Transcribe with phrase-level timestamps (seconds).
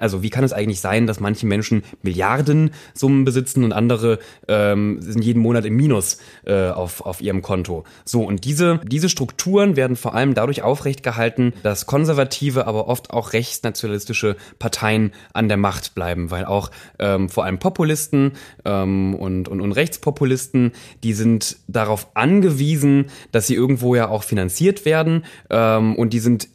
[0.00, 5.24] Also wie kann es eigentlich sein, dass manche Menschen Milliardensummen besitzen und andere ähm, sind
[5.24, 7.84] jeden Monat im Minus äh, auf, auf ihrem Konto?
[8.04, 13.10] So, und diese, diese Strukturen werden vor allem dadurch aufrecht gehalten, dass konservative, aber oft
[13.10, 18.32] auch rechtsnationalistische Parteien an der Macht bleiben, weil auch ähm, vor allem Populisten
[18.64, 20.72] ähm, und, und, und Rechtspopulisten,
[21.04, 26.48] die sind darauf angewiesen, dass sie irgendwo ja auch finanziert werden ähm, und die sind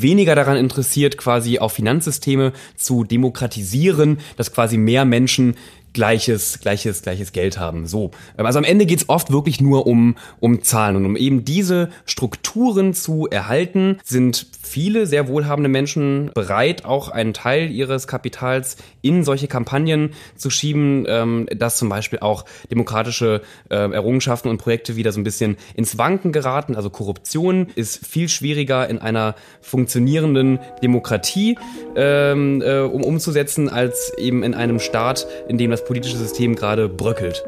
[0.00, 5.54] weniger daran interessiert, quasi auch Finanzsysteme zu demokratisieren, dass quasi mehr Menschen
[5.92, 7.86] gleiches, gleiches, gleiches Geld haben.
[7.86, 8.10] So.
[8.38, 10.96] Ähm, also am Ende geht's oft wirklich nur um, um Zahlen.
[10.96, 17.34] Und um eben diese Strukturen zu erhalten, sind viele sehr wohlhabende Menschen bereit, auch einen
[17.34, 23.74] Teil ihres Kapitals in solche Kampagnen zu schieben, ähm, dass zum Beispiel auch demokratische äh,
[23.74, 26.74] Errungenschaften und Projekte wieder so ein bisschen ins Wanken geraten.
[26.74, 31.58] Also Korruption ist viel schwieriger in einer funktionierenden Demokratie
[31.94, 36.54] ähm, äh, um umzusetzen, als eben in einem Staat, in dem das das politische System
[36.54, 37.44] gerade bröckelt.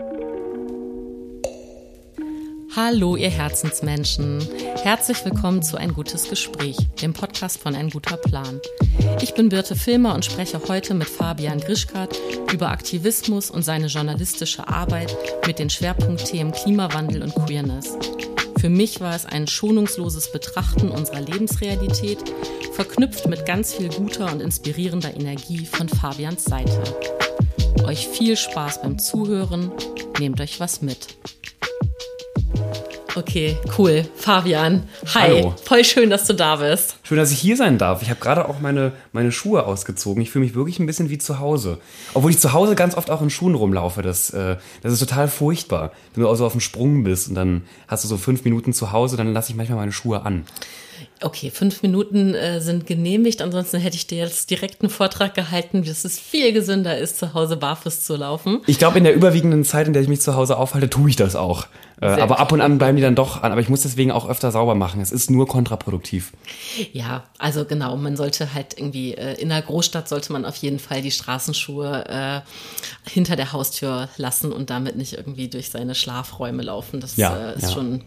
[2.77, 4.45] Hallo, ihr Herzensmenschen.
[4.83, 8.61] Herzlich willkommen zu Ein gutes Gespräch, dem Podcast von Ein guter Plan.
[9.23, 12.19] Ich bin Birte Filmer und spreche heute mit Fabian Grischkat
[12.53, 15.17] über Aktivismus und seine journalistische Arbeit
[15.47, 17.97] mit den Schwerpunktthemen Klimawandel und Queerness.
[18.59, 22.25] Für mich war es ein schonungsloses Betrachten unserer Lebensrealität,
[22.73, 26.83] verknüpft mit ganz viel guter und inspirierender Energie von Fabians Seite.
[27.85, 29.71] Euch viel Spaß beim Zuhören.
[30.19, 31.07] Nehmt euch was mit.
[33.17, 34.05] Okay, cool.
[34.17, 35.39] Fabian, hi.
[35.39, 35.55] Hallo.
[35.65, 36.97] Voll schön, dass du da bist.
[37.05, 38.03] Schön, dass ich hier sein darf.
[38.03, 40.21] Ich habe gerade auch meine, meine Schuhe ausgezogen.
[40.21, 41.79] Ich fühle mich wirklich ein bisschen wie zu Hause.
[42.15, 44.03] Obwohl ich zu Hause ganz oft auch in Schuhen rumlaufe.
[44.03, 45.93] Das, äh, das ist total furchtbar.
[46.13, 48.73] Wenn du auch so auf dem Sprung bist und dann hast du so fünf Minuten
[48.73, 50.45] zu Hause, dann lasse ich manchmal meine Schuhe an.
[51.25, 53.41] Okay, fünf Minuten äh, sind genehmigt.
[53.41, 57.33] Ansonsten hätte ich dir jetzt direkt einen Vortrag gehalten, dass es viel gesünder ist, zu
[57.33, 58.61] Hause barfuß zu laufen.
[58.67, 61.17] Ich glaube, in der überwiegenden Zeit, in der ich mich zu Hause aufhalte, tue ich
[61.17, 61.67] das auch.
[62.01, 63.53] Äh, aber ab und an bleiben die dann doch an.
[63.53, 65.01] Aber ich muss deswegen auch öfter sauber machen.
[65.01, 66.33] Es ist nur kontraproduktiv.
[66.93, 67.97] Ja, also genau.
[67.97, 72.05] Man sollte halt irgendwie äh, in der Großstadt sollte man auf jeden Fall die Straßenschuhe
[72.07, 77.01] äh, hinter der Haustür lassen und damit nicht irgendwie durch seine Schlafräume laufen.
[77.01, 77.71] Das ja, äh, ist ja.
[77.71, 78.03] schon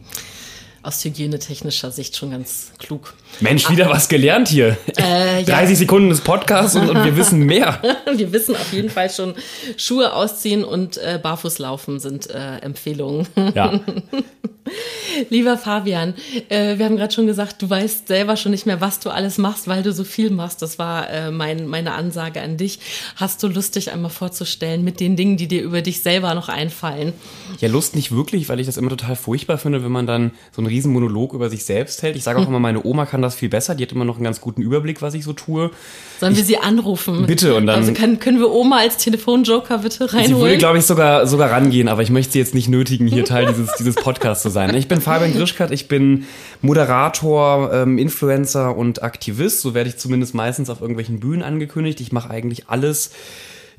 [0.88, 3.14] aus hygienetechnischer Sicht schon ganz klug.
[3.42, 4.78] Mensch, wieder was gelernt hier.
[4.96, 5.66] Äh, 30 ja.
[5.76, 7.82] Sekunden des Podcasts und, und, wir wissen mehr.
[8.16, 9.36] wir wissen auf jeden Fall schon,
[9.76, 13.28] Schuhe ausziehen und äh, barfuß laufen sind äh, Empfehlungen.
[13.54, 13.82] Ja.
[15.30, 16.14] Lieber Fabian,
[16.50, 19.38] äh, wir haben gerade schon gesagt, du weißt selber schon nicht mehr, was du alles
[19.38, 20.62] machst, weil du so viel machst.
[20.62, 22.80] Das war äh, mein, meine Ansage an dich.
[23.16, 26.50] Hast du Lust, dich einmal vorzustellen mit den Dingen, die dir über dich selber noch
[26.50, 27.14] einfallen?
[27.60, 30.62] Ja, Lust nicht wirklich, weil ich das immer total furchtbar finde, wenn man dann so
[30.62, 32.16] einen riesen Monolog über sich selbst hält.
[32.16, 33.76] Ich sage auch immer, meine Oma kann das viel besser.
[33.76, 35.72] Die hat immer noch einen ganz guten Überblick, was ich so tue.
[36.20, 37.26] Sollen wir sie anrufen?
[37.26, 37.80] Bitte und dann.
[37.80, 40.36] Also können, können wir Oma als Telefonjoker bitte reinholen?
[40.36, 43.26] Sie würde, glaube ich, sogar sogar rangehen, aber ich möchte sie jetzt nicht nötigen, hier
[43.26, 44.74] Teil dieses dieses Podcasts zu sein.
[44.76, 46.26] Ich bin Fabian Grischkat, ich bin
[46.62, 49.62] Moderator, ähm, Influencer und Aktivist.
[49.62, 52.00] So werde ich zumindest meistens auf irgendwelchen Bühnen angekündigt.
[52.02, 53.12] Ich mache eigentlich alles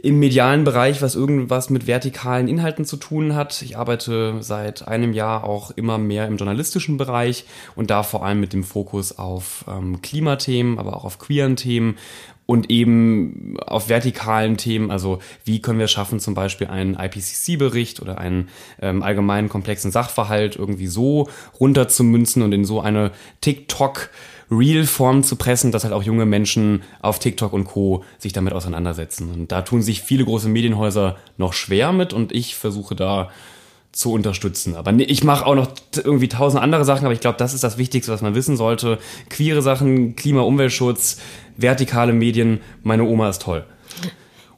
[0.01, 3.63] im medialen Bereich, was irgendwas mit vertikalen Inhalten zu tun hat.
[3.63, 7.45] Ich arbeite seit einem Jahr auch immer mehr im journalistischen Bereich
[7.75, 11.97] und da vor allem mit dem Fokus auf ähm, Klimathemen, aber auch auf queeren Themen
[12.47, 18.19] und eben auf vertikalen Themen, also wie können wir schaffen, zum Beispiel einen IPCC-Bericht oder
[18.19, 18.49] einen
[18.81, 21.29] ähm, allgemeinen komplexen Sachverhalt irgendwie so
[21.61, 23.11] runterzumünzen und in so eine
[23.43, 24.11] TikTok-
[24.51, 28.05] Real-Form zu pressen, dass halt auch junge Menschen auf TikTok und Co.
[28.19, 29.31] sich damit auseinandersetzen.
[29.31, 33.31] Und da tun sich viele große Medienhäuser noch schwer mit und ich versuche da
[33.93, 34.77] zu unterstützen.
[34.77, 37.79] Aber ich mache auch noch irgendwie tausend andere Sachen, aber ich glaube, das ist das
[37.79, 38.99] Wichtigste, was man wissen sollte.
[39.29, 41.19] Queere Sachen, Klima, Umweltschutz,
[41.57, 42.61] vertikale Medien.
[42.83, 43.65] Meine Oma ist toll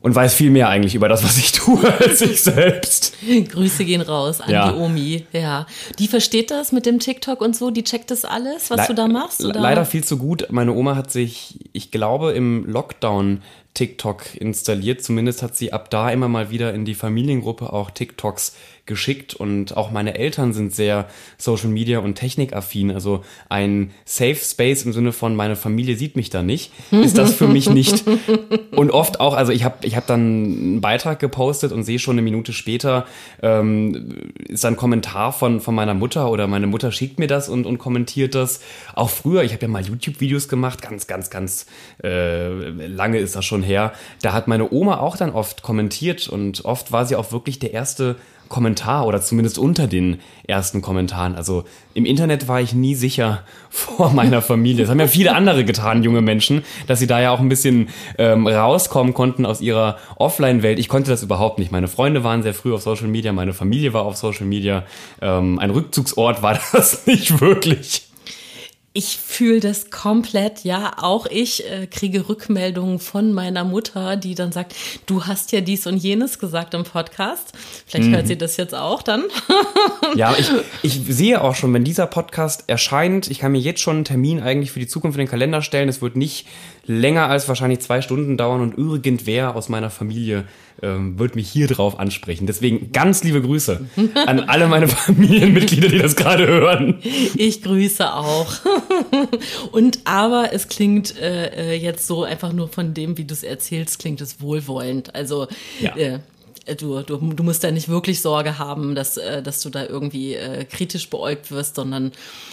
[0.00, 3.15] und weiß viel mehr eigentlich über das, was ich tue, als ich selbst.
[3.49, 4.72] Grüße gehen raus an ja.
[4.72, 5.27] die Omi.
[5.33, 5.66] Ja,
[5.99, 7.71] die versteht das mit dem TikTok und so.
[7.71, 9.44] Die checkt das alles, was Le du da machst.
[9.44, 9.60] Oder?
[9.60, 10.47] Leider viel zu gut.
[10.50, 13.43] Meine Oma hat sich, ich glaube, im Lockdown
[13.75, 15.03] TikTok installiert.
[15.03, 19.77] Zumindest hat sie ab da immer mal wieder in die Familiengruppe auch TikToks geschickt und
[19.77, 21.06] auch meine Eltern sind sehr
[21.38, 22.91] Social Media und Technikaffin.
[22.91, 27.34] Also ein Safe Space im Sinne von meine Familie sieht mich da nicht, ist das
[27.34, 28.04] für mich nicht.
[28.72, 32.15] Und oft auch, also ich habe ich hab dann einen Beitrag gepostet und sehe schon
[32.15, 33.04] eine Minute später
[33.42, 37.66] ähm, ist ein Kommentar von von meiner Mutter oder meine Mutter schickt mir das und
[37.66, 38.60] und kommentiert das.
[38.94, 41.66] Auch früher, ich habe ja mal YouTube-Videos gemacht, ganz ganz ganz
[42.03, 43.92] äh, lange ist das schon her.
[44.22, 47.72] Da hat meine Oma auch dann oft kommentiert und oft war sie auch wirklich der
[47.72, 48.16] erste
[48.50, 51.36] Kommentar oder zumindest unter den ersten Kommentaren.
[51.36, 51.64] Also
[51.94, 54.82] im Internet war ich nie sicher vor meiner Familie.
[54.82, 57.88] Das haben ja viele andere getan, junge Menschen, dass sie da ja auch ein bisschen
[58.18, 60.78] ähm, rauskommen konnten aus ihrer Offline-Welt.
[60.78, 61.72] Ich konnte das überhaupt nicht.
[61.72, 64.84] Meine Freunde waren sehr früh auf Social Media, meine Familie war auf Social Media.
[65.22, 68.09] Ähm, ein Rückzugsort war das nicht wirklich.
[68.92, 70.95] Ich fühle das komplett, ja.
[70.97, 74.75] Auch ich äh, kriege Rückmeldungen von meiner Mutter, die dann sagt,
[75.07, 77.53] du hast ja dies und jenes gesagt im Podcast.
[77.87, 78.15] Vielleicht mhm.
[78.16, 79.22] hört sie das jetzt auch dann.
[80.16, 80.51] ja, ich,
[80.83, 84.41] ich sehe auch schon, wenn dieser Podcast erscheint, ich kann mir jetzt schon einen Termin
[84.41, 85.89] eigentlich für die Zukunft in den Kalender stellen.
[85.89, 86.48] Es wird nicht
[86.86, 90.44] länger als wahrscheinlich zwei Stunden dauern und irgendwer aus meiner Familie
[90.82, 92.47] ähm, wird mich hier drauf ansprechen.
[92.47, 93.86] Deswegen ganz liebe Grüße
[94.27, 96.98] an alle meine Familienmitglieder, die das gerade hören.
[97.36, 98.53] Ich grüße auch.
[99.72, 103.42] Und aber es klingt äh, äh, jetzt so einfach nur von dem, wie du es
[103.42, 105.15] erzählst, klingt es wohlwollend.
[105.15, 105.48] Also
[105.80, 105.97] ja.
[105.97, 106.21] äh,
[106.78, 110.34] Du, du, du musst da nicht wirklich Sorge haben, dass, äh, dass du da irgendwie
[110.34, 112.13] äh, kritisch beäugt wirst, sondern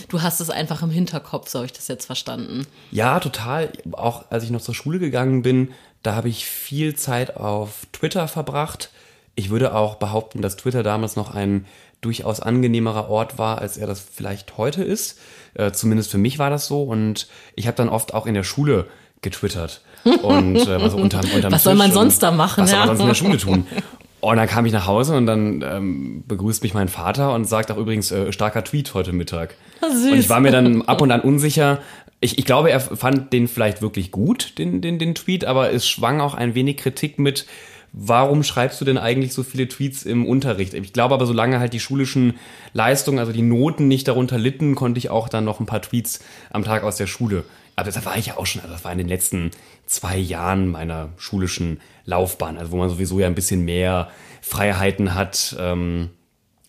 [0.09, 2.65] du hast es einfach im Hinterkopf, so habe ich das jetzt verstanden.
[2.91, 3.71] Ja, total.
[3.91, 5.69] Auch als ich noch zur Schule gegangen bin,
[6.03, 8.91] da habe ich viel Zeit auf Twitter verbracht.
[9.35, 11.65] Ich würde auch behaupten, dass Twitter damals noch ein
[12.01, 15.19] durchaus angenehmerer Ort war, als er das vielleicht heute ist.
[15.55, 16.83] Äh, zumindest für mich war das so.
[16.83, 18.87] Und ich habe dann oft auch in der Schule
[19.21, 19.81] getwittert.
[20.03, 22.63] Und äh, also unterm, unterm Was soll man sonst da machen?
[22.63, 22.85] Was ja?
[22.85, 23.67] soll man sonst in der Schule tun?
[24.19, 27.71] Und dann kam ich nach Hause und dann ähm, begrüßt mich mein Vater und sagt
[27.71, 29.55] auch übrigens äh, starker Tweet heute Mittag.
[29.81, 30.11] Süß.
[30.11, 31.79] Und ich war mir dann ab und an unsicher,
[32.19, 35.87] ich, ich glaube, er fand den vielleicht wirklich gut, den, den, den Tweet, aber es
[35.87, 37.45] schwang auch ein wenig Kritik mit,
[37.93, 40.73] warum schreibst du denn eigentlich so viele Tweets im Unterricht?
[40.73, 42.35] Ich glaube aber, solange halt die schulischen
[42.73, 46.19] Leistungen, also die Noten nicht darunter litten, konnte ich auch dann noch ein paar Tweets
[46.49, 47.43] am Tag aus der Schule.
[47.75, 49.51] Aber das war ich ja auch schon, also das war in den letzten
[49.87, 54.09] zwei Jahren meiner schulischen Laufbahn, also wo man sowieso ja ein bisschen mehr
[54.41, 55.55] Freiheiten hat.
[55.59, 56.11] Ähm,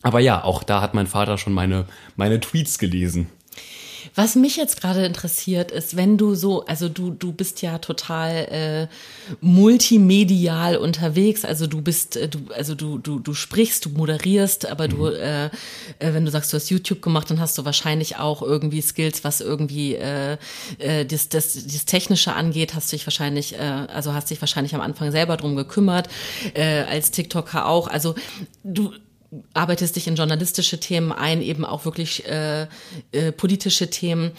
[0.02, 1.84] aber ja, auch da hat mein Vater schon meine,
[2.16, 3.28] meine Tweets gelesen.
[4.18, 8.30] Was mich jetzt gerade interessiert ist, wenn du so, also du, du bist ja total
[8.50, 8.88] äh,
[9.40, 14.88] multimedial unterwegs, also du bist, äh, du, also du, du, du sprichst, du moderierst, aber
[14.88, 14.90] mhm.
[14.90, 15.50] du, äh, äh,
[16.00, 19.40] wenn du sagst, du hast YouTube gemacht, dann hast du wahrscheinlich auch irgendwie Skills, was
[19.40, 20.36] irgendwie äh,
[20.78, 24.80] äh, das, das, das Technische angeht, hast dich wahrscheinlich, äh, also hast dich wahrscheinlich am
[24.80, 26.08] Anfang selber drum gekümmert,
[26.54, 27.86] äh, als TikToker auch.
[27.86, 28.16] Also
[28.64, 28.90] du
[29.54, 32.66] arbeitest dich in journalistische Themen ein, eben auch wirklich äh,
[33.12, 34.32] äh, politische Themen.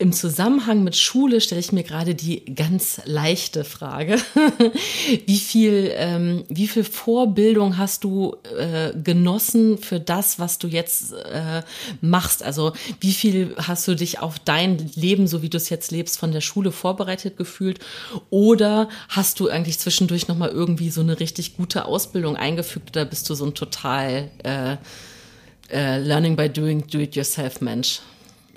[0.00, 4.16] Im Zusammenhang mit Schule stelle ich mir gerade die ganz leichte Frage.
[5.26, 11.14] wie viel, ähm, wie viel Vorbildung hast du äh, genossen für das, was du jetzt
[11.14, 11.62] äh,
[12.00, 12.44] machst?
[12.44, 16.16] Also wie viel hast du dich auf dein Leben, so wie du es jetzt lebst,
[16.16, 17.80] von der Schule vorbereitet gefühlt?
[18.30, 23.28] Oder hast du eigentlich zwischendurch nochmal irgendwie so eine richtig gute Ausbildung eingefügt oder bist
[23.28, 24.76] du so ein total äh,
[25.72, 28.00] äh, Learning by Doing, Do-it-yourself Mensch?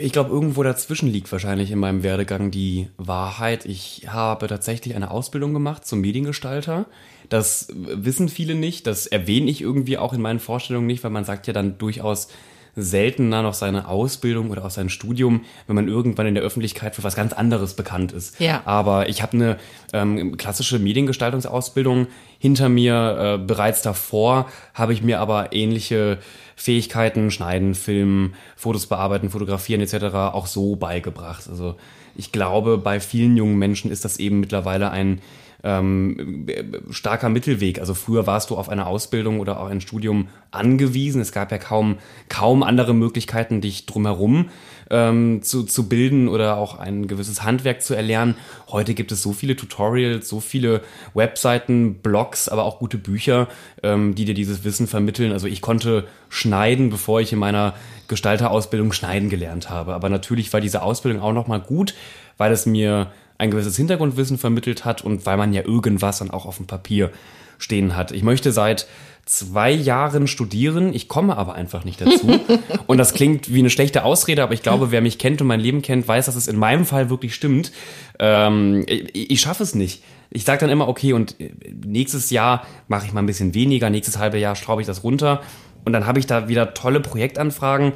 [0.04, 3.66] Ich glaube, irgendwo dazwischen liegt wahrscheinlich in meinem Werdegang die Wahrheit.
[3.68, 6.88] Ich habe tatsächlich eine Ausbildung gemacht zum Mediengestalter.
[7.30, 11.24] Das wissen viele nicht, das erwähne ich irgendwie auch in meinen Vorstellungen nicht, weil man
[11.24, 12.30] sagt ja dann durchaus
[12.76, 17.04] seltener noch seine Ausbildung oder auch sein Studium, wenn man irgendwann in der Öffentlichkeit für
[17.04, 18.40] was ganz anderes bekannt ist.
[18.40, 18.62] Ja.
[18.66, 19.58] Aber ich habe eine
[19.94, 22.08] ähm, klassische Mediengestaltungsausbildung
[22.40, 23.40] hinter mir.
[23.42, 26.20] Äh, bereits davor habe ich mir aber ähnliche
[26.56, 30.14] Fähigkeiten, schneiden, filmen, Fotos bearbeiten, fotografieren etc.
[30.16, 31.48] auch so beigebracht.
[31.50, 31.76] Also
[32.16, 35.22] ich glaube, bei vielen jungen Menschen ist das eben mittlerweile ein
[35.64, 36.48] ähm,
[36.90, 37.80] starker Mittelweg.
[37.80, 41.22] Also früher warst du auf eine Ausbildung oder auch ein Studium angewiesen.
[41.22, 41.98] Es gab ja kaum,
[42.30, 44.50] kaum andere Möglichkeiten, dich drumherum
[44.90, 48.36] ähm, zu, zu bilden oder auch ein gewisses Handwerk zu erlernen.
[48.70, 50.82] Heute gibt es so viele Tutorials, so viele
[51.14, 53.48] Webseiten, Blogs, aber auch gute Bücher,
[53.84, 55.32] ähm, die dir dieses Wissen vermitteln.
[55.32, 57.74] Also ich konnte schneiden, bevor ich in meiner
[58.08, 59.94] Gestalterausbildung schneiden gelernt habe.
[59.94, 61.94] Aber natürlich war diese Ausbildung auch nochmal gut,
[62.38, 63.12] weil es mir
[63.42, 67.10] ein gewisses Hintergrundwissen vermittelt hat und weil man ja irgendwas dann auch auf dem Papier
[67.58, 68.12] stehen hat.
[68.12, 68.88] Ich möchte seit
[69.26, 72.40] zwei Jahren studieren, ich komme aber einfach nicht dazu.
[72.88, 75.60] und das klingt wie eine schlechte Ausrede, aber ich glaube, wer mich kennt und mein
[75.60, 77.72] Leben kennt, weiß, dass es in meinem Fall wirklich stimmt.
[78.20, 80.04] Ähm, ich, ich schaffe es nicht.
[80.30, 81.36] Ich sage dann immer, okay, und
[81.84, 85.42] nächstes Jahr mache ich mal ein bisschen weniger, nächstes halbe Jahr schraube ich das runter.
[85.84, 87.94] Und dann habe ich da wieder tolle Projektanfragen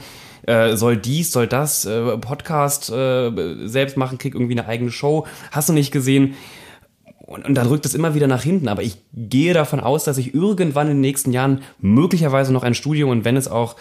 [0.48, 5.25] äh, soll dies, soll das, äh, Podcast äh, selbst machen, krieg irgendwie eine eigene Show.
[5.52, 6.36] Hast du nicht gesehen?
[7.20, 8.68] Und, und dann rückt es immer wieder nach hinten.
[8.68, 12.75] Aber ich gehe davon aus, dass ich irgendwann in den nächsten Jahren möglicherweise noch ein
[12.75, 13.75] Studium und wenn es auch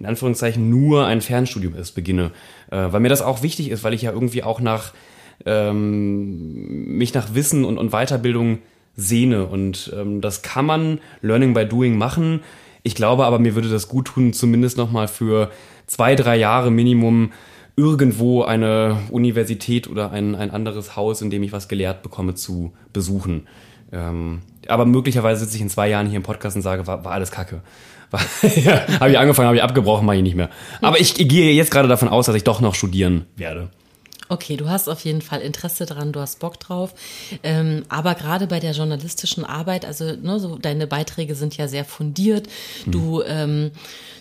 [0.00, 2.30] in Anführungszeichen nur ein Fernstudium ist, beginne.
[2.70, 4.92] Äh, weil mir das auch wichtig ist, weil ich ja irgendwie auch nach
[5.44, 8.58] ähm, mich nach Wissen und, und Weiterbildung
[8.96, 9.46] sehne.
[9.46, 12.40] Und ähm, das kann man Learning by Doing machen
[12.82, 15.50] Ich glaube aber, mir würde das gut tun, zumindest nochmal für
[15.88, 17.32] zwei, drei Jahre Minimum
[17.74, 22.72] irgendwo eine Universität oder ein, ein anderes Haus, in dem ich was gelehrt bekomme, zu
[22.92, 23.48] besuchen.
[23.92, 27.12] Ähm, aber möglicherweise sitze ich in zwei Jahren hier im Podcast und sage, war, war
[27.12, 27.62] alles kacke.
[28.56, 30.50] ja, habe ich angefangen, habe ich abgebrochen, mache ich nicht mehr.
[30.80, 33.70] Aber ich, ich gehe jetzt gerade davon aus, dass ich doch noch studieren werde.
[34.30, 36.94] Okay, du hast auf jeden Fall Interesse dran, du hast Bock drauf.
[37.42, 41.84] Ähm, aber gerade bei der journalistischen Arbeit, also ne, so deine Beiträge sind ja sehr
[41.84, 42.46] fundiert.
[42.84, 42.92] Hm.
[42.92, 43.70] Du ähm,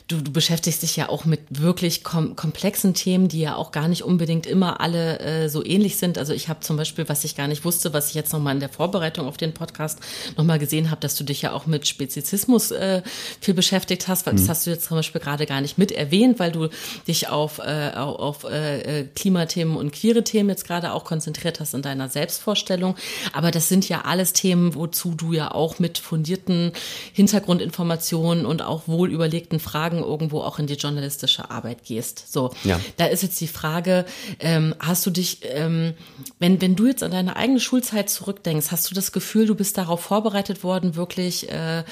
[0.08, 3.88] du, du beschäftigst dich ja auch mit wirklich kom komplexen Themen, die ja auch gar
[3.88, 6.18] nicht unbedingt immer alle äh, so ähnlich sind.
[6.18, 8.60] Also ich habe zum Beispiel, was ich gar nicht wusste, was ich jetzt nochmal in
[8.60, 10.00] der Vorbereitung auf den Podcast
[10.38, 13.02] nochmal gesehen habe, dass du dich ja auch mit Spezizismus äh,
[13.42, 14.28] viel beschäftigt hast.
[14.28, 14.48] Das mhm.
[14.48, 16.70] hast du jetzt zum Beispiel gerade gar nicht mit erwähnt, weil du
[17.08, 21.82] dich auf, äh, auf äh, Klimathemen und queere Themen jetzt gerade auch konzentriert hast in
[21.82, 22.96] deiner Selbstvorstellung.
[23.34, 26.72] Aber das sind ja alles Themen, wozu du ja auch mit fundierten
[27.12, 32.32] Hintergrundinformationen und auch wohl überlegten Fragen Fragen irgendwo auch in die journalistische Arbeit gehst.
[32.32, 32.80] So, ja.
[32.98, 34.06] da ist jetzt die Frage,
[34.40, 35.94] ähm, hast du dich, ähm,
[36.40, 39.78] wenn, wenn du jetzt an deine eigene Schulzeit zurückdenkst, hast du das Gefühl, du bist
[39.78, 41.84] darauf vorbereitet worden, wirklich äh,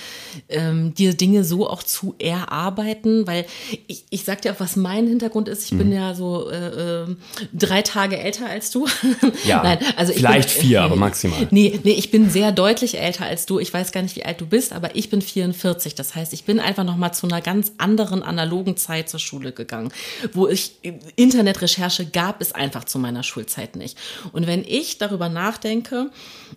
[0.49, 3.27] ähm, dir Dinge so auch zu erarbeiten?
[3.27, 3.45] Weil
[3.87, 5.65] ich, ich sag dir auch, was mein Hintergrund ist.
[5.65, 5.77] Ich mhm.
[5.77, 7.15] bin ja so äh, äh,
[7.53, 8.87] drei Tage älter als du.
[9.45, 11.47] Ja, Nein, also vielleicht bin, vier, aber maximal.
[11.51, 13.59] Nee, nee, ich bin sehr deutlich älter als du.
[13.59, 15.93] Ich weiß gar nicht, wie alt du bist, aber ich bin 44.
[15.95, 19.19] Das heißt, ich bin einfach noch mal zu einer ganz anderen anderen analogen Zeit zur
[19.19, 19.91] Schule gegangen,
[20.33, 20.73] wo ich
[21.15, 23.97] Internetrecherche gab es einfach zu meiner Schulzeit nicht.
[24.31, 26.11] Und wenn ich darüber nachdenke,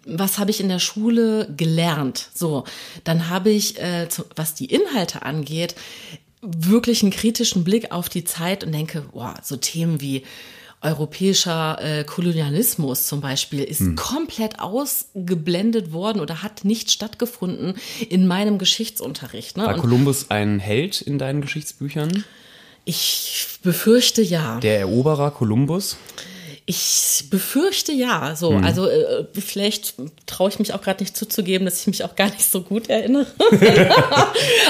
[0.04, 2.64] was habe ich in der Schule gelernt, so,
[3.04, 5.74] dann habe ich, äh, was die Inhalte angeht,
[6.42, 10.24] wirklich einen kritischen Blick auf die Zeit und denke, boah, so Themen wie
[10.80, 13.96] europäischer äh, Kolonialismus zum Beispiel ist hm.
[13.96, 17.74] komplett ausgeblendet worden oder hat nicht stattgefunden
[18.08, 19.56] in meinem Geschichtsunterricht.
[19.56, 19.64] Ne?
[19.64, 22.24] War Kolumbus ein Held in deinen Geschichtsbüchern?
[22.84, 24.60] Ich befürchte ja.
[24.60, 25.96] Der Eroberer Kolumbus?
[26.70, 28.36] Ich befürchte ja.
[28.36, 28.62] So, mhm.
[28.62, 29.94] also äh, vielleicht
[30.26, 32.90] traue ich mich auch gerade nicht zuzugeben, dass ich mich auch gar nicht so gut
[32.90, 33.24] erinnere.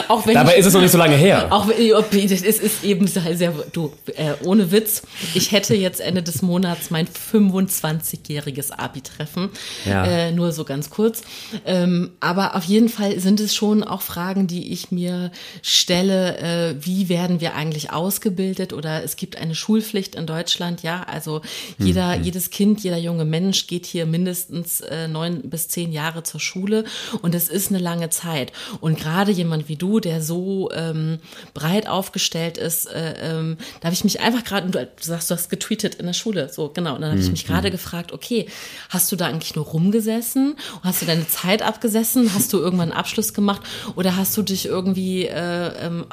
[0.09, 1.49] auch wenn Dabei ich, ist es noch nicht so lange her.
[1.51, 5.03] Auch es ist eben sehr, sehr du äh, ohne Witz.
[5.35, 9.51] Ich hätte jetzt Ende des Monats mein 25-jähriges Abi-Treffen.
[9.85, 10.05] Ja.
[10.05, 11.23] Äh, nur so ganz kurz.
[11.67, 16.39] Ähm, aber auf jeden Fall sind es schon auch Fragen, die ich mir stelle.
[16.39, 18.73] Äh, wie werden wir eigentlich ausgebildet?
[18.73, 21.03] Oder es gibt eine Schulpflicht in Deutschland, ja.
[21.03, 21.41] Also
[21.89, 22.25] jeder, mhm.
[22.25, 26.85] jedes Kind, jeder junge Mensch geht hier mindestens äh, neun bis zehn Jahre zur Schule
[27.23, 28.53] und es ist eine lange Zeit.
[28.81, 31.19] Und gerade jemand wie du, der so ähm,
[31.55, 35.49] breit aufgestellt ist, äh, ähm, da habe ich mich einfach gerade, du sagst, du hast
[35.49, 36.95] getweetet in der Schule, so genau.
[36.95, 37.53] Und dann habe ich mich mhm.
[37.53, 38.47] gerade gefragt, okay,
[38.89, 40.57] hast du da eigentlich nur rumgesessen?
[40.83, 42.33] Hast du deine Zeit abgesessen?
[42.35, 43.63] Hast du irgendwann einen Abschluss gemacht?
[43.97, 46.07] Oder hast du dich irgendwie, äh, ähm,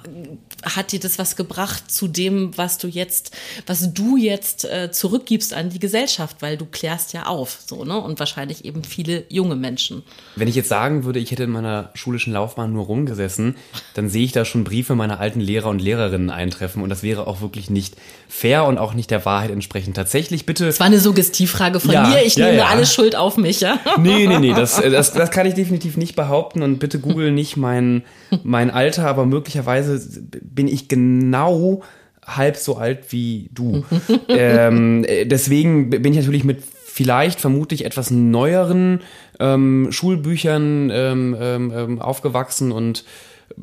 [0.63, 3.31] hat dir das was gebracht zu dem, was du jetzt,
[3.65, 7.83] was du jetzt äh, zurückgibst an an die Gesellschaft, weil du klärst ja auf, so,
[7.83, 7.99] ne?
[7.99, 10.03] Und wahrscheinlich eben viele junge Menschen.
[10.35, 13.55] Wenn ich jetzt sagen würde, ich hätte in meiner schulischen Laufbahn nur rumgesessen,
[13.95, 17.27] dann sehe ich da schon Briefe meiner alten Lehrer und Lehrerinnen eintreffen und das wäre
[17.27, 17.95] auch wirklich nicht
[18.27, 19.95] fair und auch nicht der Wahrheit entsprechend.
[19.95, 20.65] Tatsächlich bitte.
[20.65, 22.21] Das war eine Suggestivfrage von ja, mir.
[22.23, 22.65] Ich ja, nehme ja.
[22.67, 23.79] alle Schuld auf mich, ja?
[23.97, 27.57] Nee, nee, nee, das, das, das kann ich definitiv nicht behaupten und bitte google nicht
[27.57, 28.03] mein,
[28.43, 29.99] mein Alter, aber möglicherweise
[30.41, 31.81] bin ich genau
[32.25, 33.85] halb so alt wie du.
[34.27, 39.01] ähm, äh, deswegen bin ich natürlich mit vielleicht vermutlich etwas neueren
[39.39, 43.03] ähm, Schulbüchern ähm, ähm, ähm, aufgewachsen und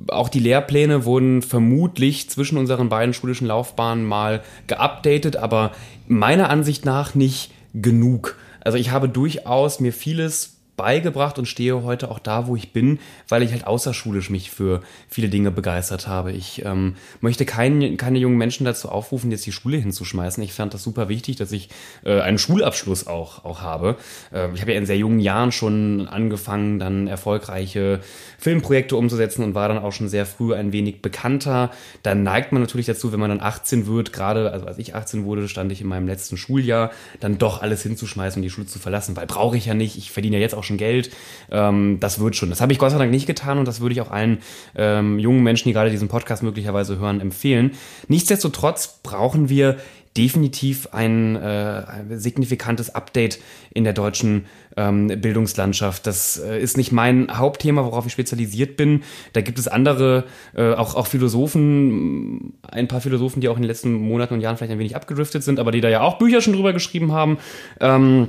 [0.09, 5.73] auch die Lehrpläne wurden vermutlich zwischen unseren beiden schulischen Laufbahnen mal geupdatet, aber
[6.07, 8.37] meiner Ansicht nach nicht genug.
[8.61, 12.99] Also ich habe durchaus mir vieles beigebracht und stehe heute auch da, wo ich bin,
[13.29, 16.33] weil ich halt außerschulisch mich für viele Dinge begeistert habe.
[16.33, 20.43] Ich ähm, möchte kein, keine jungen Menschen dazu aufrufen, jetzt die Schule hinzuschmeißen.
[20.43, 21.69] Ich fand das super wichtig, dass ich
[22.05, 23.97] äh, einen Schulabschluss auch, auch habe.
[24.33, 28.00] Äh, ich habe ja in sehr jungen Jahren schon angefangen, dann erfolgreiche
[28.38, 31.71] Filmprojekte umzusetzen und war dann auch schon sehr früh ein wenig bekannter.
[32.02, 35.25] Dann neigt man natürlich dazu, wenn man dann 18 wird, gerade also als ich 18
[35.25, 38.79] wurde, stand ich in meinem letzten Schuljahr, dann doch alles hinzuschmeißen und die Schule zu
[38.79, 39.97] verlassen, weil brauche ich ja nicht.
[39.97, 41.11] Ich verdiene ja jetzt auch auch Geld.
[41.50, 42.50] Ähm, das wird schon.
[42.50, 44.38] Das habe ich Gott sei Dank nicht getan und das würde ich auch allen
[44.75, 47.73] ähm, jungen Menschen, die gerade diesen Podcast möglicherweise hören, empfehlen.
[48.09, 49.78] Nichtsdestotrotz brauchen wir
[50.16, 53.38] definitiv ein, äh, ein signifikantes Update
[53.73, 54.45] in der deutschen
[54.76, 56.07] ähm, Bildungslandschaft.
[56.07, 59.02] Das äh, ist nicht mein Hauptthema, worauf ich spezialisiert bin.
[59.33, 63.69] Da gibt es andere, äh, auch, auch Philosophen, ein paar Philosophen, die auch in den
[63.69, 66.42] letzten Monaten und Jahren vielleicht ein wenig abgedriftet sind, aber die da ja auch Bücher
[66.42, 67.38] schon drüber geschrieben haben.
[67.81, 68.28] Ähm,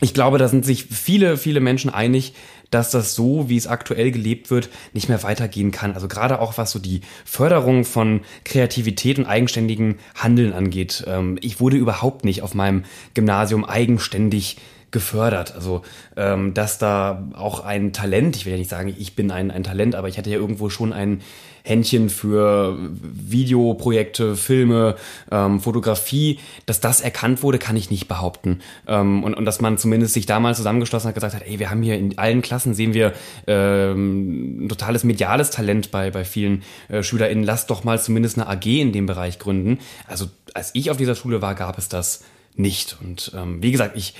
[0.00, 2.34] ich glaube, da sind sich viele, viele Menschen einig,
[2.70, 5.92] dass das so, wie es aktuell gelebt wird, nicht mehr weitergehen kann.
[5.92, 11.04] Also gerade auch was so die Förderung von Kreativität und eigenständigen Handeln angeht.
[11.06, 14.56] Ähm, ich wurde überhaupt nicht auf meinem Gymnasium eigenständig
[14.90, 15.54] gefördert.
[15.54, 15.82] Also,
[16.16, 19.62] ähm, dass da auch ein Talent, ich will ja nicht sagen, ich bin ein, ein
[19.62, 21.20] Talent, aber ich hatte ja irgendwo schon ein
[21.66, 24.96] Händchen für Videoprojekte, Filme,
[25.32, 28.60] ähm, Fotografie, dass das erkannt wurde, kann ich nicht behaupten.
[28.86, 31.82] Ähm, und, und dass man zumindest sich damals zusammengeschlossen hat, gesagt hat, ey, wir haben
[31.82, 33.14] hier in allen Klassen sehen wir
[33.46, 38.46] ähm, ein totales mediales Talent bei, bei vielen äh, SchülerInnen, lasst doch mal zumindest eine
[38.46, 39.78] AG in dem Bereich gründen.
[40.06, 42.24] Also als ich auf dieser Schule war, gab es das
[42.56, 42.98] nicht.
[43.02, 44.14] Und ähm, wie gesagt, ich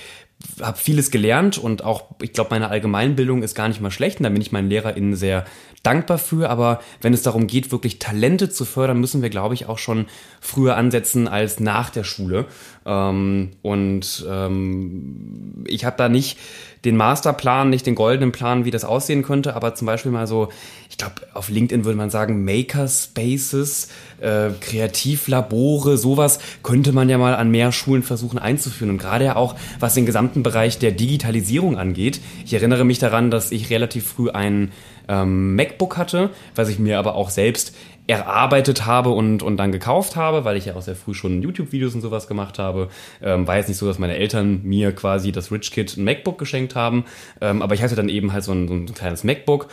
[0.61, 4.23] habe vieles gelernt und auch, ich glaube, meine Allgemeinbildung ist gar nicht mal schlecht und
[4.23, 5.45] da bin ich meinen LehrerInnen sehr
[5.85, 6.49] dankbar für.
[6.49, 10.07] Aber wenn es darum geht, wirklich Talente zu fördern, müssen wir, glaube ich, auch schon
[10.41, 12.45] früher ansetzen als nach der Schule.
[12.85, 16.37] Ähm, und ähm, ich habe da nicht
[16.85, 20.49] den Masterplan, nicht den goldenen Plan, wie das aussehen könnte, aber zum Beispiel mal so,
[20.89, 23.89] ich glaube, auf LinkedIn würde man sagen, Makerspaces,
[24.21, 28.91] äh, Kreativlabore, sowas könnte man ja mal an mehr Schulen versuchen einzuführen.
[28.91, 32.21] Und gerade ja auch, was den gesamten Bereich der Digitalisierung angeht.
[32.45, 34.71] Ich erinnere mich daran, dass ich relativ früh ein
[35.07, 37.75] ähm, MacBook hatte, was ich mir aber auch selbst
[38.07, 41.95] erarbeitet habe und, und dann gekauft habe, weil ich ja auch sehr früh schon YouTube-Videos
[41.95, 42.89] und sowas gemacht habe.
[43.21, 46.37] Ähm, war jetzt nicht so, dass meine Eltern mir quasi das Rich Kid ein MacBook
[46.37, 47.05] geschenkt haben,
[47.41, 49.69] ähm, aber ich hatte dann eben halt so ein, so ein kleines MacBook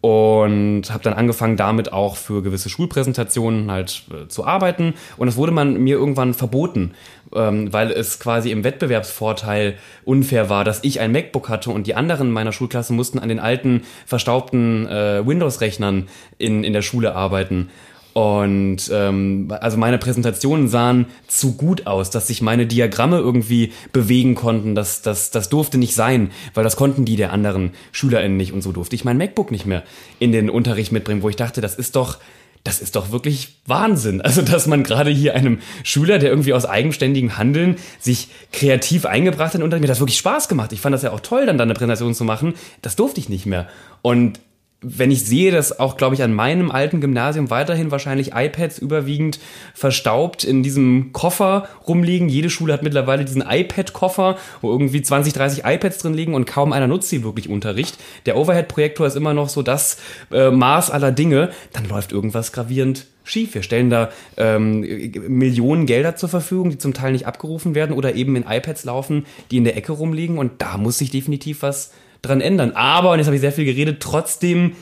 [0.00, 5.36] und habe dann angefangen damit auch für gewisse Schulpräsentationen halt äh, zu arbeiten und das
[5.36, 6.92] wurde man mir irgendwann verboten,
[7.34, 9.74] ähm, weil es quasi im Wettbewerbsvorteil
[10.04, 13.38] unfair war, dass ich ein MacBook hatte und die anderen meiner Schulklasse mussten an den
[13.40, 16.08] alten verstaubten äh, Windows-Rechnern
[16.38, 17.70] in, in der Schule arbeiten
[18.14, 24.34] und ähm, also meine Präsentationen sahen zu gut aus, dass sich meine Diagramme irgendwie bewegen
[24.34, 24.74] konnten.
[24.74, 28.52] Das, das, das durfte nicht sein, weil das konnten die der anderen SchülerInnen nicht.
[28.52, 29.82] Und so durfte ich mein MacBook nicht mehr
[30.18, 32.18] in den Unterricht mitbringen, wo ich dachte, das ist doch,
[32.64, 34.20] das ist doch wirklich Wahnsinn.
[34.20, 39.54] Also, dass man gerade hier einem Schüler, der irgendwie aus eigenständigem Handeln sich kreativ eingebracht
[39.54, 40.72] hat Unterricht, mir das wirklich Spaß gemacht.
[40.72, 42.54] Ich fand das ja auch toll, dann da eine Präsentation zu machen.
[42.80, 43.68] Das durfte ich nicht mehr.
[44.00, 44.38] Und
[44.82, 49.38] wenn ich sehe, dass auch, glaube ich, an meinem alten Gymnasium weiterhin wahrscheinlich iPads überwiegend
[49.74, 52.28] verstaubt in diesem Koffer rumliegen.
[52.28, 56.72] Jede Schule hat mittlerweile diesen iPad-Koffer, wo irgendwie 20, 30 iPads drin liegen und kaum
[56.72, 57.96] einer nutzt sie wirklich Unterricht.
[58.26, 59.98] Der Overhead-Projektor ist immer noch so das
[60.32, 61.50] äh, Maß aller Dinge.
[61.72, 63.54] Dann läuft irgendwas gravierend schief.
[63.54, 64.80] Wir stellen da ähm,
[65.28, 69.26] Millionen Gelder zur Verfügung, die zum Teil nicht abgerufen werden oder eben in iPads laufen,
[69.52, 70.38] die in der Ecke rumliegen.
[70.38, 72.72] Und da muss sich definitiv was dran ändern.
[72.72, 74.76] Aber, und jetzt habe ich sehr viel geredet, trotzdem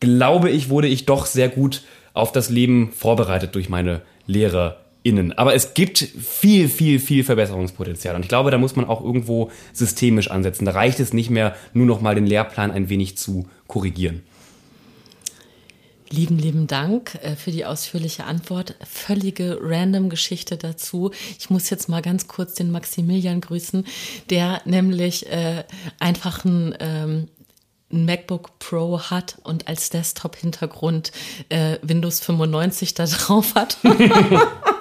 [0.00, 5.32] glaube ich, wurde ich doch sehr gut auf das Leben vorbereitet durch meine LehrerInnen.
[5.32, 8.16] Aber es gibt viel, viel, viel Verbesserungspotenzial.
[8.16, 10.64] Und ich glaube, da muss man auch irgendwo systemisch ansetzen.
[10.64, 14.22] Da reicht es nicht mehr, nur noch mal den Lehrplan ein wenig zu korrigieren.
[16.12, 18.76] Lieben, lieben Dank äh, für die ausführliche Antwort.
[18.84, 21.10] Völlige random Geschichte dazu.
[21.38, 23.86] Ich muss jetzt mal ganz kurz den Maximilian grüßen,
[24.28, 25.64] der nämlich äh,
[25.98, 27.28] einfach ein ähm,
[27.92, 31.12] ein MacBook Pro hat und als Desktop-Hintergrund
[31.50, 33.76] äh, Windows 95 da drauf hat.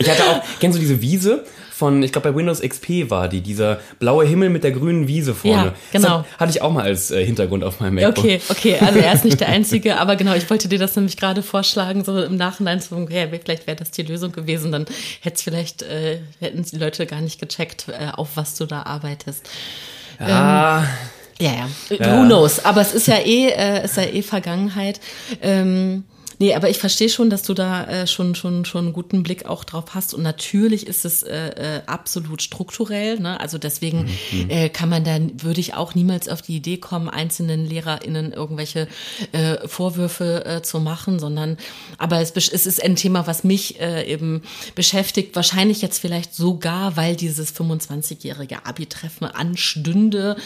[0.00, 1.44] ich hatte auch, kennst du diese Wiese?
[1.80, 5.34] von, ich glaube bei Windows XP war die, dieser blaue Himmel mit der grünen Wiese
[5.34, 5.64] vorne.
[5.64, 6.18] Ja, genau.
[6.18, 8.18] Hat, hatte ich auch mal als äh, Hintergrund auf meinem MacBook.
[8.18, 11.16] Okay, okay, also er ist nicht der Einzige, aber genau, ich wollte dir das nämlich
[11.16, 14.84] gerade vorschlagen, so im Nachhinein zu okay, vielleicht wäre das die Lösung gewesen, dann
[15.22, 19.48] hätte vielleicht, äh, hätten die Leute gar nicht gecheckt, äh, auf was du da arbeitest.
[20.20, 20.80] Ja.
[20.80, 20.88] Ähm,
[21.40, 22.18] ja, ja, ja.
[22.20, 22.62] Who knows?
[22.62, 25.00] Aber es ist ja eh, äh, ist ja eh Vergangenheit.
[25.40, 26.04] Ähm,
[26.40, 29.44] Nee, aber ich verstehe schon, dass du da äh, schon, schon, schon einen guten Blick
[29.44, 30.14] auch drauf hast.
[30.14, 33.20] Und natürlich ist es äh, äh, absolut strukturell.
[33.20, 33.38] Ne?
[33.38, 34.48] Also deswegen mhm.
[34.48, 38.88] äh, kann man dann, würde ich auch niemals auf die Idee kommen, einzelnen LehrerInnen irgendwelche
[39.32, 41.58] äh, Vorwürfe äh, zu machen, sondern
[41.98, 44.40] aber es, es ist ein Thema, was mich äh, eben
[44.74, 45.36] beschäftigt.
[45.36, 50.36] Wahrscheinlich jetzt vielleicht sogar, weil dieses 25-jährige Abi-Treffen anstünde,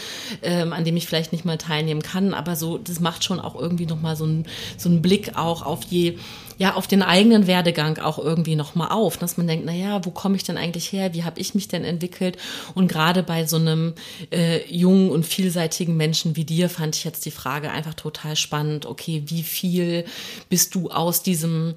[0.41, 2.33] ähm, an dem ich vielleicht nicht mal teilnehmen kann.
[2.33, 5.84] Aber so, das macht schon auch irgendwie nochmal so einen so einen Blick auch auf
[5.89, 6.17] die
[6.57, 10.05] ja auf den eigenen Werdegang auch irgendwie noch mal auf, dass man denkt, na ja,
[10.05, 11.13] wo komme ich denn eigentlich her?
[11.13, 12.37] Wie habe ich mich denn entwickelt?
[12.73, 13.93] Und gerade bei so einem
[14.31, 18.85] äh, jungen und vielseitigen Menschen wie dir fand ich jetzt die Frage einfach total spannend.
[18.85, 20.05] Okay, wie viel
[20.49, 21.75] bist du aus diesem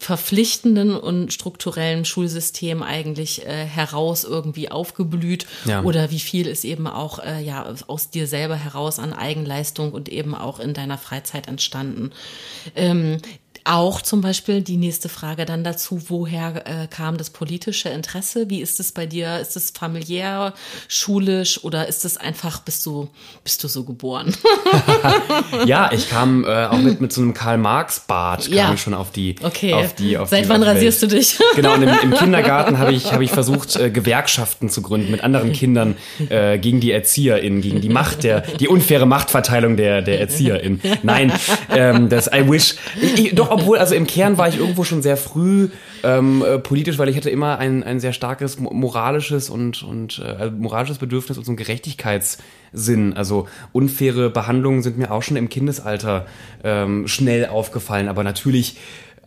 [0.00, 5.82] verpflichtenden und strukturellen Schulsystem eigentlich äh, heraus irgendwie aufgeblüht ja.
[5.82, 10.08] oder wie viel ist eben auch äh, ja aus dir selber heraus an Eigenleistung und
[10.08, 12.12] eben auch in deiner Freizeit entstanden.
[12.74, 13.18] Ähm,
[13.64, 18.48] auch zum Beispiel die nächste Frage dann dazu, woher äh, kam das politische Interesse?
[18.50, 19.38] Wie ist es bei dir?
[19.38, 20.54] Ist es familiär,
[20.88, 23.08] schulisch oder ist es einfach, bist du,
[23.44, 24.34] bist du so geboren?
[25.66, 28.76] ja, ich kam äh, auch mit, mit so einem Karl-Marx-Bart Ja.
[28.76, 29.74] schon auf die, Okay.
[29.74, 31.12] auf die, auf Seit die, wann die rasierst Welt.
[31.12, 31.38] du dich?
[31.56, 35.22] Genau, und im, im Kindergarten habe ich, habe ich versucht, äh, Gewerkschaften zu gründen mit
[35.22, 35.96] anderen Kindern
[36.28, 40.80] äh, gegen die ErzieherInnen, gegen die Macht der, die unfaire Machtverteilung der, der ErzieherInnen.
[41.02, 41.32] Nein,
[41.70, 42.76] ähm, das I wish.
[43.00, 45.68] Ich, ich, obwohl, also im Kern war ich irgendwo schon sehr früh
[46.02, 50.22] ähm, äh, politisch, weil ich hatte immer ein, ein sehr starkes mo- moralisches und, und
[50.24, 53.12] äh, also moralisches Bedürfnis und so ein Gerechtigkeitssinn.
[53.14, 56.26] Also unfaire Behandlungen sind mir auch schon im Kindesalter
[56.64, 58.78] ähm, schnell aufgefallen, aber natürlich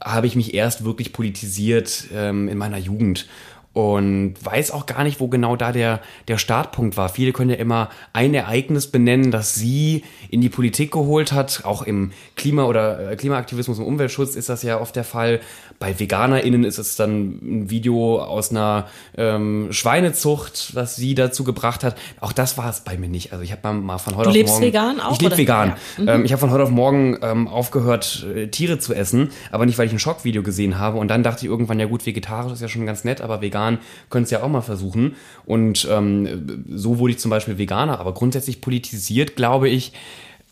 [0.03, 3.27] habe ich mich erst wirklich politisiert ähm, in meiner Jugend
[3.73, 7.09] und weiß auch gar nicht, wo genau da der, der Startpunkt war.
[7.09, 11.61] Viele können ja immer ein Ereignis benennen, das sie in die Politik geholt hat.
[11.65, 15.39] Auch im Klima- oder äh, Klimaaktivismus und Umweltschutz ist das ja oft der Fall.
[15.79, 21.83] Bei VeganerInnen ist es dann ein Video aus einer ähm, Schweinezucht, was sie dazu gebracht
[21.83, 21.97] hat.
[22.21, 23.33] Auch das war es bei mir nicht.
[23.33, 24.65] Also ich habe mal, mal von heute Du auf lebst morgen...
[24.67, 25.73] vegan auch, Ich lebe vegan.
[25.97, 26.13] Ja.
[26.13, 29.79] Ähm, ich habe von heute auf morgen ähm, aufgehört, äh, Tiere zu essen, aber nicht,
[29.79, 30.99] weil ich ein Schockvideo gesehen habe.
[30.99, 33.62] Und dann dachte ich irgendwann, ja gut, vegetarisch ist ja schon ganz nett, aber vegan
[34.09, 35.15] können es ja auch mal versuchen.
[35.45, 37.99] Und ähm, so wurde ich zum Beispiel Veganer.
[37.99, 39.93] Aber grundsätzlich politisiert, glaube ich,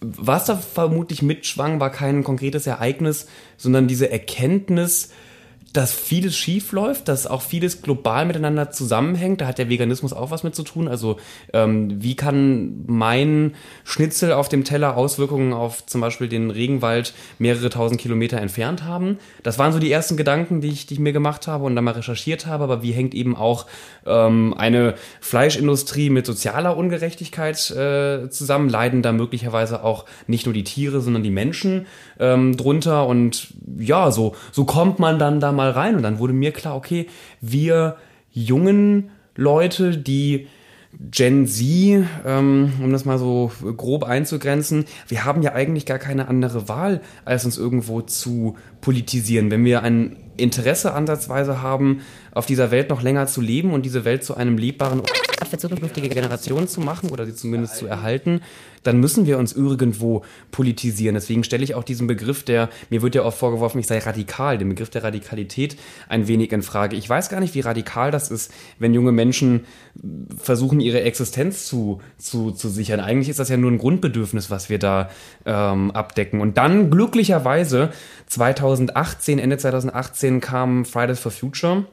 [0.01, 5.11] was da vermutlich mitschwang, war kein konkretes Ereignis, sondern diese Erkenntnis,
[5.73, 9.41] dass vieles schief läuft, dass auch vieles global miteinander zusammenhängt.
[9.41, 10.87] Da hat der Veganismus auch was mit zu tun.
[10.87, 11.17] Also
[11.53, 13.53] ähm, wie kann mein
[13.83, 19.17] Schnitzel auf dem Teller Auswirkungen auf zum Beispiel den Regenwald mehrere tausend Kilometer entfernt haben?
[19.43, 21.85] Das waren so die ersten Gedanken, die ich, die ich mir gemacht habe und dann
[21.85, 22.63] mal recherchiert habe.
[22.63, 23.65] Aber wie hängt eben auch
[24.05, 28.69] ähm, eine Fleischindustrie mit sozialer Ungerechtigkeit äh, zusammen?
[28.69, 31.85] Leiden da möglicherweise auch nicht nur die Tiere, sondern die Menschen
[32.21, 33.07] ähm, drunter?
[33.07, 35.95] Und ja, so, so kommt man dann da mal rein.
[35.95, 37.07] Und dann wurde mir klar, okay,
[37.41, 37.97] wir
[38.31, 40.47] jungen Leute, die
[40.99, 46.27] Gen Z, ähm, um das mal so grob einzugrenzen, wir haben ja eigentlich gar keine
[46.27, 49.51] andere Wahl, als uns irgendwo zu politisieren.
[49.51, 52.01] Wenn wir ein Interesse ansatzweise haben,
[52.33, 55.57] auf dieser Welt noch länger zu leben und diese Welt zu einem lebbaren Ort für
[55.57, 58.41] zukünftige Generationen zu machen oder sie zumindest zu erhalten,
[58.83, 61.13] dann müssen wir uns irgendwo politisieren.
[61.13, 64.57] Deswegen stelle ich auch diesen Begriff der, mir wird ja oft vorgeworfen, ich sei radikal,
[64.57, 65.77] den Begriff der Radikalität
[66.09, 66.95] ein wenig in Frage.
[66.95, 69.65] Ich weiß gar nicht, wie radikal das ist, wenn junge Menschen
[70.37, 72.99] versuchen, ihre Existenz zu, zu, zu sichern.
[72.99, 75.09] Eigentlich ist das ja nur ein Grundbedürfnis, was wir da
[75.45, 76.41] ähm, abdecken.
[76.41, 77.91] Und dann glücklicherweise
[78.75, 81.85] 2018, Ende 2018 kam Fridays for Future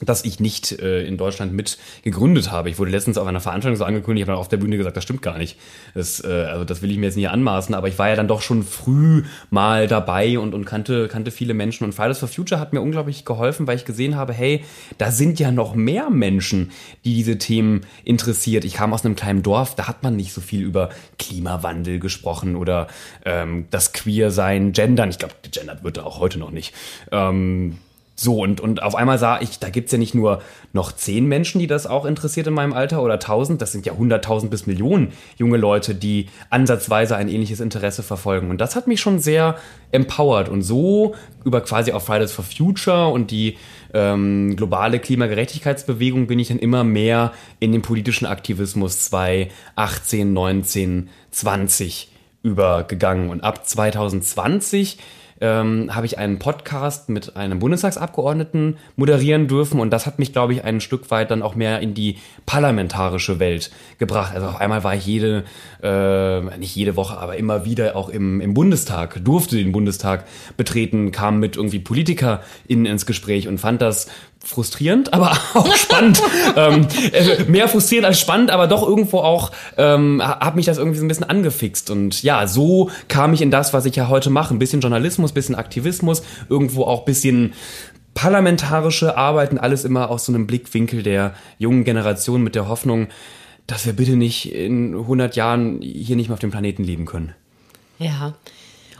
[0.00, 2.68] das ich nicht äh, in Deutschland mit gegründet habe.
[2.68, 4.96] Ich wurde letztens auf einer Veranstaltung so angekündigt, ich habe dann auf der Bühne gesagt,
[4.96, 5.58] das stimmt gar nicht.
[5.94, 8.28] Das, äh, also das will ich mir jetzt nicht anmaßen, aber ich war ja dann
[8.28, 11.84] doch schon früh mal dabei und, und kannte, kannte viele Menschen.
[11.84, 14.64] Und Fridays for Future hat mir unglaublich geholfen, weil ich gesehen habe, hey,
[14.98, 16.72] da sind ja noch mehr Menschen,
[17.04, 18.64] die diese Themen interessiert.
[18.64, 22.56] Ich kam aus einem kleinen Dorf, da hat man nicht so viel über Klimawandel gesprochen
[22.56, 22.88] oder
[23.24, 25.08] ähm, das Queer-Sein, Gendern.
[25.08, 26.74] Ich glaube, gegendert wird da auch heute noch nicht.
[27.10, 27.78] Ähm,
[28.18, 30.40] so, und, und auf einmal sah ich, da gibt's ja nicht nur
[30.72, 33.92] noch zehn Menschen, die das auch interessiert in meinem Alter oder tausend, das sind ja
[33.92, 38.48] hunderttausend bis Millionen junge Leute, die ansatzweise ein ähnliches Interesse verfolgen.
[38.48, 39.56] Und das hat mich schon sehr
[39.92, 40.48] empowert.
[40.48, 43.58] Und so über quasi auch Fridays for Future und die
[43.92, 52.10] ähm, globale Klimagerechtigkeitsbewegung bin ich dann immer mehr in den politischen Aktivismus 2018, 19, 20
[52.42, 53.28] übergegangen.
[53.28, 54.96] Und ab 2020
[55.40, 60.54] ähm, habe ich einen Podcast mit einem Bundestagsabgeordneten moderieren dürfen und das hat mich, glaube
[60.54, 64.34] ich, ein Stück weit dann auch mehr in die parlamentarische Welt gebracht.
[64.34, 65.44] Also auf einmal war ich jede,
[65.82, 70.24] äh, nicht jede Woche, aber immer wieder auch im, im Bundestag, durfte den Bundestag
[70.56, 74.08] betreten, kam mit irgendwie PolitikerInnen ins Gespräch und fand das
[74.46, 76.22] frustrierend, aber auch spannend.
[76.56, 80.98] ähm, äh, mehr frustrierend als spannend, aber doch irgendwo auch ähm, hat mich das irgendwie
[80.98, 81.90] so ein bisschen angefixt.
[81.90, 84.54] Und ja, so kam ich in das, was ich ja heute mache.
[84.54, 87.54] Ein bisschen Journalismus, bisschen Aktivismus, irgendwo auch bisschen
[88.14, 93.08] parlamentarische Arbeiten, alles immer aus so einem Blickwinkel der jungen Generation mit der Hoffnung,
[93.66, 97.34] dass wir bitte nicht in 100 Jahren hier nicht mehr auf dem Planeten leben können.
[97.98, 98.34] Ja.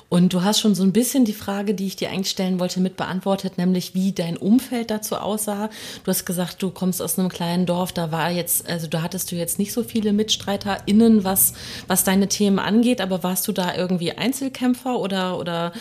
[0.08, 2.80] Und du hast schon so ein bisschen die Frage, die ich dir eigentlich stellen wollte,
[2.80, 5.68] mit beantwortet, nämlich wie dein Umfeld dazu aussah.
[6.04, 9.32] Du hast gesagt, du kommst aus einem kleinen Dorf, da war jetzt, also da hattest
[9.32, 11.54] du jetzt nicht so viele MitstreiterInnen, was,
[11.88, 15.72] was deine Themen angeht, aber warst du da irgendwie Einzelkämpfer oder, oder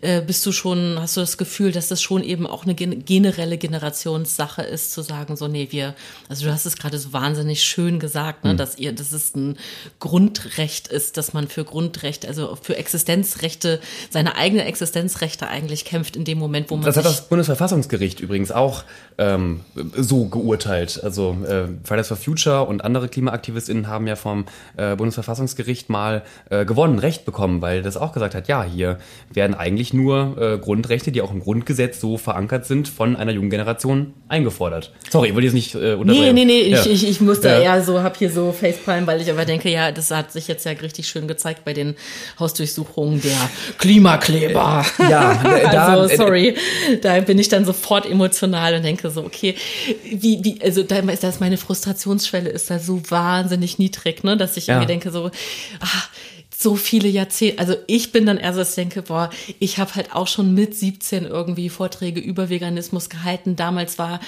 [0.00, 3.58] äh, bist du schon, hast du das Gefühl, dass das schon eben auch eine generelle
[3.58, 5.94] Generationssache ist, zu sagen, so, nee, wir,
[6.28, 8.56] also du hast es gerade so wahnsinnig schön gesagt, ne, mhm.
[8.56, 9.58] dass ihr, dass es ein
[10.00, 16.24] Grundrecht ist, dass man für Grundrechte, also für Existenzrechte, seine eigenen Existenzrechte eigentlich kämpft in
[16.24, 16.84] dem Moment, wo man.
[16.84, 18.84] Das hat das Bundesverfassungsgericht übrigens auch
[19.18, 19.60] ähm,
[19.96, 21.02] so geurteilt.
[21.02, 26.64] Also äh, Fridays for Future und andere KlimaaktivistInnen haben ja vom äh, Bundesverfassungsgericht mal äh,
[26.64, 28.98] gewonnen, Recht bekommen, weil das auch gesagt hat, ja, hier
[29.32, 33.50] werden eigentlich nur äh, Grundrechte, die auch im Grundgesetz so verankert sind, von einer jungen
[33.50, 34.92] Generation eingefordert.
[35.10, 36.34] Sorry, ich wollte jetzt nicht äh, unterbrechen.
[36.34, 36.80] Nee, nee, nee, ja.
[36.80, 37.60] ich, ich, ich musste ja.
[37.60, 40.64] eher so, hab hier so Facepalm, weil ich aber denke, ja, das hat sich jetzt
[40.64, 41.96] ja richtig schön gezeigt bei den
[42.38, 44.84] Hausdurchsuchungen der Klimakleber.
[44.98, 45.42] Ja,
[45.72, 46.54] da, also sorry,
[47.00, 49.54] da bin ich dann sofort emotional und denke so, okay,
[50.04, 54.56] wie, wie, also da ist das meine Frustrationsschwelle ist da so wahnsinnig niedrig, ne, dass
[54.56, 54.74] ich ja.
[54.74, 55.30] irgendwie denke so,
[55.80, 56.02] ah,
[56.62, 59.94] so viele Jahrzehnte, also ich bin dann eher so, dass ich denke, boah, ich habe
[59.94, 63.56] halt auch schon mit 17 irgendwie Vorträge über Veganismus gehalten.
[63.56, 64.20] Damals war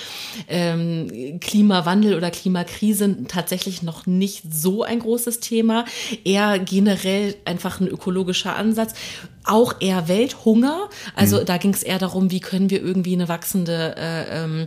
[0.49, 5.85] ähm, Klimawandel oder Klimakrise tatsächlich noch nicht so ein großes Thema,
[6.25, 8.94] eher generell einfach ein ökologischer Ansatz
[9.44, 10.88] auch eher Welthunger.
[11.14, 11.44] Also mhm.
[11.44, 14.66] da ging es eher darum, wie können wir irgendwie eine wachsende äh, ähm,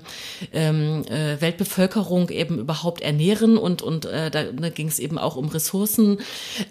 [0.54, 5.36] ähm, äh, Weltbevölkerung eben überhaupt ernähren und und äh, da, da ging es eben auch
[5.36, 6.20] um Ressourcen,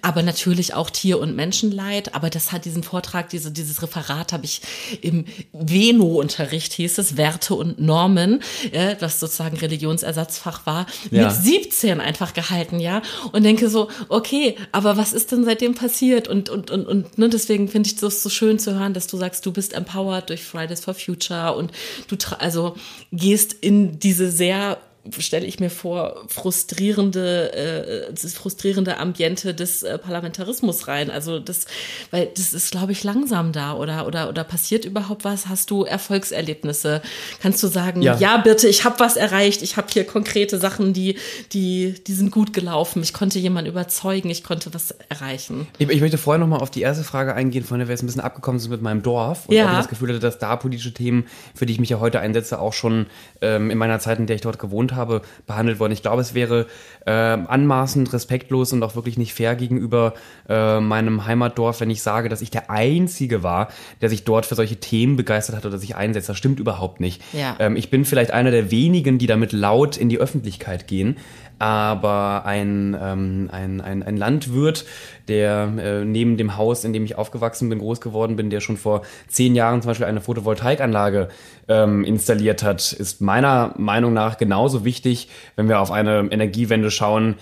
[0.03, 2.15] aber natürlich auch Tier- und Menschenleid.
[2.15, 4.61] Aber das hat diesen Vortrag, diese, dieses Referat habe ich
[5.01, 8.43] im Veno-Unterricht hieß es Werte und Normen,
[8.73, 11.25] äh, was sozusagen Religionsersatzfach war, ja.
[11.25, 13.03] mit 17 einfach gehalten, ja.
[13.33, 16.29] Und denke so, okay, aber was ist denn seitdem passiert?
[16.29, 19.17] Und und und und ne, deswegen finde ich ich so schön zu hören, dass du
[19.17, 21.73] sagst, du bist empowered durch Fridays for Future und
[22.09, 22.77] du also
[23.13, 24.79] gehst in diese sehr
[25.19, 31.11] stelle ich mir vor, frustrierende, äh, das frustrierende Ambiente des äh, Parlamentarismus rein.
[31.11, 31.67] Also das,
[32.11, 35.49] weil das ist, glaube ich, langsam da oder oder oder passiert überhaupt was?
[35.49, 37.03] Hast du Erfolgserlebnisse?
[37.41, 40.93] Kannst du sagen, ja, ja bitte, ich habe was erreicht, ich habe hier konkrete Sachen,
[40.93, 41.17] die
[41.53, 43.03] die die sind gut gelaufen.
[43.03, 45.67] Ich konnte jemanden überzeugen, ich konnte was erreichen.
[45.79, 48.03] Ich, ich möchte vorher noch mal auf die erste Frage eingehen, von der wir jetzt
[48.03, 49.71] ein bisschen abgekommen sind mit meinem Dorf und ja.
[49.71, 52.59] auch das Gefühl hatte, dass da politische Themen, für die ich mich ja heute einsetze,
[52.59, 53.07] auch schon
[53.41, 55.93] ähm, in meiner Zeit, in der ich dort gewohnt habe, habe, behandelt worden.
[55.93, 56.67] Ich glaube, es wäre
[57.07, 60.15] äh, anmaßend, respektlos und auch wirklich nicht fair gegenüber
[60.49, 63.69] äh, meinem Heimatdorf, wenn ich sage, dass ich der Einzige war,
[64.01, 66.29] der sich dort für solche Themen begeistert hat oder sich einsetzt.
[66.29, 67.23] Das stimmt überhaupt nicht.
[67.33, 67.57] Ja.
[67.59, 71.17] Ähm, ich bin vielleicht einer der wenigen, die damit laut in die Öffentlichkeit gehen
[71.59, 74.85] aber ein, ähm, ein, ein, ein Landwirt,
[75.29, 78.77] der äh, neben dem Haus, in dem ich aufgewachsen bin, groß geworden bin, der schon
[78.77, 81.29] vor zehn Jahren zum Beispiel eine Photovoltaikanlage
[81.69, 87.37] ähm, installiert hat, ist meiner Meinung nach genauso wichtig, wenn wir auf eine Energiewende schauen,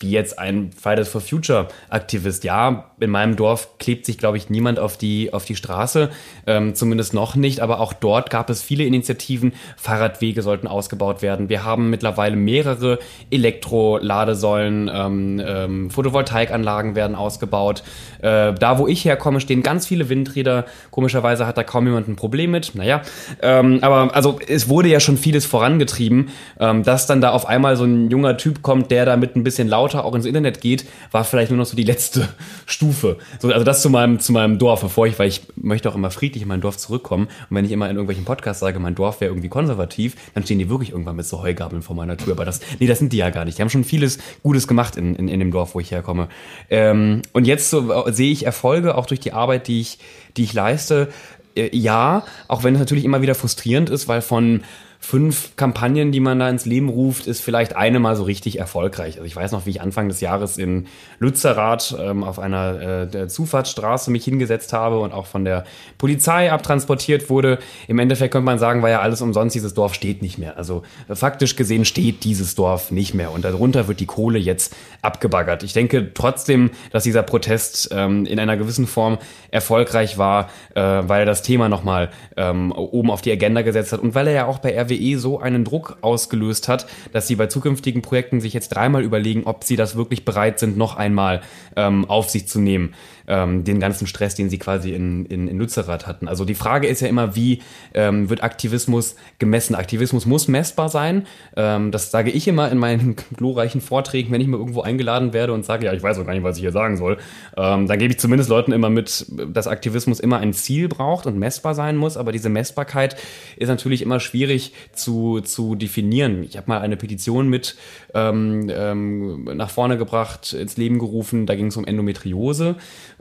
[0.00, 2.44] wie jetzt ein Fridays for Future Aktivist.
[2.44, 6.10] Ja, in meinem Dorf klebt sich, glaube ich, niemand auf die, auf die Straße,
[6.46, 9.52] ähm, zumindest noch nicht, aber auch dort gab es viele Initiativen.
[9.76, 11.48] Fahrradwege sollten ausgebaut werden.
[11.48, 12.98] Wir haben mittlerweile mehrere
[13.30, 17.82] Elektroladesäulen, ähm, ähm, Photovoltaikanlagen werden ausgebaut.
[18.20, 20.66] Äh, da, wo ich herkomme, stehen ganz viele Windräder.
[20.90, 22.74] Komischerweise hat da kaum jemand ein Problem mit.
[22.74, 23.02] Naja,
[23.42, 27.76] ähm, aber also es wurde ja schon vieles vorangetrieben, ähm, dass dann da auf einmal
[27.76, 30.86] so ein junger Typ kommt, der da mit ein bisschen lauter auch ins Internet geht,
[31.10, 32.28] war vielleicht nur noch so die letzte
[32.66, 33.18] Stufe.
[33.38, 36.10] So, also das zu meinem, zu meinem Dorf, bevor ich, weil ich möchte auch immer
[36.10, 37.26] friedlich in mein Dorf zurückkommen.
[37.26, 40.58] Und wenn ich immer in irgendwelchen Podcasts sage, mein Dorf wäre irgendwie konservativ, dann stehen
[40.58, 42.32] die wirklich irgendwann mit so Heugabeln vor meiner Tür.
[42.32, 43.58] Aber das, nee, das sind die ja gar nicht.
[43.58, 46.28] Die haben schon vieles Gutes gemacht in, in, in dem Dorf, wo ich herkomme.
[46.70, 49.98] Ähm, und jetzt so, sehe ich Erfolge auch durch die Arbeit, die ich,
[50.36, 51.08] die ich leiste.
[51.54, 54.62] Äh, ja, auch wenn es natürlich immer wieder frustrierend ist, weil von
[55.00, 59.14] fünf Kampagnen, die man da ins Leben ruft, ist vielleicht eine mal so richtig erfolgreich.
[59.14, 60.86] Also ich weiß noch, wie ich Anfang des Jahres in
[61.18, 65.64] Lützerath ähm, auf einer äh, Zufahrtsstraße mich hingesetzt habe und auch von der
[65.96, 67.58] Polizei abtransportiert wurde.
[67.86, 70.58] Im Endeffekt könnte man sagen, war ja alles umsonst, dieses Dorf steht nicht mehr.
[70.58, 74.76] Also äh, faktisch gesehen steht dieses Dorf nicht mehr und darunter wird die Kohle jetzt
[75.00, 75.62] abgebaggert.
[75.62, 79.18] Ich denke trotzdem, dass dieser Protest ähm, in einer gewissen Form
[79.50, 84.00] erfolgreich war, äh, weil er das Thema nochmal ähm, oben auf die Agenda gesetzt hat
[84.00, 87.46] und weil er ja auch bei RWE so einen Druck ausgelöst hat, dass sie bei
[87.46, 91.42] zukünftigen Projekten sich jetzt dreimal überlegen, ob sie das wirklich bereit sind, noch einmal
[91.76, 92.94] ähm, auf sich zu nehmen
[93.28, 96.26] ähm, den ganzen Stress, den sie quasi in, in, in Lützerath hatten.
[96.26, 97.60] Also die Frage ist ja immer, wie
[97.94, 99.74] ähm, wird Aktivismus gemessen?
[99.74, 101.26] Aktivismus muss messbar sein.
[101.54, 105.52] Ähm, das sage ich immer in meinen glorreichen Vorträgen, wenn ich mal irgendwo eingeladen werde
[105.52, 107.18] und sage, ja, ich weiß auch gar nicht, was ich hier sagen soll.
[107.56, 111.38] Ähm, dann gebe ich zumindest Leuten immer mit, dass Aktivismus immer ein Ziel braucht und
[111.38, 112.16] messbar sein muss.
[112.16, 113.16] Aber diese Messbarkeit
[113.56, 116.42] ist natürlich immer schwierig zu, zu definieren.
[116.42, 117.76] Ich habe mal eine Petition mit
[118.14, 121.44] ähm, ähm, nach vorne gebracht, ins Leben gerufen.
[121.44, 122.76] Da ging es um Endometriose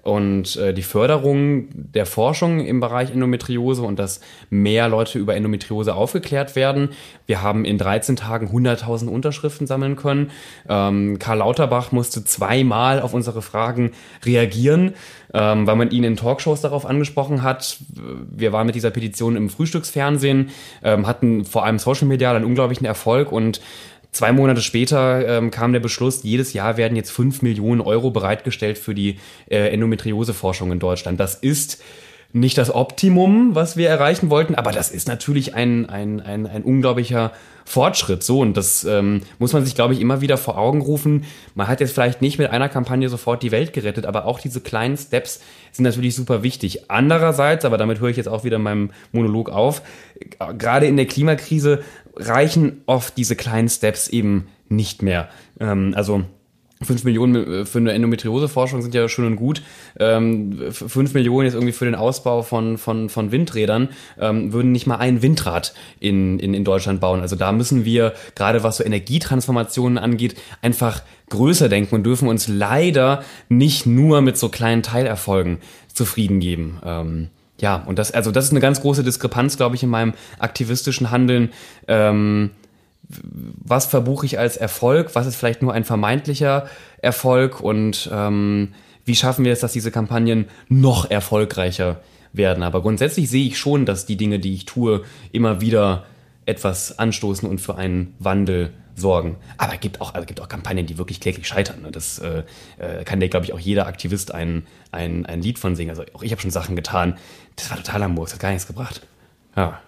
[0.07, 5.93] und äh, die Förderung der Forschung im Bereich Endometriose und dass mehr Leute über Endometriose
[5.93, 6.91] aufgeklärt werden.
[7.25, 10.31] Wir haben in 13 Tagen 100.000 Unterschriften sammeln können.
[10.69, 13.91] Ähm, Karl Lauterbach musste zweimal auf unsere Fragen
[14.23, 14.93] reagieren,
[15.33, 17.75] ähm, weil man ihn in Talkshows darauf angesprochen hat.
[18.31, 20.51] Wir waren mit dieser Petition im Frühstücksfernsehen,
[20.83, 23.59] ähm, hatten vor allem Social Media einen unglaublichen Erfolg und
[24.17, 28.79] Zwei Monate später ähm, kam der Beschluss, jedes Jahr werden jetzt fünf Millionen Euro bereitgestellt
[28.79, 31.19] für die äh, Endometrioseforschung in Deutschland.
[31.19, 31.83] Das ist
[32.39, 36.63] nicht das Optimum, was wir erreichen wollten, aber das ist natürlich ein, ein, ein, ein
[36.63, 37.31] unglaublicher
[37.65, 38.23] Fortschritt.
[38.23, 41.25] So, und das ähm, muss man sich, glaube ich, immer wieder vor Augen rufen.
[41.53, 44.61] Man hat jetzt vielleicht nicht mit einer Kampagne sofort die Welt gerettet, aber auch diese
[44.61, 46.89] kleinen Steps sind natürlich super wichtig.
[46.89, 49.81] Andererseits, aber damit höre ich jetzt auch wieder in meinem Monolog auf,
[50.57, 51.83] gerade in der Klimakrise
[52.15, 55.29] reichen oft diese kleinen Steps eben nicht mehr.
[55.59, 56.23] Ähm, also
[56.83, 59.61] 5 Millionen äh, für eine Endometrioseforschung sind ja schön und gut.
[59.99, 64.87] Ähm, 5 Millionen jetzt irgendwie für den Ausbau von, von, von Windrädern ähm, würden nicht
[64.87, 67.21] mal ein Windrad in, in, in Deutschland bauen.
[67.21, 72.47] Also da müssen wir, gerade was so Energietransformationen angeht, einfach größer denken und dürfen uns
[72.47, 75.57] leider nicht nur mit so kleinen Teilerfolgen
[75.93, 76.79] zufrieden geben.
[76.85, 80.13] Ähm, ja, und das, also das ist eine ganz große Diskrepanz, glaube ich, in meinem
[80.37, 81.49] aktivistischen Handeln.
[81.87, 82.51] Ähm,
[83.09, 85.15] was verbuche ich als Erfolg?
[85.15, 86.67] Was ist vielleicht nur ein vermeintlicher
[87.01, 87.61] Erfolg?
[87.61, 88.73] Und ähm,
[89.05, 92.01] wie schaffen wir es, dass diese Kampagnen noch erfolgreicher
[92.33, 92.63] werden?
[92.63, 96.05] Aber grundsätzlich sehe ich schon, dass die Dinge, die ich tue, immer wieder
[96.45, 99.37] etwas anstoßen und für einen Wandel sorgen.
[99.57, 101.83] Aber es gibt auch, also gibt auch Kampagnen, die wirklich kläglich scheitern.
[101.83, 101.91] Ne?
[101.91, 102.43] Das äh,
[102.79, 105.91] äh kann dir, glaube ich, auch jeder Aktivist ein, ein, ein Lied von singen.
[105.91, 107.17] Also auch ich habe schon Sachen getan,
[107.55, 109.01] das war total am Murks, hat gar nichts gebracht.
[109.55, 109.79] Ja.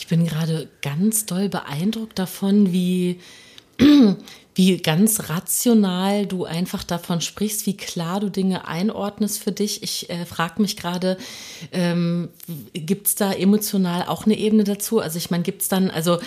[0.00, 3.20] Ich bin gerade ganz doll beeindruckt davon, wie,
[4.54, 9.82] wie ganz rational du einfach davon sprichst, wie klar du Dinge einordnest für dich.
[9.82, 11.18] Ich äh, frage mich gerade,
[11.70, 12.30] ähm,
[12.72, 15.00] gibt es da emotional auch eine Ebene dazu?
[15.00, 16.18] Also ich meine, gibt es dann, also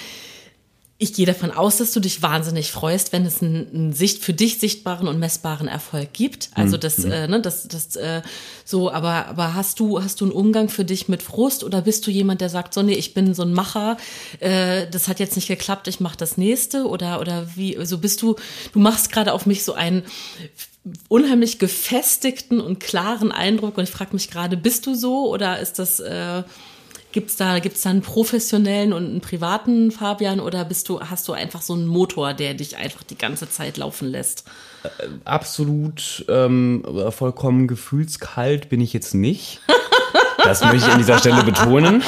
[1.00, 4.34] ich gehe davon aus, dass du dich wahnsinnig freust, wenn es einen, einen Sicht für
[4.34, 6.50] dich sichtbaren und messbaren Erfolg gibt.
[6.54, 6.82] Also mhm.
[6.82, 7.12] das, mhm.
[7.12, 8.22] äh, ne, das, das äh,
[8.64, 12.06] so, aber, aber hast du, hast du einen Umgang für dich mit Frust oder bist
[12.06, 13.98] du jemand, der sagt, so, nee, ich bin so ein Macher,
[14.40, 18.22] äh, das hat jetzt nicht geklappt, ich mache das nächste oder, oder wie, so bist
[18.22, 18.36] du,
[18.72, 20.04] du machst gerade auf mich so einen
[21.10, 25.80] unheimlich gefestigten und klaren Eindruck und ich frage mich gerade, bist du so oder ist
[25.80, 26.44] das, äh,
[27.14, 31.34] Gibt's da, gibt's da einen professionellen und einen privaten Fabian oder bist du, hast du
[31.34, 34.46] einfach so einen Motor, der dich einfach die ganze Zeit laufen lässt?
[34.84, 34.88] Äh,
[35.24, 39.62] absolut ähm, vollkommen gefühlskalt bin ich jetzt nicht.
[40.44, 42.04] Das möchte ich an dieser Stelle betonen.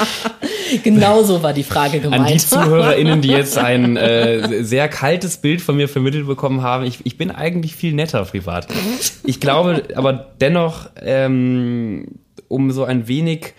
[0.82, 2.26] Genau so war die Frage gemeint.
[2.26, 6.84] An die ZuhörerInnen, die jetzt ein äh, sehr kaltes Bild von mir vermittelt bekommen haben,
[6.84, 8.68] ich, ich bin eigentlich viel netter privat.
[9.24, 13.54] Ich glaube aber dennoch, ähm, um so ein wenig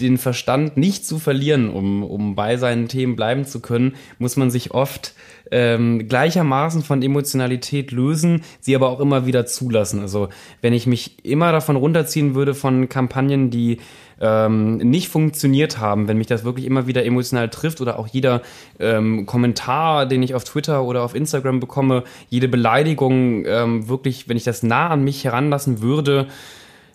[0.00, 4.50] den Verstand nicht zu verlieren, um, um bei seinen Themen bleiben zu können, muss man
[4.50, 5.14] sich oft
[5.52, 10.00] ähm, gleichermaßen von Emotionalität lösen, sie aber auch immer wieder zulassen.
[10.00, 10.28] Also
[10.62, 13.78] wenn ich mich immer davon runterziehen würde von Kampagnen, die
[14.20, 18.42] ähm, nicht funktioniert haben, wenn mich das wirklich immer wieder emotional trifft oder auch jeder
[18.80, 24.36] ähm, Kommentar, den ich auf Twitter oder auf Instagram bekomme, jede Beleidigung ähm, wirklich, wenn
[24.36, 26.26] ich das nah an mich heranlassen würde,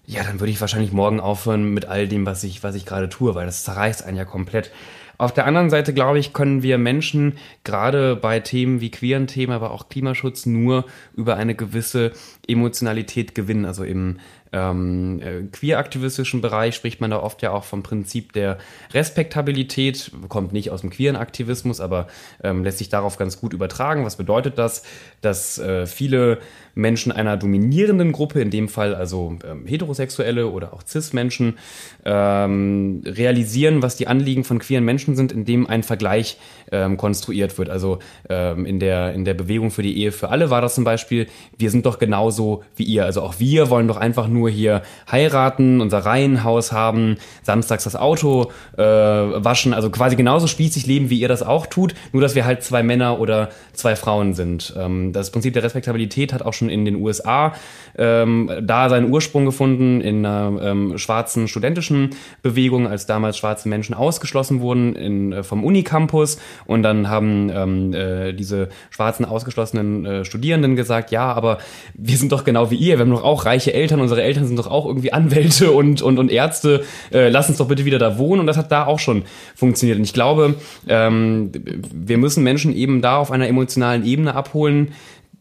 [0.10, 3.10] ja, dann würde ich wahrscheinlich morgen aufhören mit all dem, was ich, was ich gerade
[3.10, 4.72] tue, weil das zerreißt einen ja komplett.
[5.20, 9.52] Auf der anderen Seite, glaube ich, können wir Menschen gerade bei Themen wie queeren Themen,
[9.52, 12.14] aber auch Klimaschutz nur über eine gewisse
[12.48, 13.66] Emotionalität gewinnen.
[13.66, 14.20] Also im
[14.52, 18.58] ähm, äh, queer-aktivistischen Bereich spricht man da oft ja auch vom Prinzip der
[18.94, 22.08] Respektabilität, kommt nicht aus dem queeren Aktivismus, aber
[22.44, 24.06] ähm, lässt sich darauf ganz gut übertragen.
[24.06, 24.84] Was bedeutet das?
[25.22, 26.40] Dass äh, viele
[26.76, 31.58] Menschen einer dominierenden Gruppe, in dem Fall also ähm, Heterosexuelle oder auch Cis-Menschen,
[32.06, 36.38] ähm, realisieren, was die Anliegen von queeren Menschen sind, indem ein Vergleich
[36.72, 37.70] ähm, konstruiert wird.
[37.70, 40.84] Also ähm, in, der, in der Bewegung für die Ehe für alle war das zum
[40.84, 41.28] Beispiel,
[41.58, 43.06] wir sind doch genauso wie ihr.
[43.06, 48.52] Also auch wir wollen doch einfach nur hier heiraten, unser Reihenhaus haben, samstags das Auto
[48.78, 52.46] äh, waschen, also quasi genauso spießig leben, wie ihr das auch tut, nur dass wir
[52.46, 54.74] halt zwei Männer oder zwei Frauen sind.
[54.78, 57.54] Ähm, das Prinzip der Respektabilität hat auch schon in den USA
[57.98, 63.94] ähm, da seinen Ursprung gefunden in einer ähm, schwarzen studentischen Bewegung, als damals schwarze Menschen
[63.94, 66.40] ausgeschlossen wurden in, äh, vom Unicampus.
[66.66, 71.58] Und dann haben ähm, äh, diese schwarzen ausgeschlossenen äh, Studierenden gesagt, ja, aber
[71.94, 74.58] wir sind doch genau wie ihr, wir haben doch auch reiche Eltern, unsere Eltern sind
[74.58, 78.18] doch auch irgendwie Anwälte und, und, und Ärzte, äh, lass uns doch bitte wieder da
[78.18, 78.42] wohnen.
[78.42, 79.24] Und das hat da auch schon
[79.56, 79.98] funktioniert.
[79.98, 80.56] Und ich glaube,
[80.88, 81.52] ähm,
[81.94, 84.94] wir müssen Menschen eben da auf einer emotionalen Ebene abholen,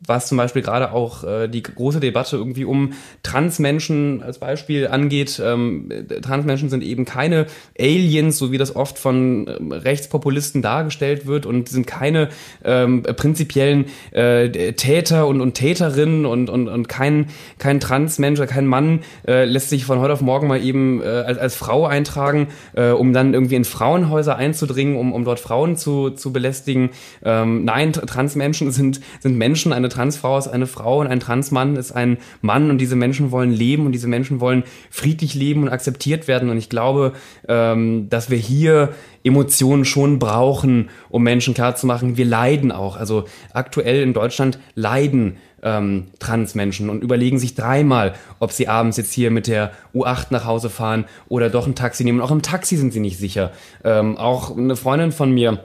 [0.07, 2.93] was zum Beispiel gerade auch äh, die große Debatte irgendwie um
[3.23, 5.41] Transmenschen als Beispiel angeht.
[5.45, 5.89] Ähm,
[6.23, 7.47] Transmenschen sind eben keine
[7.79, 12.29] Aliens, so wie das oft von ähm, Rechtspopulisten dargestellt wird und sind keine
[12.65, 17.27] ähm, prinzipiellen äh, Täter und, und Täterinnen und, und, und kein,
[17.59, 21.39] kein Transmensch, kein Mann äh, lässt sich von heute auf morgen mal eben äh, als,
[21.39, 26.11] als Frau eintragen, äh, um dann irgendwie in Frauenhäuser einzudringen, um, um dort Frauen zu,
[26.11, 26.91] zu belästigen.
[27.25, 31.93] Ähm, nein, Transmenschen sind, sind Menschen, eine Transfrau ist eine Frau und ein Transmann ist
[31.93, 36.29] ein Mann und diese Menschen wollen leben und diese Menschen wollen friedlich leben und akzeptiert
[36.29, 36.51] werden.
[36.51, 37.13] Und ich glaube,
[37.49, 38.91] ähm, dass wir hier
[39.25, 42.97] Emotionen schon brauchen, um Menschen klarzumachen, wir leiden auch.
[42.97, 49.13] Also aktuell in Deutschland leiden ähm, Transmenschen und überlegen sich dreimal, ob sie abends jetzt
[49.13, 52.21] hier mit der U8 nach Hause fahren oder doch ein Taxi nehmen.
[52.21, 53.53] Und auch im Taxi sind sie nicht sicher.
[53.85, 55.65] Ähm, auch eine Freundin von mir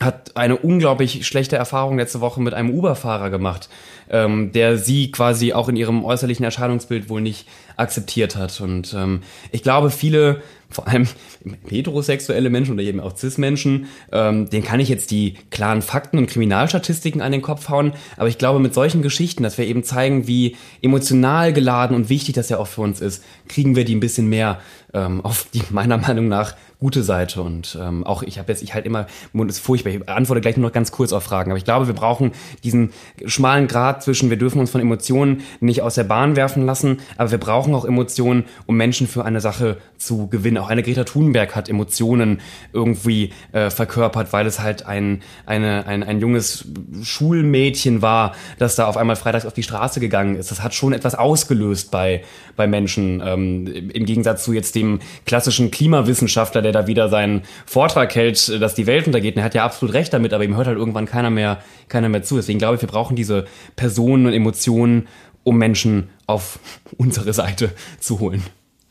[0.00, 3.68] hat eine unglaublich schlechte Erfahrung letzte Woche mit einem Uber-Fahrer gemacht,
[4.10, 7.48] ähm, der sie quasi auch in ihrem äußerlichen Erscheinungsbild wohl nicht
[7.78, 8.60] akzeptiert hat.
[8.60, 9.22] Und ähm,
[9.52, 11.06] ich glaube, viele, vor allem
[11.68, 16.26] heterosexuelle Menschen oder eben auch Cis-Menschen, ähm, denen kann ich jetzt die klaren Fakten und
[16.26, 17.92] Kriminalstatistiken an den Kopf hauen.
[18.16, 22.34] Aber ich glaube, mit solchen Geschichten, dass wir eben zeigen, wie emotional geladen und wichtig
[22.34, 24.60] das ja auch für uns ist, kriegen wir die ein bisschen mehr
[24.92, 27.42] ähm, auf die meiner Meinung nach gute Seite.
[27.42, 30.56] Und ähm, auch ich habe jetzt, ich halt immer, Mund ist furchtbar, ich antworte gleich
[30.56, 31.50] nur noch ganz kurz auf Fragen.
[31.50, 32.92] Aber ich glaube, wir brauchen diesen
[33.26, 37.30] schmalen Grad zwischen, wir dürfen uns von Emotionen nicht aus der Bahn werfen lassen, aber
[37.30, 40.58] wir brauchen auch Emotionen, um Menschen für eine Sache zu gewinnen.
[40.58, 42.40] Auch eine Greta Thunberg hat Emotionen
[42.72, 46.66] irgendwie äh, verkörpert, weil es halt ein, eine, ein, ein junges
[47.02, 50.50] Schulmädchen war, das da auf einmal freitags auf die Straße gegangen ist.
[50.50, 52.22] Das hat schon etwas ausgelöst bei,
[52.56, 58.14] bei Menschen, ähm, im Gegensatz zu jetzt dem klassischen Klimawissenschaftler, der da wieder seinen Vortrag
[58.14, 59.34] hält, dass die Welt untergeht.
[59.36, 61.58] Und er hat ja absolut recht damit, aber ihm hört halt irgendwann keiner mehr,
[61.88, 62.36] keiner mehr zu.
[62.36, 63.46] Deswegen glaube ich, wir brauchen diese
[63.76, 65.08] Personen und Emotionen,
[65.48, 66.58] um Menschen auf
[66.96, 68.42] unsere Seite zu holen.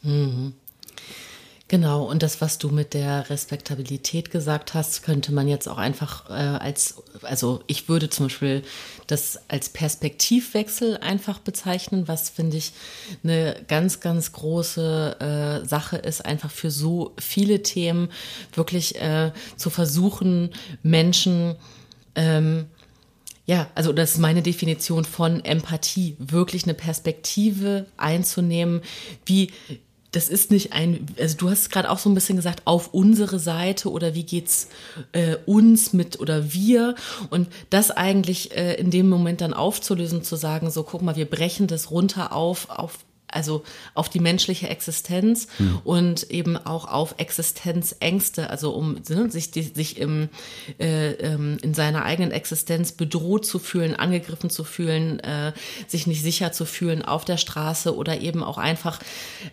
[0.02, 0.54] Mhm.
[1.70, 6.30] Genau, und das, was du mit der Respektabilität gesagt hast, könnte man jetzt auch einfach
[6.30, 8.64] äh, als, also ich würde zum Beispiel
[9.08, 12.72] das als Perspektivwechsel einfach bezeichnen, was finde ich
[13.22, 15.18] eine ganz, ganz große
[15.64, 18.08] äh, Sache ist, einfach für so viele Themen
[18.54, 20.52] wirklich äh, zu versuchen,
[20.84, 21.58] Menschen
[22.16, 22.68] ähm,
[23.48, 28.82] ja, also das ist meine Definition von Empathie, wirklich eine Perspektive einzunehmen,
[29.26, 29.52] wie
[30.12, 33.40] das ist nicht ein, also du hast gerade auch so ein bisschen gesagt, auf unsere
[33.40, 34.70] Seite oder wie geht's
[35.12, 36.96] äh, uns mit oder wir?
[37.30, 41.30] Und das eigentlich äh, in dem Moment dann aufzulösen, zu sagen, so guck mal, wir
[41.30, 43.64] brechen das runter auf, auf also
[43.94, 45.82] auf die menschliche Existenz mhm.
[45.84, 50.30] und eben auch auf Existenzängste, also um ne, sich, die, sich im,
[50.80, 55.52] äh, ähm, in seiner eigenen Existenz bedroht zu fühlen, angegriffen zu fühlen, äh,
[55.88, 59.00] sich nicht sicher zu fühlen auf der Straße oder eben auch einfach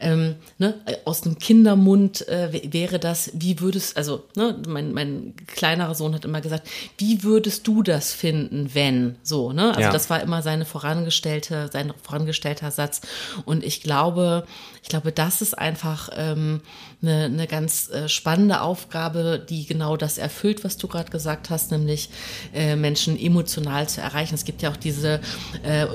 [0.01, 5.97] ähm, ne, aus dem Kindermund äh, wäre das, wie würdest, also ne, mein, mein kleinerer
[5.97, 6.69] Sohn hat immer gesagt,
[6.99, 9.71] wie würdest du das finden, wenn so, ne?
[9.71, 9.91] Also ja.
[9.91, 13.01] das war immer seine vorangestellte, sein vorangestellter Satz
[13.45, 14.45] und ich glaube,
[14.83, 16.61] ich glaube, das ist einfach ähm,
[17.01, 21.71] eine, eine ganz äh, spannende Aufgabe, die genau das erfüllt, was du gerade gesagt hast,
[21.71, 22.11] nämlich
[22.55, 24.35] äh, Menschen emotional zu erreichen.
[24.35, 25.21] Es gibt ja auch diese,
[25.63, 25.87] äh,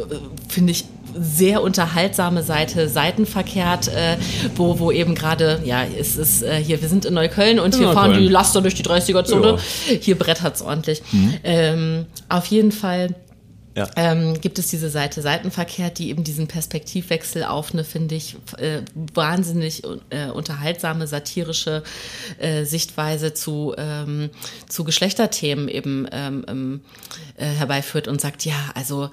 [0.48, 4.18] finde ich, sehr unterhaltsame Seite Seitenverkehrt, äh,
[4.56, 7.80] wo, wo eben gerade, ja, es ist äh, hier, wir sind in Neukölln und in
[7.80, 8.12] hier Neukölln.
[8.12, 9.58] fahren die Laster durch die 30er-Zone.
[9.88, 9.96] Ja.
[10.00, 11.02] Hier brettert's ordentlich.
[11.12, 11.34] Mhm.
[11.44, 13.16] Ähm, auf jeden Fall
[13.76, 13.88] ja.
[13.96, 18.82] ähm, gibt es diese Seite Seitenverkehr, die eben diesen Perspektivwechsel auf eine, finde ich, äh,
[19.14, 21.84] wahnsinnig äh, unterhaltsame, satirische
[22.40, 24.30] äh, Sichtweise zu, ähm,
[24.68, 26.82] zu Geschlechterthemen eben ähm, ähm
[27.38, 29.10] äh, herbeiführt und sagt, ja, also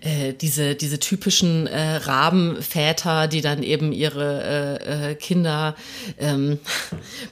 [0.00, 5.76] äh, diese, diese typischen äh, Rabenväter, die dann eben ihre Kinder
[6.18, 6.58] ähm,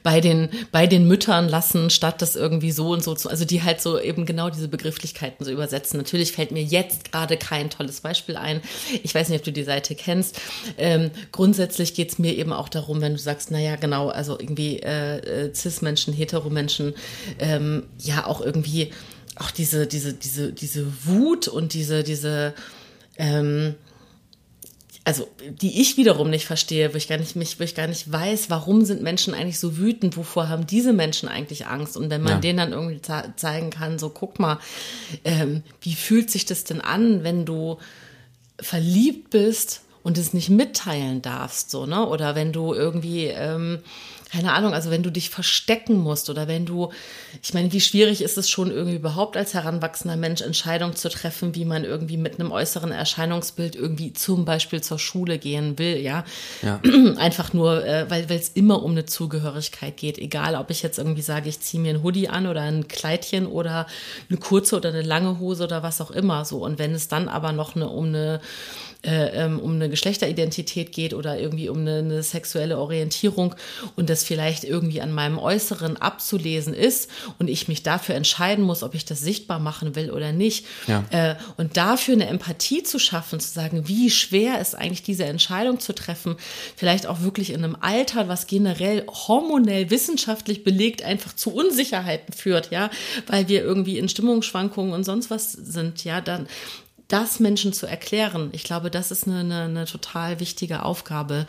[0.02, 3.62] bei, den, bei den Müttern lassen, statt das irgendwie so und so zu, also die
[3.62, 5.98] halt so eben genau diese Begrifflichkeiten so übersetzen.
[5.98, 8.60] Natürlich fällt mir jetzt gerade kein tolles Beispiel ein.
[9.02, 10.40] Ich weiß nicht, ob du die Seite kennst.
[10.78, 14.80] Ähm, grundsätzlich geht es mir eben auch darum, wenn du sagst, naja, genau, also irgendwie
[14.80, 16.94] äh, äh, Cis-Menschen, Heteromenschen,
[17.38, 18.92] ähm, ja auch irgendwie
[19.36, 22.54] auch diese, diese, diese, diese Wut und diese, diese,
[23.18, 23.74] ähm,
[25.06, 28.10] also die ich wiederum nicht verstehe, wo ich gar nicht mich, wo ich gar nicht
[28.10, 31.96] weiß, warum sind Menschen eigentlich so wütend, wovor haben diese Menschen eigentlich Angst?
[31.96, 32.40] Und wenn man ja.
[32.40, 33.00] denen dann irgendwie
[33.36, 34.58] zeigen kann, so guck mal,
[35.24, 37.78] ähm, wie fühlt sich das denn an, wenn du
[38.60, 42.04] verliebt bist und es nicht mitteilen darfst, so, ne?
[42.08, 43.78] Oder wenn du irgendwie, ähm,
[44.30, 46.90] keine Ahnung, also wenn du dich verstecken musst oder wenn du,
[47.42, 51.54] ich meine, wie schwierig ist es schon irgendwie überhaupt als heranwachsender Mensch Entscheidungen zu treffen,
[51.54, 56.24] wie man irgendwie mit einem äußeren Erscheinungsbild irgendwie zum Beispiel zur Schule gehen will, ja.
[56.62, 56.80] ja.
[57.16, 61.22] Einfach nur, äh, weil es immer um eine Zugehörigkeit geht, egal ob ich jetzt irgendwie
[61.22, 63.86] sage, ich ziehe mir ein Hoodie an oder ein Kleidchen oder
[64.28, 66.64] eine kurze oder eine lange Hose oder was auch immer so.
[66.64, 68.40] Und wenn es dann aber noch eine, um eine
[69.06, 73.54] äh, ähm, um eine Geschlechteridentität geht oder irgendwie um eine, eine, sexuelle Orientierung
[73.94, 78.82] und das vielleicht irgendwie an meinem Äußeren abzulesen ist und ich mich dafür entscheiden muss,
[78.82, 80.66] ob ich das sichtbar machen will oder nicht.
[80.88, 81.04] Ja.
[81.10, 85.78] Äh, und dafür eine Empathie zu schaffen, zu sagen, wie schwer ist eigentlich diese Entscheidung
[85.78, 86.36] zu treffen,
[86.74, 92.70] vielleicht auch wirklich in einem Alter, was generell hormonell wissenschaftlich belegt einfach zu Unsicherheiten führt,
[92.70, 92.90] ja,
[93.26, 96.48] weil wir irgendwie in Stimmungsschwankungen und sonst was sind, ja, dann
[97.08, 101.46] das Menschen zu erklären, ich glaube, das ist eine, eine, eine total wichtige Aufgabe.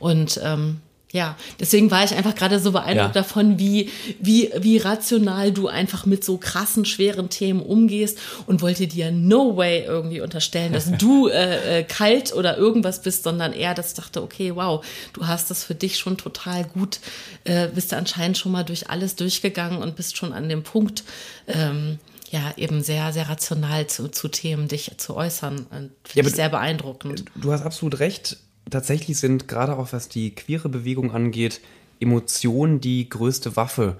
[0.00, 0.80] Und ähm,
[1.10, 3.22] ja, deswegen war ich einfach gerade so beeindruckt ja.
[3.22, 3.90] davon, wie,
[4.20, 9.56] wie, wie rational du einfach mit so krassen, schweren Themen umgehst und wollte dir no
[9.56, 13.94] way irgendwie unterstellen, dass du äh, äh, kalt oder irgendwas bist, sondern eher, dass ich
[13.94, 14.84] dachte, okay, wow,
[15.14, 17.00] du hast das für dich schon total gut,
[17.44, 21.04] äh, bist du anscheinend schon mal durch alles durchgegangen und bist schon an dem Punkt,
[21.46, 21.98] ähm,
[22.30, 25.66] ja, eben sehr, sehr rational zu, zu Themen dich zu äußern.
[25.68, 27.24] Finde ja, ich sehr beeindruckend.
[27.34, 28.38] Du hast absolut recht.
[28.70, 31.60] Tatsächlich sind gerade auch was die queere Bewegung angeht,
[32.00, 33.96] Emotionen die größte Waffe,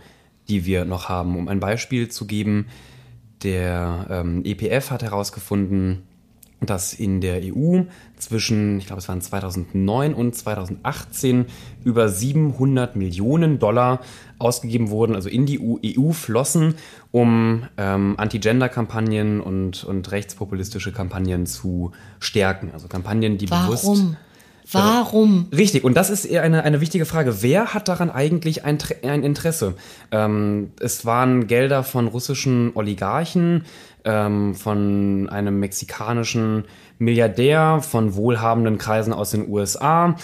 [0.49, 1.37] die wir noch haben.
[1.37, 2.67] Um ein Beispiel zu geben,
[3.43, 6.08] der ähm, EPF hat herausgefunden,
[6.61, 7.83] dass in der EU
[8.17, 11.47] zwischen, ich glaube es waren 2009 und 2018,
[11.85, 14.01] über 700 Millionen Dollar
[14.39, 16.75] ausgegeben wurden, also in die EU flossen,
[17.13, 22.71] um ähm, Anti-Gender-Kampagnen und, und rechtspopulistische Kampagnen zu stärken.
[22.73, 23.67] Also Kampagnen, die Warum?
[23.67, 24.17] bewusst.
[24.71, 25.47] Warum?
[25.51, 27.43] Richtig, und das ist eher eine, eine wichtige Frage.
[27.43, 29.75] Wer hat daran eigentlich ein, ein Interesse?
[30.11, 33.65] Ähm, es waren Gelder von russischen Oligarchen,
[34.09, 36.65] ähm, von einem mexikanischen
[36.99, 40.17] Milliardär, von wohlhabenden Kreisen aus den USA,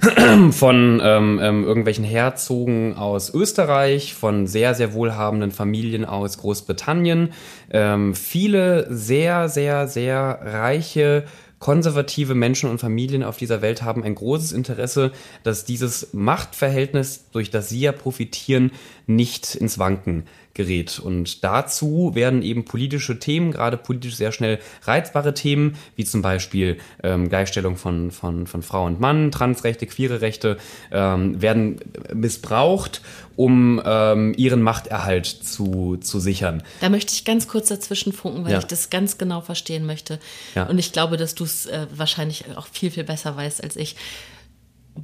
[0.50, 7.32] von ähm, ähm, irgendwelchen Herzogen aus Österreich, von sehr, sehr wohlhabenden Familien aus Großbritannien.
[7.70, 11.24] Ähm, viele sehr, sehr, sehr reiche
[11.58, 15.12] konservative Menschen und Familien auf dieser Welt haben ein großes Interesse,
[15.42, 18.72] dass dieses Machtverhältnis, durch das sie ja profitieren,
[19.06, 20.24] nicht ins Wanken
[20.54, 20.98] gerät.
[20.98, 26.78] Und dazu werden eben politische Themen, gerade politisch sehr schnell reizbare Themen, wie zum Beispiel
[27.02, 30.58] ähm, Gleichstellung von, von, von Frau und Mann, Transrechte, queere Rechte,
[30.90, 31.80] ähm, werden
[32.12, 33.00] missbraucht,
[33.36, 36.62] um ähm, ihren Machterhalt zu, zu sichern.
[36.80, 38.58] Da möchte ich ganz kurz dazwischen funken, weil ja.
[38.58, 40.18] ich das ganz genau verstehen möchte.
[40.54, 40.64] Ja.
[40.64, 43.96] Und ich glaube, dass du es äh, wahrscheinlich auch viel, viel besser weißt als ich.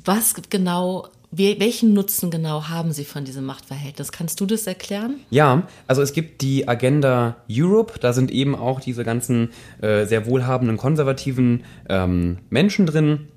[0.05, 1.09] Was genau
[1.39, 4.13] welchen Nutzen genau haben Sie von diesem Machtverhältnis?
[4.13, 5.21] Kannst du das erklären?
[5.31, 10.27] Ja, also es gibt die Agenda Europe, da sind eben auch diese ganzen äh, sehr
[10.27, 13.29] wohlhabenden konservativen ähm, Menschen drin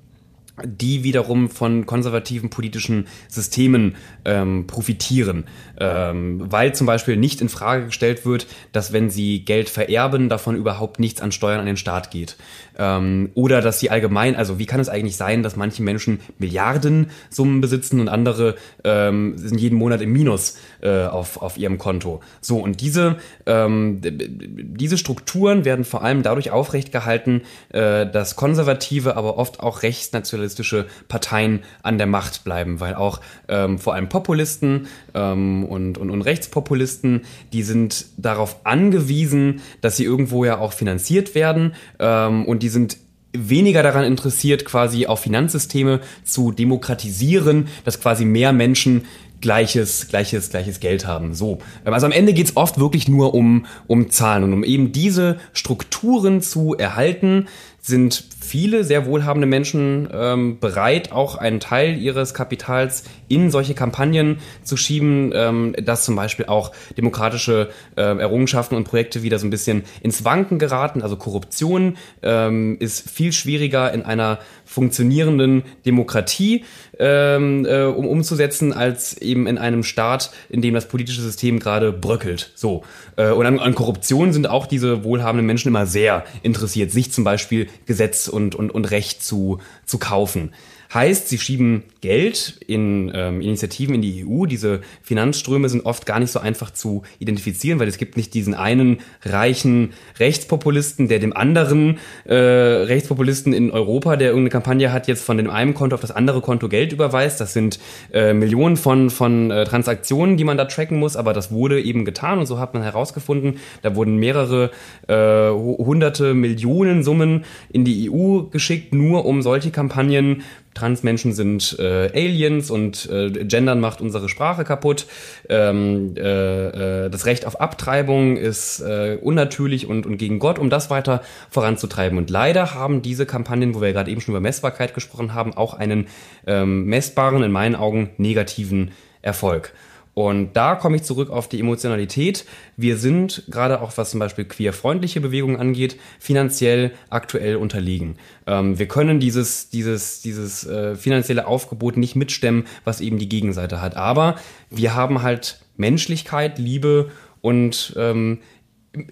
[0.66, 3.95] die wiederum von konservativen politischen Systemen
[4.26, 5.45] ähm, profitieren,
[5.80, 10.55] ähm, weil zum Beispiel nicht in Frage gestellt wird, dass wenn sie Geld vererben, davon
[10.55, 12.38] überhaupt nichts an Steuern an den Staat geht.
[12.78, 17.62] Ähm, oder dass sie allgemein, also wie kann es eigentlich sein, dass manche Menschen Milliardensummen
[17.62, 22.21] besitzen und andere ähm, sind jeden Monat im Minus äh, auf, auf ihrem Konto.
[22.41, 29.17] So, und diese, ähm, diese Strukturen werden vor allem dadurch aufrecht gehalten, äh, dass konservative,
[29.17, 34.88] aber oft auch rechtsnationalistische Parteien an der Macht bleiben, weil auch ähm, vor allem Populisten
[35.13, 37.21] ähm, und, und, und Rechtspopulisten,
[37.53, 42.97] die sind darauf angewiesen, dass sie irgendwo ja auch finanziert werden ähm, und die sind
[43.34, 49.05] weniger daran interessiert, quasi auch Finanzsysteme zu demokratisieren, dass quasi mehr Menschen
[49.42, 51.34] gleiches, gleiches, gleiches Geld haben.
[51.34, 51.60] So.
[51.86, 55.40] Ähm, also am Ende geht's oft wirklich nur um, um Zahlen und um eben diese
[55.54, 57.48] Strukturen zu erhalten,
[57.82, 64.40] sind viele sehr wohlhabende Menschen ähm, bereit, auch einen Teil ihres Kapitals in solche Kampagnen
[64.64, 69.50] zu schieben, ähm, dass zum Beispiel auch demokratische äh, Errungenschaften und Projekte wieder so ein
[69.50, 71.02] bisschen ins Wanken geraten.
[71.02, 76.63] Also Korruption ähm, ist viel schwieriger in einer funktionierenden Demokratie
[76.99, 81.91] ähm, äh, um umzusetzen, als eben in einem Staat, in dem das politische System gerade
[81.91, 82.51] bröckelt.
[82.53, 82.84] So.
[83.15, 87.24] Äh, und an, an Korruption sind auch diese wohlhabenden Menschen immer sehr interessiert, sich zum
[87.24, 90.51] Beispiel Gesetz und, und, und Recht zu, zu kaufen.
[90.92, 94.48] Heißt, sie schieben Geld in ähm, Initiativen in die EU.
[94.48, 98.56] Diese Finanzströme sind oft gar nicht so einfach zu identifizieren, weil es gibt nicht diesen
[98.56, 105.24] einen reichen Rechtspopulisten, der dem anderen äh, Rechtspopulisten in Europa, der irgendeine Kampagne hat, jetzt
[105.24, 107.40] von dem einen Konto auf das andere Konto Geld überweist.
[107.40, 107.80] Das sind
[108.12, 112.04] äh, Millionen von, von äh, Transaktionen, die man da tracken muss, aber das wurde eben
[112.04, 114.72] getan und so hat man herausgefunden, da wurden mehrere
[115.08, 120.42] äh, hunderte Millionen Summen in die EU geschickt, nur um solche Kampagnen
[120.80, 125.05] Transmenschen sind äh, Aliens und äh, Gendern macht unsere Sprache kaputt.
[125.49, 130.69] Ähm, äh, äh, das Recht auf Abtreibung ist äh, unnatürlich und, und gegen Gott, um
[130.69, 132.17] das weiter voranzutreiben.
[132.17, 135.73] Und leider haben diese Kampagnen, wo wir gerade eben schon über Messbarkeit gesprochen haben, auch
[135.73, 136.07] einen
[136.47, 139.73] ähm, messbaren, in meinen Augen negativen Erfolg.
[140.14, 142.45] Und da komme ich zurück auf die Emotionalität.
[142.76, 148.16] Wir sind, gerade auch was zum Beispiel queerfreundliche Bewegungen angeht, finanziell aktuell unterlegen.
[148.45, 153.82] Ähm, wir können dieses, dieses, dieses äh, finanzielle Aufgebot nicht mitstemmen, was eben die Gegenseite
[153.82, 153.95] hat.
[153.95, 154.36] Aber
[154.70, 158.39] wir haben halt Menschlichkeit, Liebe und ähm,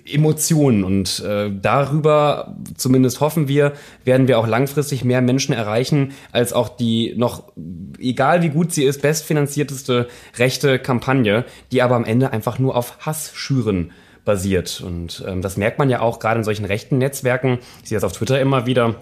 [0.05, 3.73] Emotionen und äh, darüber, zumindest hoffen wir,
[4.05, 7.43] werden wir auch langfristig mehr Menschen erreichen, als auch die noch,
[7.99, 10.07] egal wie gut sie ist, bestfinanzierteste
[10.37, 13.91] rechte Kampagne, die aber am Ende einfach nur auf Hass schüren
[14.25, 14.81] basiert.
[14.85, 17.59] Und ähm, das merkt man ja auch gerade in solchen rechten Netzwerken.
[17.83, 18.95] Ich sehe das auf Twitter immer wieder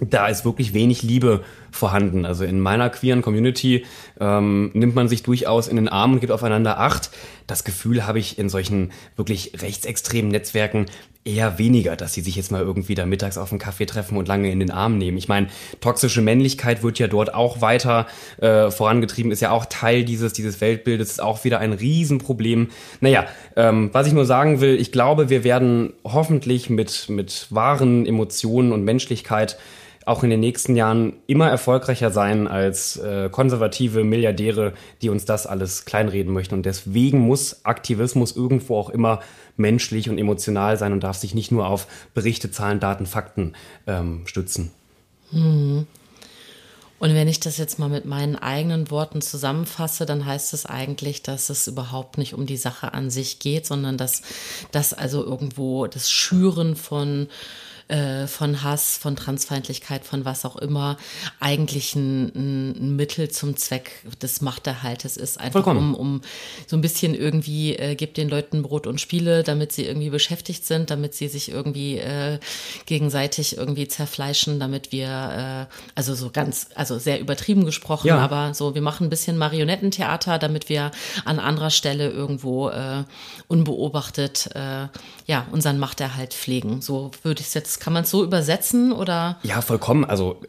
[0.00, 1.42] da ist wirklich wenig Liebe
[1.76, 2.24] vorhanden.
[2.24, 3.84] Also in meiner queeren Community
[4.20, 7.10] ähm, nimmt man sich durchaus in den Arm und gibt aufeinander Acht.
[7.46, 10.86] Das Gefühl habe ich in solchen wirklich rechtsextremen Netzwerken
[11.26, 14.28] eher weniger, dass sie sich jetzt mal irgendwie da mittags auf einen Kaffee treffen und
[14.28, 15.18] lange in den Arm nehmen.
[15.18, 15.48] Ich meine,
[15.80, 18.06] toxische Männlichkeit wird ja dort auch weiter
[18.40, 22.68] äh, vorangetrieben, ist ja auch Teil dieses, dieses Weltbildes, ist auch wieder ein Riesenproblem.
[23.00, 28.06] Naja, ähm, was ich nur sagen will, ich glaube, wir werden hoffentlich mit, mit wahren
[28.06, 29.58] Emotionen und Menschlichkeit
[30.06, 35.46] auch in den nächsten Jahren immer erfolgreicher sein als äh, konservative Milliardäre, die uns das
[35.46, 36.54] alles kleinreden möchten.
[36.54, 39.20] Und deswegen muss Aktivismus irgendwo auch immer
[39.56, 43.54] menschlich und emotional sein und darf sich nicht nur auf Berichte, Zahlen, Daten, Fakten
[43.88, 44.70] ähm, stützen.
[45.32, 45.86] Hm.
[46.98, 51.22] Und wenn ich das jetzt mal mit meinen eigenen Worten zusammenfasse, dann heißt es eigentlich,
[51.22, 54.22] dass es überhaupt nicht um die Sache an sich geht, sondern dass
[54.70, 57.28] das also irgendwo das Schüren von
[57.88, 60.96] äh, von Hass, von Transfeindlichkeit, von was auch immer,
[61.40, 65.38] eigentlich ein, ein Mittel zum Zweck des Machterhaltes ist.
[65.38, 66.20] Einfach um, um
[66.66, 70.64] so ein bisschen irgendwie, äh, gibt den Leuten Brot und Spiele, damit sie irgendwie beschäftigt
[70.64, 72.38] sind, damit sie sich irgendwie äh,
[72.86, 78.18] gegenseitig irgendwie zerfleischen, damit wir, äh, also so ganz, also sehr übertrieben gesprochen, ja.
[78.18, 80.90] aber so, wir machen ein bisschen Marionettentheater, damit wir
[81.24, 83.04] an anderer Stelle irgendwo äh,
[83.48, 84.88] unbeobachtet äh,
[85.26, 86.82] ja unseren Machterhalt pflegen.
[86.82, 89.38] So würde ich es jetzt kann man es so übersetzen oder?
[89.42, 90.04] Ja, vollkommen.
[90.04, 90.40] Also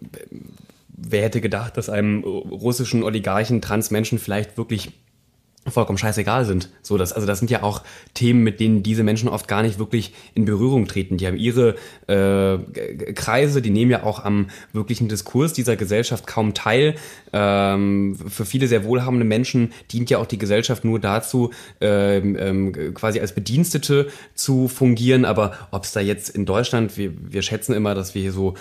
[0.89, 4.91] wer hätte gedacht, dass einem russischen Oligarchen Transmenschen vielleicht wirklich
[5.71, 6.69] vollkommen scheißegal sind.
[6.81, 9.79] So, das, also das sind ja auch Themen, mit denen diese Menschen oft gar nicht
[9.79, 11.17] wirklich in Berührung treten.
[11.17, 11.75] Die haben ihre
[12.07, 12.57] äh,
[13.13, 16.95] Kreise, die nehmen ja auch am wirklichen Diskurs dieser Gesellschaft kaum teil.
[17.33, 21.51] Ähm, für viele sehr wohlhabende Menschen dient ja auch die Gesellschaft nur dazu,
[21.81, 25.25] ähm, ähm, quasi als Bedienstete zu fungieren.
[25.25, 28.55] Aber ob es da jetzt in Deutschland, wir, wir schätzen immer, dass wir hier so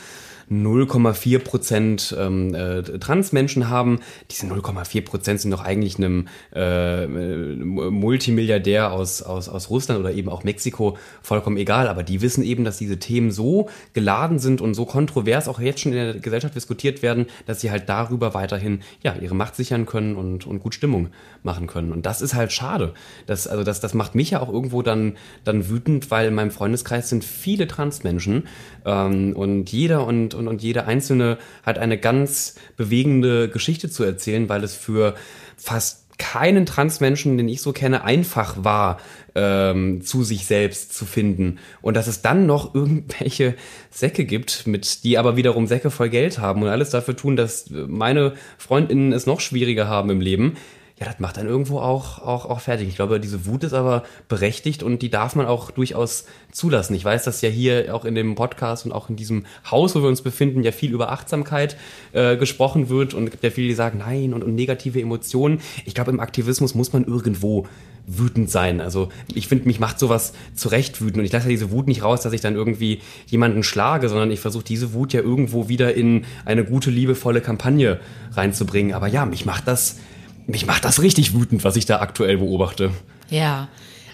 [0.50, 3.98] 0,4 Prozent ähm, äh, Transmenschen haben.
[4.30, 10.28] Diese 0,4 Prozent sind doch eigentlich einem äh, Multimilliardär aus, aus, aus Russland oder eben
[10.28, 11.88] auch Mexiko vollkommen egal.
[11.88, 15.80] Aber die wissen eben, dass diese Themen so geladen sind und so kontrovers auch jetzt
[15.80, 19.84] schon in der Gesellschaft diskutiert werden, dass sie halt darüber weiterhin ja, ihre Macht sichern
[19.84, 21.08] können und, und gut Stimmung
[21.42, 21.90] machen können.
[21.90, 22.94] Und das ist halt schade.
[23.26, 26.52] Das, also das, das macht mich ja auch irgendwo dann, dann wütend, weil in meinem
[26.52, 28.44] Freundeskreis sind viele Transmenschen
[28.84, 34.48] ähm, und jeder und und, und jede einzelne hat eine ganz bewegende Geschichte zu erzählen,
[34.48, 35.14] weil es für
[35.56, 38.98] fast keinen Transmenschen, den ich so kenne, einfach war,
[39.34, 41.58] ähm, zu sich selbst zu finden.
[41.82, 43.54] Und dass es dann noch irgendwelche
[43.90, 47.70] Säcke gibt, mit die aber wiederum Säcke voll Geld haben und alles dafür tun, dass
[47.70, 50.56] meine Freundinnen es noch schwieriger haben im Leben
[50.98, 52.88] ja, das macht dann irgendwo auch, auch, auch fertig.
[52.88, 56.94] Ich glaube, diese Wut ist aber berechtigt und die darf man auch durchaus zulassen.
[56.94, 60.00] Ich weiß, dass ja hier auch in dem Podcast und auch in diesem Haus, wo
[60.00, 61.76] wir uns befinden, ja viel über Achtsamkeit
[62.12, 65.60] äh, gesprochen wird und es gibt ja viele, die sagen, nein, und, und negative Emotionen.
[65.84, 67.66] Ich glaube, im Aktivismus muss man irgendwo
[68.06, 68.80] wütend sein.
[68.80, 72.04] Also ich finde, mich macht sowas zurecht wütend und ich lasse ja diese Wut nicht
[72.04, 75.92] raus, dass ich dann irgendwie jemanden schlage, sondern ich versuche diese Wut ja irgendwo wieder
[75.92, 78.00] in eine gute, liebevolle Kampagne
[78.32, 78.94] reinzubringen.
[78.94, 79.98] Aber ja, mich macht das
[80.46, 82.90] mich macht das richtig wütend, was ich da aktuell beobachte.
[83.30, 83.68] Ja.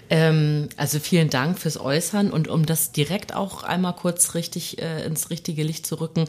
[0.09, 5.05] Ähm, also vielen Dank fürs Äußern und um das direkt auch einmal kurz richtig äh,
[5.05, 6.25] ins richtige Licht zu rücken.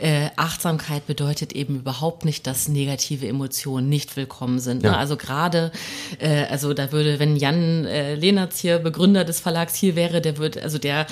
[0.00, 4.82] Äh, Achtsamkeit bedeutet eben überhaupt nicht, dass negative Emotionen nicht willkommen sind.
[4.82, 4.90] Ne?
[4.90, 4.96] Ja.
[4.98, 5.72] Also gerade,
[6.20, 10.36] äh, also da würde, wenn Jan äh, Lehnertz hier Begründer des Verlags hier wäre, der
[10.36, 11.06] würde, also der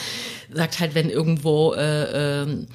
[0.52, 2.66] sagt halt, wenn irgendwo äh, äh, äh,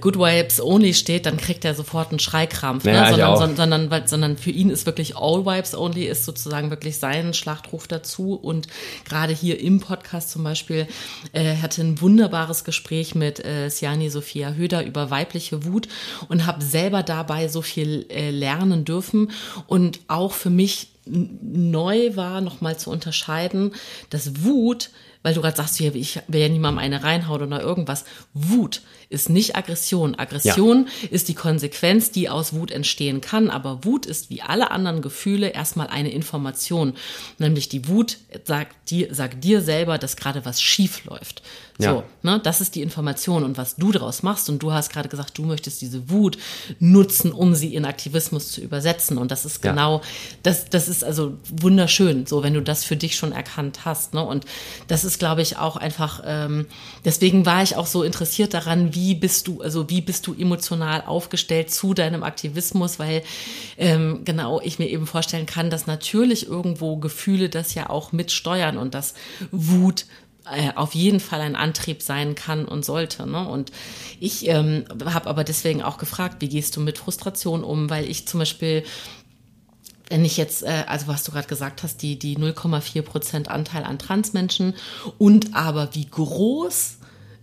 [0.00, 2.84] Good Vibes Only steht, dann kriegt er sofort einen Schreikrampf.
[2.84, 2.92] Ne?
[2.92, 6.98] Ja, sondern, sondern, sondern, sondern für ihn ist wirklich All Vibes Only ist sozusagen wirklich
[6.98, 8.34] sein Schlachtruf dazu.
[8.34, 8.66] Und
[9.04, 10.88] gerade hier im Podcast zum Beispiel
[11.32, 15.88] äh, hatte ein wunderbares Gespräch mit äh, Siani Sophia Höder über weibliche Wut
[16.28, 19.30] und habe selber dabei so viel äh, lernen dürfen
[19.66, 23.72] und auch für mich neu war, nochmal zu unterscheiden,
[24.10, 24.90] dass Wut
[25.22, 28.04] weil du gerade sagst, ich will ja niemandem eine reinhauen oder irgendwas.
[28.34, 30.14] Wut ist nicht Aggression.
[30.14, 31.08] Aggression ja.
[31.10, 33.48] ist die Konsequenz, die aus Wut entstehen kann.
[33.48, 36.94] Aber Wut ist wie alle anderen Gefühle erstmal eine Information.
[37.38, 41.42] Nämlich die Wut sagt dir, sagt dir selber, dass gerade was schief läuft.
[41.80, 42.04] So, ja.
[42.22, 44.50] ne, das ist die Information und was du daraus machst.
[44.50, 46.36] Und du hast gerade gesagt, du möchtest diese Wut
[46.80, 49.16] nutzen, um sie in Aktivismus zu übersetzen.
[49.16, 50.02] Und das ist genau, ja.
[50.42, 54.12] das, das ist also wunderschön, so wenn du das für dich schon erkannt hast.
[54.12, 54.24] Ne?
[54.24, 54.44] Und
[54.88, 56.66] das ist, glaube ich, auch einfach, ähm,
[57.04, 61.02] deswegen war ich auch so interessiert daran, wie bist du, also wie bist du emotional
[61.02, 63.22] aufgestellt zu deinem Aktivismus, weil
[63.76, 68.78] ähm, genau ich mir eben vorstellen kann, dass natürlich irgendwo Gefühle das ja auch mitsteuern
[68.78, 69.14] und dass
[69.50, 70.06] Wut
[70.50, 73.26] äh, auf jeden Fall ein Antrieb sein kann und sollte.
[73.26, 73.46] Ne?
[73.46, 73.70] Und
[74.20, 77.90] ich ähm, habe aber deswegen auch gefragt, wie gehst du mit Frustration um?
[77.90, 78.84] Weil ich zum Beispiel
[80.10, 83.84] wenn ich jetzt, äh, also was du gerade gesagt hast, die, die 0,4 Prozent Anteil
[83.84, 84.74] an Transmenschen
[85.18, 86.97] und aber wie groß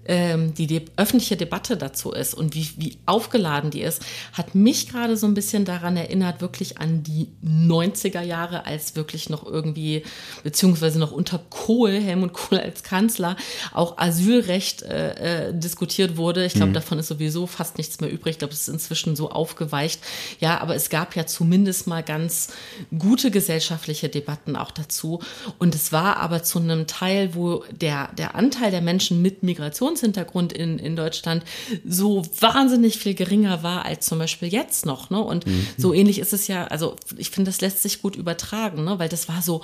[0.05, 4.01] ähm, die, die öffentliche Debatte dazu ist und wie, wie aufgeladen die ist,
[4.33, 9.29] hat mich gerade so ein bisschen daran erinnert, wirklich an die 90er Jahre, als wirklich
[9.29, 10.03] noch irgendwie,
[10.43, 13.35] beziehungsweise noch unter Kohl, Helmut Kohl als Kanzler,
[13.73, 16.45] auch Asylrecht äh, äh, diskutiert wurde.
[16.45, 16.75] Ich glaube, mhm.
[16.75, 18.33] davon ist sowieso fast nichts mehr übrig.
[18.33, 20.01] Ich glaube, es ist inzwischen so aufgeweicht.
[20.39, 22.49] Ja, aber es gab ja zumindest mal ganz
[22.97, 25.21] gute gesellschaftliche Debatten auch dazu.
[25.57, 29.94] Und es war aber zu einem Teil, wo der, der Anteil der Menschen mit Migration
[29.95, 31.43] Migrationshintergrund in, in Deutschland
[31.85, 35.09] so wahnsinnig viel geringer war als zum Beispiel jetzt noch.
[35.09, 35.21] Ne?
[35.21, 35.67] Und mhm.
[35.77, 38.99] so ähnlich ist es ja, also ich finde, das lässt sich gut übertragen, ne?
[38.99, 39.61] weil das war so,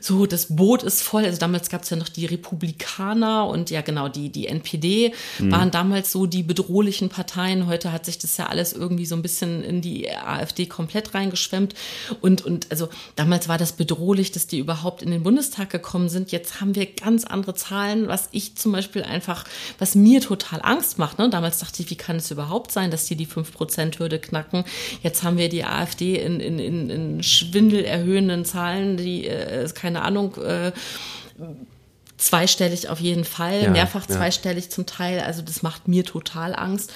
[0.00, 1.24] so, das Boot ist voll.
[1.24, 5.52] Also damals gab es ja noch die Republikaner und ja genau, die, die NPD mhm.
[5.52, 7.66] waren damals so die bedrohlichen Parteien.
[7.66, 11.74] Heute hat sich das ja alles irgendwie so ein bisschen in die AfD komplett reingeschwemmt.
[12.20, 16.32] Und, und also damals war das bedrohlich, dass die überhaupt in den Bundestag gekommen sind.
[16.32, 19.44] Jetzt haben wir ganz andere Zahlen, was ich zum Beispiel einfach
[19.78, 21.18] was mir total Angst macht.
[21.18, 21.30] Ne?
[21.30, 24.64] Damals dachte ich, wie kann es überhaupt sein, dass die die 5%-Hürde knacken?
[25.02, 30.36] Jetzt haben wir die AfD in, in, in, in schwindelerhöhenden Zahlen, die, äh, keine Ahnung,
[30.36, 30.72] äh,
[32.20, 34.70] zweistellig auf jeden Fall, ja, mehrfach zweistellig ja.
[34.70, 35.20] zum Teil.
[35.20, 36.92] Also das macht mir total Angst.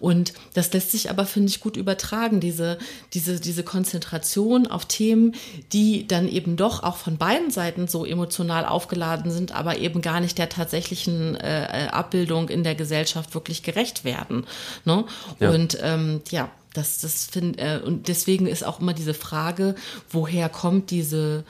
[0.00, 2.78] Und das lässt sich aber, finde ich, gut übertragen, diese,
[3.14, 5.34] diese, diese Konzentration auf Themen,
[5.72, 10.20] die dann eben doch auch von beiden Seiten so emotional aufgeladen sind, aber eben gar
[10.20, 14.46] nicht der tatsächlichen äh, Abbildung in der Gesellschaft wirklich gerecht werden.
[14.84, 15.04] Ne?
[15.40, 15.50] Ja.
[15.50, 19.74] Und ähm, ja, das, das finde äh, und deswegen ist auch immer diese Frage,
[20.10, 21.44] woher kommt diese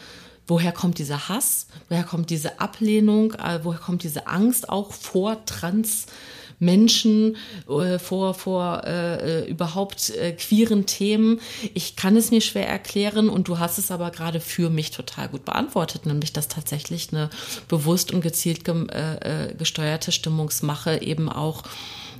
[0.47, 5.45] woher kommt dieser Hass, woher kommt diese Ablehnung, äh, woher kommt diese Angst auch vor
[5.45, 6.07] Trans
[6.59, 7.37] Menschen,
[7.69, 11.41] äh, vor, vor äh, äh, überhaupt äh, queeren Themen.
[11.75, 15.29] Ich kann es mir schwer erklären und du hast es aber gerade für mich total
[15.29, 17.31] gut beantwortet, nämlich dass tatsächlich eine
[17.69, 21.63] bewusst und gezielt ge äh, äh gesteuerte Stimmungsmache eben auch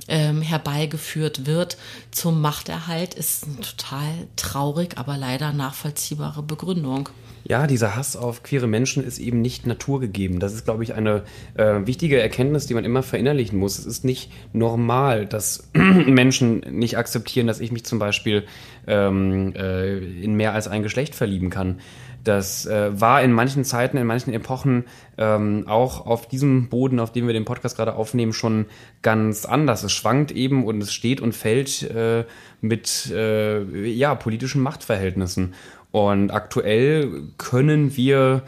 [0.07, 1.77] ähm, herbeigeführt wird
[2.11, 7.09] zum Machterhalt, ist eine total traurig, aber leider nachvollziehbare Begründung.
[7.49, 10.41] Ja, dieser Hass auf queere Menschen ist eben nicht naturgegeben.
[10.41, 11.23] Das ist, glaube ich, eine
[11.55, 13.79] äh, wichtige Erkenntnis, die man immer verinnerlichen muss.
[13.79, 18.43] Es ist nicht normal, dass Menschen nicht akzeptieren, dass ich mich zum Beispiel
[18.85, 21.79] ähm, äh, in mehr als ein Geschlecht verlieben kann.
[22.27, 24.83] Das äh, war in manchen Zeiten, in manchen Epochen
[25.17, 28.65] ähm, auch auf diesem Boden, auf dem wir den Podcast gerade aufnehmen, schon
[29.01, 29.83] ganz anders.
[29.83, 32.25] Es schwankt eben und es steht und fällt äh,
[32.59, 35.53] mit äh, ja, politischen Machtverhältnissen.
[35.91, 38.43] Und aktuell können wir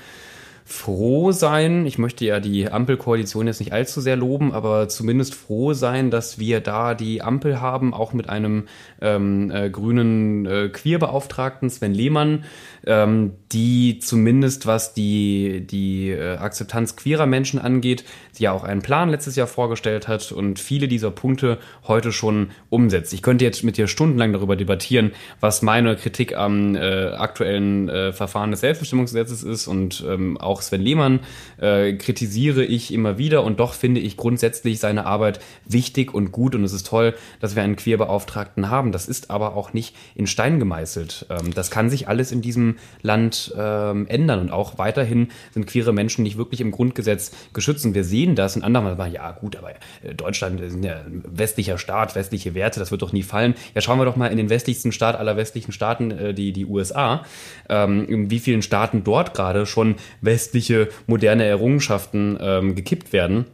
[0.69, 5.73] froh sein, ich möchte ja die Ampelkoalition jetzt nicht allzu sehr loben, aber zumindest froh
[5.73, 8.67] sein, dass wir da die Ampel haben, auch mit einem
[9.01, 12.43] ähm, äh, grünen äh, Queerbeauftragten Sven Lehmann,
[12.85, 18.03] ähm, die zumindest was die, die äh, Akzeptanz queerer Menschen angeht,
[18.37, 21.57] die ja auch einen Plan letztes Jahr vorgestellt hat und viele dieser Punkte
[21.87, 23.13] heute schon umsetzt.
[23.13, 28.13] Ich könnte jetzt mit dir stundenlang darüber debattieren, was meine Kritik am äh, aktuellen äh,
[28.13, 31.21] Verfahren des Selbstbestimmungsgesetzes ist und ähm, auch Sven Lehmann
[31.59, 36.55] äh, kritisiere ich immer wieder und doch finde ich grundsätzlich seine Arbeit wichtig und gut
[36.55, 38.91] und es ist toll, dass wir einen Queerbeauftragten haben.
[38.91, 41.25] Das ist aber auch nicht in Stein gemeißelt.
[41.29, 42.68] Ähm, das kann sich alles in diesem
[43.01, 47.85] Land ähm, ändern und auch weiterhin sind queere Menschen nicht wirklich im Grundgesetz geschützt.
[47.85, 51.77] Und wir sehen das in anderen, ja gut, aber äh, Deutschland ist ja ein westlicher
[51.77, 53.55] Staat, westliche Werte, das wird doch nie fallen.
[53.75, 56.65] Ja, schauen wir doch mal in den westlichsten Staat aller westlichen Staaten, äh, die, die
[56.65, 57.23] USA,
[57.69, 63.45] ähm, in wie vielen Staaten dort gerade schon westliche moderne Errungenschaften ähm, gekippt werden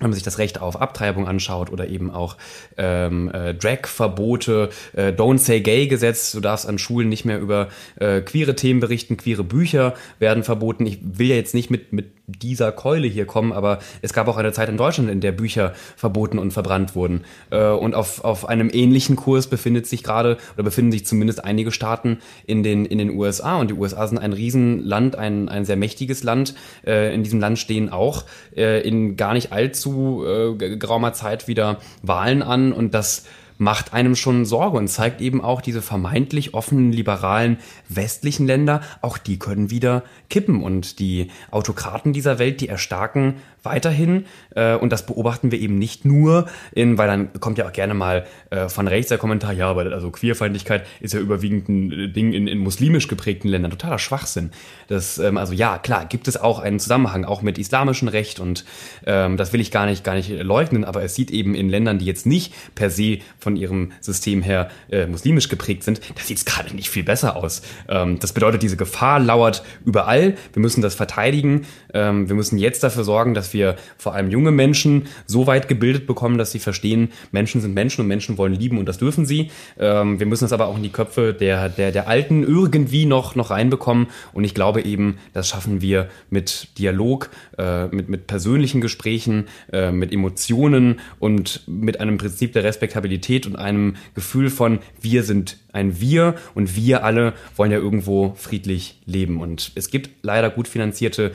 [0.00, 2.36] wenn man sich das Recht auf Abtreibung anschaut oder eben auch
[2.76, 8.20] ähm, äh, Drag-Verbote, äh, Don't Say Gay-Gesetz, du darfst an Schulen nicht mehr über äh,
[8.20, 10.86] queere Themen berichten, queere Bücher werden verboten.
[10.86, 14.36] Ich will ja jetzt nicht mit, mit dieser Keule hier kommen, aber es gab auch
[14.36, 17.24] eine Zeit in Deutschland, in der Bücher verboten und verbrannt wurden.
[17.50, 21.70] Äh, und auf, auf einem ähnlichen Kurs befindet sich gerade oder befinden sich zumindest einige
[21.70, 23.58] Staaten in den, in den USA.
[23.58, 26.54] Und die USA sind ein Riesenland, ein, ein sehr mächtiges Land.
[26.86, 28.24] Äh, in diesem Land stehen auch
[28.56, 30.24] äh, in gar nicht allzu
[30.58, 33.24] geraumer Zeit wieder Wahlen an und das
[33.58, 39.18] macht einem schon Sorge und zeigt eben auch diese vermeintlich offenen, liberalen westlichen Länder, auch
[39.18, 40.62] die können wieder kippen.
[40.62, 44.26] Und die Autokraten dieser Welt, die erstarken weiterhin.
[44.54, 47.94] Äh, und das beobachten wir eben nicht nur in, weil dann kommt ja auch gerne
[47.94, 52.32] mal äh, von rechts der Kommentar, ja, aber also Queerfeindlichkeit ist ja überwiegend ein Ding
[52.32, 53.70] in, in muslimisch geprägten Ländern.
[53.70, 54.50] Totaler Schwachsinn.
[54.88, 58.64] Das, ähm, also ja, klar, gibt es auch einen Zusammenhang, auch mit islamischem Recht und
[59.06, 61.98] ähm, das will ich gar nicht, gar nicht leugnen, aber es sieht eben in Ländern,
[61.98, 66.38] die jetzt nicht per se von ihrem System her äh, muslimisch geprägt sind, da sieht
[66.38, 67.62] es gerade nicht viel besser aus.
[67.88, 70.36] Ähm, das bedeutet, diese Gefahr lauert überall.
[70.52, 71.66] Wir müssen das verteidigen.
[71.94, 76.06] Ähm, wir müssen jetzt dafür sorgen, dass wir vor allem junge Menschen so weit gebildet
[76.06, 79.50] bekommen, dass sie verstehen, Menschen sind Menschen und Menschen wollen lieben und das dürfen sie.
[79.78, 83.34] Ähm, wir müssen es aber auch in die Köpfe der, der, der Alten irgendwie noch,
[83.34, 84.08] noch reinbekommen.
[84.32, 89.92] Und ich glaube eben, das schaffen wir mit Dialog, äh, mit, mit persönlichen Gesprächen, äh,
[89.92, 96.00] mit Emotionen und mit einem Prinzip der Respektabilität und einem Gefühl von, wir sind ein
[96.00, 99.40] Wir und wir alle wollen ja irgendwo friedlich leben.
[99.40, 101.32] Und es gibt leider gut finanzierte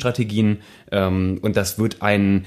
[0.00, 0.58] Gegenstrategien
[0.90, 2.46] ähm, und das wird ein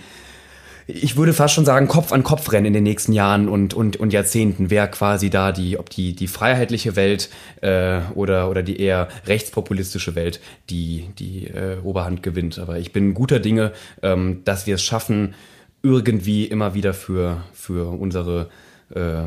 [0.86, 3.96] ich würde fast schon sagen, Kopf an Kopf rennen in den nächsten Jahren und, und,
[3.96, 7.30] und Jahrzehnten, wer quasi da die, ob die, die freiheitliche Welt
[7.62, 12.60] äh, oder, oder die eher rechtspopulistische Welt die, die äh, Oberhand gewinnt.
[12.60, 15.36] Aber ich bin guter Dinge, ähm, dass wir es schaffen,
[15.84, 18.50] irgendwie immer wieder für, für unsere
[18.94, 19.24] äh,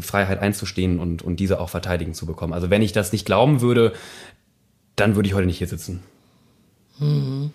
[0.00, 2.52] Freiheit einzustehen und, und diese auch verteidigen zu bekommen.
[2.52, 3.92] Also wenn ich das nicht glauben würde,
[4.96, 6.02] dann würde ich heute nicht hier sitzen.
[6.98, 7.50] Mhm.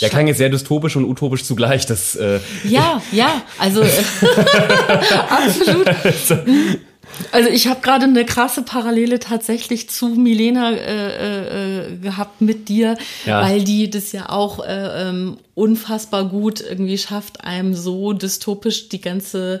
[0.00, 1.86] Der klang jetzt sehr dystopisch und utopisch zugleich.
[1.86, 3.82] Das, äh ja, ja, also
[5.28, 5.86] absolut.
[7.30, 12.96] Also ich habe gerade eine krasse Parallele tatsächlich zu Milena äh, äh, gehabt mit dir,
[13.26, 13.42] ja.
[13.42, 19.02] weil die das ja auch äh, ähm, unfassbar gut irgendwie schafft, einem so dystopisch die
[19.02, 19.60] ganze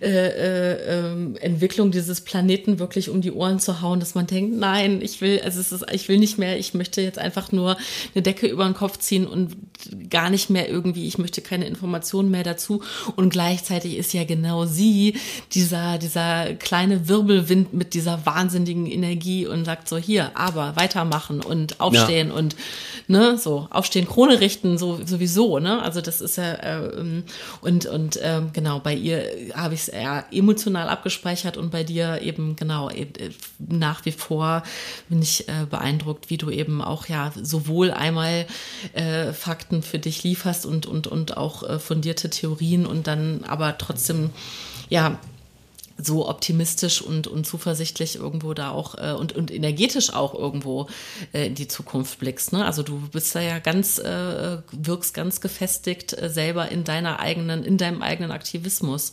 [0.00, 4.56] äh, äh, ähm, Entwicklung dieses Planeten wirklich um die Ohren zu hauen, dass man denkt,
[4.56, 7.76] nein, ich will, also es ist, ich will nicht mehr, ich möchte jetzt einfach nur
[8.14, 9.56] eine Decke über den Kopf ziehen und
[10.10, 12.82] gar nicht mehr irgendwie, ich möchte keine Informationen mehr dazu.
[13.16, 15.16] Und gleichzeitig ist ja genau sie
[15.52, 21.80] dieser, dieser kleine Wirbelwind mit dieser wahnsinnigen Energie und sagt so, hier, aber weitermachen und
[21.80, 22.34] aufstehen ja.
[22.34, 22.56] und
[23.08, 25.82] ne, so, aufstehen, Krone richten, so sowieso ne?
[25.82, 27.22] Also das ist ja äh,
[27.60, 29.24] und und äh, genau bei ihr
[29.54, 34.62] habe ich es eher emotional abgespeichert und bei dir eben genau eben, nach wie vor
[35.08, 38.46] bin ich äh, beeindruckt, wie du eben auch ja sowohl einmal
[38.92, 43.78] äh, Fakten für dich lieferst und und und auch äh, fundierte Theorien und dann aber
[43.78, 44.30] trotzdem
[44.88, 45.18] ja
[46.02, 50.88] so optimistisch und, und zuversichtlich irgendwo da auch äh, und, und energetisch auch irgendwo
[51.32, 52.52] äh, in die Zukunft blickst.
[52.52, 52.64] Ne?
[52.64, 57.64] Also du bist da ja ganz, äh, wirkst ganz gefestigt äh, selber in deiner eigenen,
[57.64, 59.12] in deinem eigenen Aktivismus.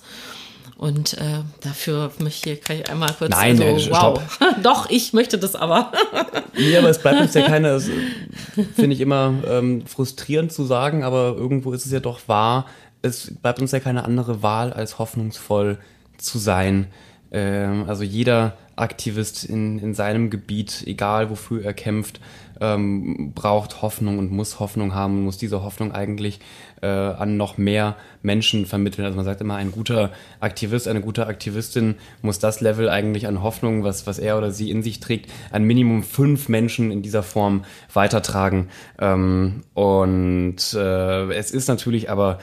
[0.78, 4.40] Und äh, dafür möchte ich, kann ich einmal kurz Nein, also, wow.
[4.64, 5.92] Doch, ich möchte das aber.
[6.58, 11.36] nee, aber es bleibt uns ja keine, finde ich immer ähm, frustrierend zu sagen, aber
[11.38, 12.66] irgendwo ist es ja doch wahr,
[13.02, 15.80] es bleibt uns ja keine andere Wahl, als hoffnungsvoll
[16.22, 16.88] zu sein.
[17.32, 22.20] Ähm, also jeder Aktivist in, in seinem Gebiet, egal wofür er kämpft,
[22.62, 26.40] ähm, braucht Hoffnung und muss Hoffnung haben und muss diese Hoffnung eigentlich
[26.82, 29.06] äh, an noch mehr Menschen vermitteln.
[29.06, 33.42] Also man sagt immer, ein guter Aktivist, eine gute Aktivistin muss das Level eigentlich an
[33.42, 37.24] Hoffnung, was, was er oder sie in sich trägt, an Minimum fünf Menschen in dieser
[37.24, 37.64] Form
[37.94, 38.70] weitertragen.
[39.00, 42.40] Ähm, und äh, es ist natürlich aber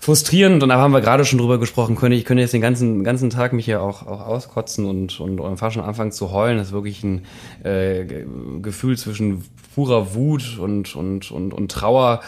[0.00, 3.02] frustrierend und da haben wir gerade schon drüber gesprochen, könnte ich könnte jetzt den ganzen
[3.02, 6.58] ganzen Tag mich hier auch, auch auskotzen und und, und fast schon anfangen zu heulen.
[6.58, 7.24] Das ist wirklich ein
[7.64, 8.04] äh,
[8.62, 9.44] Gefühl zwischen
[9.74, 12.20] purer Wut und und und, und Trauer.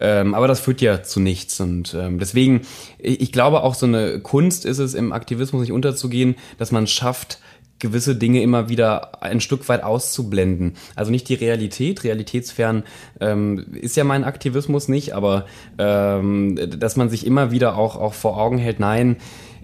[0.00, 2.62] Ähm, aber das führt ja zu nichts und ähm, deswegen
[2.98, 6.86] ich, ich glaube auch so eine Kunst ist es im Aktivismus nicht unterzugehen, dass man
[6.86, 7.40] schafft
[7.78, 10.74] gewisse Dinge immer wieder ein Stück weit auszublenden.
[10.94, 12.84] Also nicht die Realität, realitätsfern
[13.20, 15.46] ähm, ist ja mein Aktivismus nicht, aber
[15.78, 19.16] ähm, dass man sich immer wieder auch, auch vor Augen hält, nein,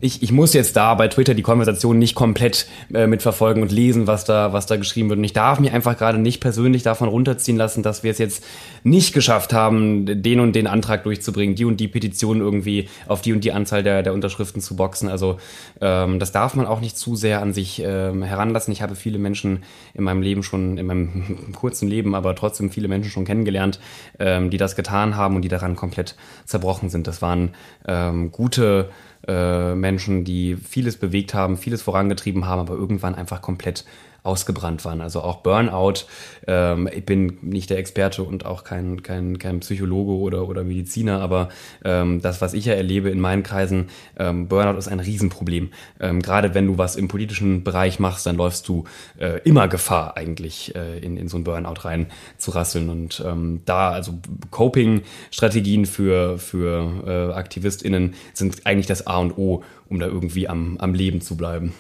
[0.05, 4.07] ich, ich muss jetzt da bei Twitter die Konversation nicht komplett äh, mitverfolgen und lesen,
[4.07, 5.17] was da, was da geschrieben wird.
[5.17, 8.45] Und ich darf mich einfach gerade nicht persönlich davon runterziehen lassen, dass wir es jetzt
[8.83, 13.33] nicht geschafft haben, den und den Antrag durchzubringen, die und die Petition irgendwie auf die
[13.33, 15.09] und die Anzahl der, der Unterschriften zu boxen.
[15.09, 15.39] Also
[15.81, 18.75] ähm, das darf man auch nicht zu sehr an sich ähm, heranlassen.
[18.75, 19.63] Ich habe viele Menschen
[19.95, 23.81] in meinem Leben schon, in meinem kurzen Leben, aber trotzdem viele Menschen schon kennengelernt,
[24.19, 27.07] ähm, die das getan haben und die daran komplett zerbrochen sind.
[27.07, 27.55] Das waren
[27.89, 28.91] ähm, gute
[29.27, 33.85] äh, Menschen, die vieles bewegt haben, vieles vorangetrieben haben, aber irgendwann einfach komplett
[34.25, 35.03] ausgebrannt waren.
[35.03, 36.07] Also auch Burnout.
[36.47, 41.21] Ähm, ich bin nicht der Experte und auch kein, kein, kein Psychologe oder, oder Mediziner,
[41.21, 41.51] aber
[41.85, 45.71] ähm, das, was ich ja erlebe in meinen Kreisen, ähm, Burnout ist ein Riesenproblem.
[46.01, 48.85] Ähm, gerade wenn du was im politischen Bereich machst, dann läufst du
[49.19, 52.07] äh, immer Gefahr, eigentlich äh, in, in so ein Burnout rein
[52.39, 52.89] zu rasseln.
[52.89, 54.19] Und ähm, da, also
[54.51, 60.79] Coping-Strategien für, für äh, AktivistInnen sind eigentlich das A und O, um da irgendwie am,
[60.79, 61.75] am Leben zu bleiben.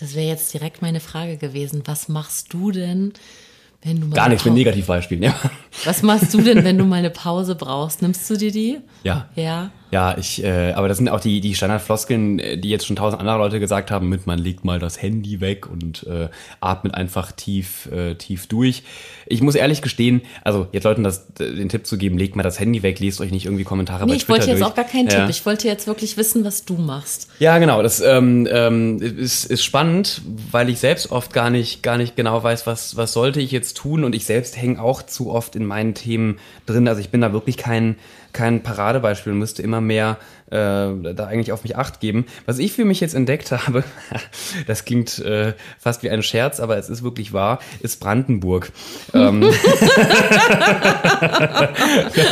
[0.00, 1.82] Das wäre jetzt direkt meine Frage gewesen.
[1.86, 3.12] Was machst du denn,
[3.82, 4.14] wenn du mal.
[4.14, 5.34] Gar nichts mit Negativbeispielen, ja.
[5.84, 8.02] Was machst du denn, wenn du mal eine Pause brauchst?
[8.02, 8.78] Nimmst du dir die?
[9.02, 9.28] Ja.
[9.34, 9.70] Ja.
[9.90, 13.20] Ja, ich, äh, aber das sind auch die, die Standardfloskeln, äh, die jetzt schon tausend
[13.20, 16.28] andere Leute gesagt haben, mit man legt mal das Handy weg und äh,
[16.60, 18.82] atmet einfach tief, äh, tief durch.
[19.26, 22.60] Ich muss ehrlich gestehen, also jetzt Leuten das, den Tipp zu geben, legt mal das
[22.60, 24.70] Handy weg, lest euch nicht irgendwie Kommentare nee, bei ich Twitter wollte jetzt durch.
[24.70, 25.20] auch gar keinen Ja.
[25.20, 25.30] Tipp.
[25.30, 27.28] Ich wollte jetzt wirklich wissen, was du machst.
[27.38, 27.82] Ja, genau.
[27.82, 30.20] Das ähm, ähm, ist, ist spannend,
[30.50, 33.76] weil ich selbst oft gar nicht, gar nicht genau weiß, was, was sollte ich jetzt
[33.78, 34.04] tun.
[34.04, 36.86] Und ich selbst hänge auch zu oft in meinen Themen drin.
[36.88, 37.96] Also ich bin da wirklich kein,
[38.32, 40.18] kein Paradebeispiel und müsste immer mehr
[40.50, 42.24] äh, da eigentlich auf mich acht geben.
[42.46, 43.84] Was ich für mich jetzt entdeckt habe,
[44.66, 48.72] das klingt äh, fast wie ein Scherz, aber es ist wirklich wahr, ist Brandenburg.
[49.12, 49.42] ähm,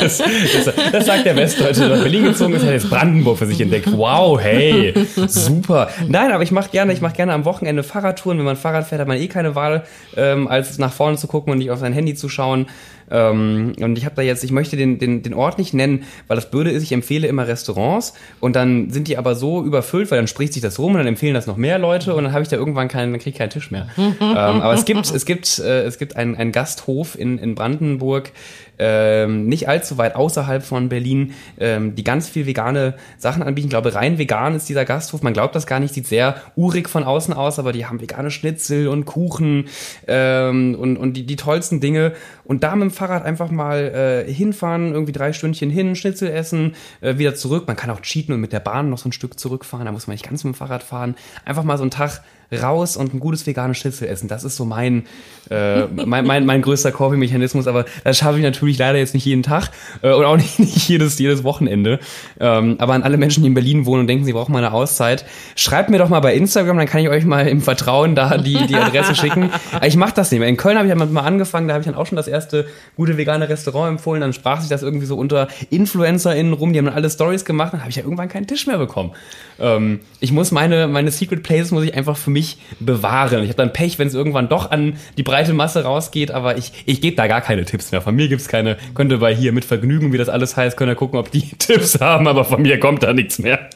[0.01, 3.47] das, das, das sagt der Westdeutsche, der nach Berlin gezogen ist, hat jetzt Brandenburg für
[3.47, 3.92] sich entdeckt.
[3.92, 4.94] Wow, hey,
[5.26, 5.90] super.
[6.09, 8.38] Nein, aber ich mache gerne, ich mache gerne am Wochenende Fahrradtouren.
[8.38, 9.84] Wenn man Fahrrad fährt, hat man eh keine Wahl,
[10.16, 12.66] ähm, als nach vorne zu gucken und nicht auf sein Handy zu schauen.
[13.11, 16.37] Ähm, und ich habe da jetzt, ich möchte den, den, den Ort nicht nennen, weil
[16.37, 20.19] das Blöde ist, ich empfehle immer Restaurants und dann sind die aber so überfüllt, weil
[20.19, 22.43] dann spricht sich das rum und dann empfehlen das noch mehr Leute und dann habe
[22.43, 23.89] ich da irgendwann keinen, dann krieg ich keinen Tisch mehr.
[23.97, 28.33] ähm, aber es gibt, es gibt, äh, es gibt einen, einen Gasthof in, in Brandenburg,
[28.79, 33.66] ähm, nicht allzu weit außerhalb von Berlin, ähm, die ganz viel vegane Sachen anbieten.
[33.66, 35.22] Ich glaube, rein vegan ist dieser Gasthof.
[35.22, 38.31] Man glaubt das gar nicht, sieht sehr urig von außen aus, aber die haben vegane
[38.31, 39.68] Schnitzel und Kuchen
[40.07, 42.12] ähm, und, und die, die tollsten Dinge.
[42.45, 46.74] Und da mit dem Fahrrad einfach mal äh, hinfahren, irgendwie drei Stündchen hin, Schnitzel essen,
[47.01, 47.64] äh, wieder zurück.
[47.66, 49.87] Man kann auch cheaten und mit der Bahn noch so ein Stück zurückfahren.
[49.87, 51.16] Da muss man nicht ganz mit dem Fahrrad fahren.
[51.45, 52.22] Einfach mal so einen Tag
[52.53, 54.28] raus und ein gutes veganes Schnitzel essen.
[54.28, 55.05] Das ist so mein,
[55.51, 57.66] äh, mein, mein, mein größter Coping-Mechanismus.
[57.66, 59.70] Aber das schaffe ich natürlich leider jetzt nicht jeden Tag
[60.03, 61.99] äh, und auch nicht, nicht jedes, jedes Wochenende.
[62.38, 64.72] Ähm, aber an alle Menschen, die in Berlin wohnen und denken, sie brauchen mal eine
[64.72, 65.24] Auszeit,
[65.57, 68.66] schreibt mir doch mal bei Instagram, dann kann ich euch mal im Vertrauen da die,
[68.66, 69.51] die Adresse schicken.
[69.86, 70.49] Ich mache das nicht mehr.
[70.49, 72.66] In Köln habe ich ja mal angefangen, da habe ich dann auch schon das erste
[72.97, 74.20] gute vegane Restaurant empfohlen.
[74.20, 77.72] Dann sprach sich das irgendwie so unter InfluencerInnen rum, die haben dann alle Stories gemacht.
[77.72, 79.12] Dann habe ich ja irgendwann keinen Tisch mehr bekommen.
[79.59, 82.36] Ähm, ich muss meine, meine Secret Places muss ich einfach für mich
[82.80, 83.43] bewahren.
[83.43, 86.72] Ich habe dann Pech, wenn es irgendwann doch an die breite Masse rausgeht, aber ich,
[86.87, 88.03] ich gebe da gar keine Tipps mehr.
[88.03, 90.91] Von mir gibt's keine, könnt ihr bei hier mit Vergnügen, wie das alles heißt, könnt
[90.91, 93.68] ihr gucken, ob die Tipps haben, aber von mir kommt da nichts mehr.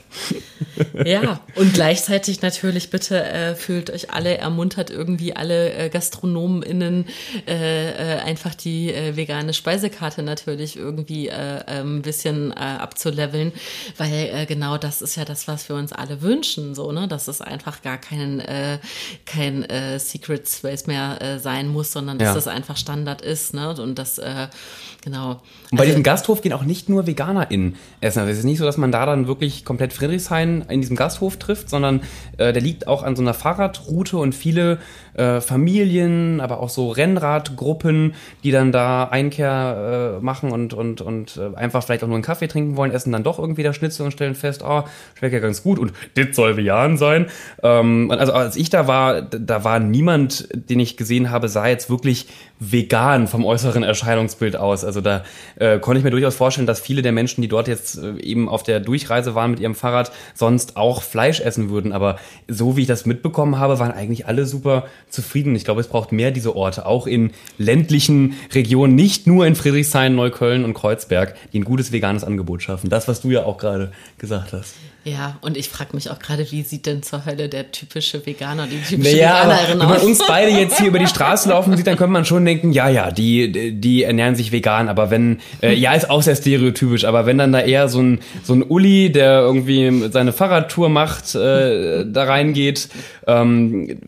[1.04, 7.06] Ja, und gleichzeitig natürlich bitte äh, fühlt euch alle ermuntert, irgendwie alle äh, GastronomInnen
[7.46, 13.52] äh, äh, einfach die äh, vegane Speisekarte natürlich irgendwie äh, ähm, ein bisschen äh, abzuleveln,
[13.98, 17.28] weil äh, genau das ist ja das, was wir uns alle wünschen, so, ne, dass
[17.28, 18.78] es einfach gar kein, äh,
[19.26, 22.34] kein äh, Secret Space mehr äh, sein muss, sondern dass Ja.
[22.34, 24.48] das einfach Standard ist, ne, und das, äh,
[25.04, 25.30] genau.
[25.70, 28.20] Und bei Also- diesem Gasthof gehen auch nicht nur VeganerInnen essen.
[28.20, 31.36] Also es ist nicht so, dass man da dann wirklich komplett Friedrichshain in diesem Gasthof
[31.36, 32.01] trifft, sondern
[32.38, 34.78] äh, der liegt auch an so einer Fahrradroute und viele
[35.20, 41.36] äh, Familien, aber auch so Rennradgruppen, die dann da Einkehr äh, machen und, und, und
[41.36, 44.06] äh, einfach vielleicht auch nur einen Kaffee trinken wollen, essen dann doch irgendwie das Schnitzel
[44.06, 44.84] und stellen fest, oh,
[45.18, 47.26] schmeckt ja ganz gut und das soll vegan sein.
[47.62, 51.90] Ähm, also als ich da war, da war niemand, den ich gesehen habe, sah jetzt
[51.90, 52.26] wirklich
[52.58, 54.84] vegan vom äußeren Erscheinungsbild aus.
[54.84, 55.24] Also da
[55.56, 58.48] äh, konnte ich mir durchaus vorstellen, dass viele der Menschen, die dort jetzt äh, eben
[58.48, 61.92] auf der Durchreise waren mit ihrem Fahrrad, sonst auch Fleisch essen würden.
[61.92, 62.16] Aber
[62.48, 65.54] so wie ich das mitbekommen habe, waren eigentlich alle super zufrieden.
[65.54, 70.14] Ich glaube, es braucht mehr diese Orte, auch in ländlichen Regionen, nicht nur in Friedrichshain,
[70.14, 72.90] Neukölln und Kreuzberg, die ein gutes veganes Angebot schaffen.
[72.90, 74.74] Das, was du ja auch gerade gesagt hast.
[75.02, 78.66] Ja, und ich frage mich auch gerade, wie sieht denn zur Hölle der typische Veganer,
[78.66, 80.02] die typische naja, Veganerin wenn man aus?
[80.04, 82.90] uns beide jetzt hier über die Straße laufen sieht, dann könnte man schon denken, ja,
[82.90, 87.24] ja, die, die ernähren sich vegan, aber wenn, äh, ja, ist auch sehr stereotypisch, aber
[87.24, 92.04] wenn dann da eher so ein, so ein Uli, der irgendwie seine Fahrradtour macht, äh,
[92.04, 92.90] da reingeht,
[93.39, 94.01] ähm,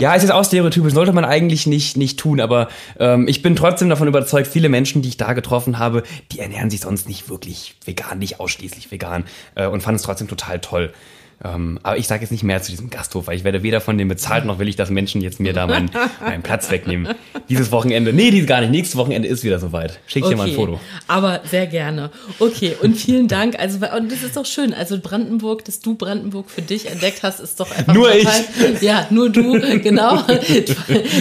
[0.00, 2.68] ja, ist jetzt auch stereotypisch, sollte man eigentlich nicht, nicht tun, aber
[2.98, 6.70] ähm, ich bin trotzdem davon überzeugt, viele Menschen, die ich da getroffen habe, die ernähren
[6.70, 9.24] sich sonst nicht wirklich vegan, nicht ausschließlich vegan
[9.54, 10.92] äh, und fanden es trotzdem total toll.
[11.42, 13.98] Ähm, aber ich sage jetzt nicht mehr zu diesem Gasthof, weil ich werde weder von
[13.98, 17.14] dem bezahlt, noch will ich, dass Menschen jetzt mir da meinen, meinen Platz wegnehmen.
[17.48, 19.98] Dieses Wochenende, nee, dies gar nicht, nächstes Wochenende ist wieder soweit.
[20.06, 20.80] Schick dir mal ein Foto.
[21.08, 22.10] Aber sehr gerne.
[22.38, 23.58] Okay, und vielen Dank.
[23.58, 24.72] Also, und das ist doch schön.
[24.74, 28.40] Also Brandenburg, dass du Brandenburg für dich entdeckt hast, ist doch einfach Nur total,
[28.74, 28.82] ich.
[28.82, 30.22] Ja, nur du, genau.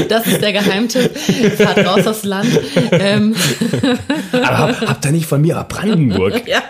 [0.09, 1.17] Das ist der Geheimtipp.
[1.57, 2.49] Fahrt raus aufs Land.
[2.91, 3.35] Ähm.
[4.31, 6.43] Aber habt ihr nicht von mir, aber Brandenburg.
[6.47, 6.61] ja.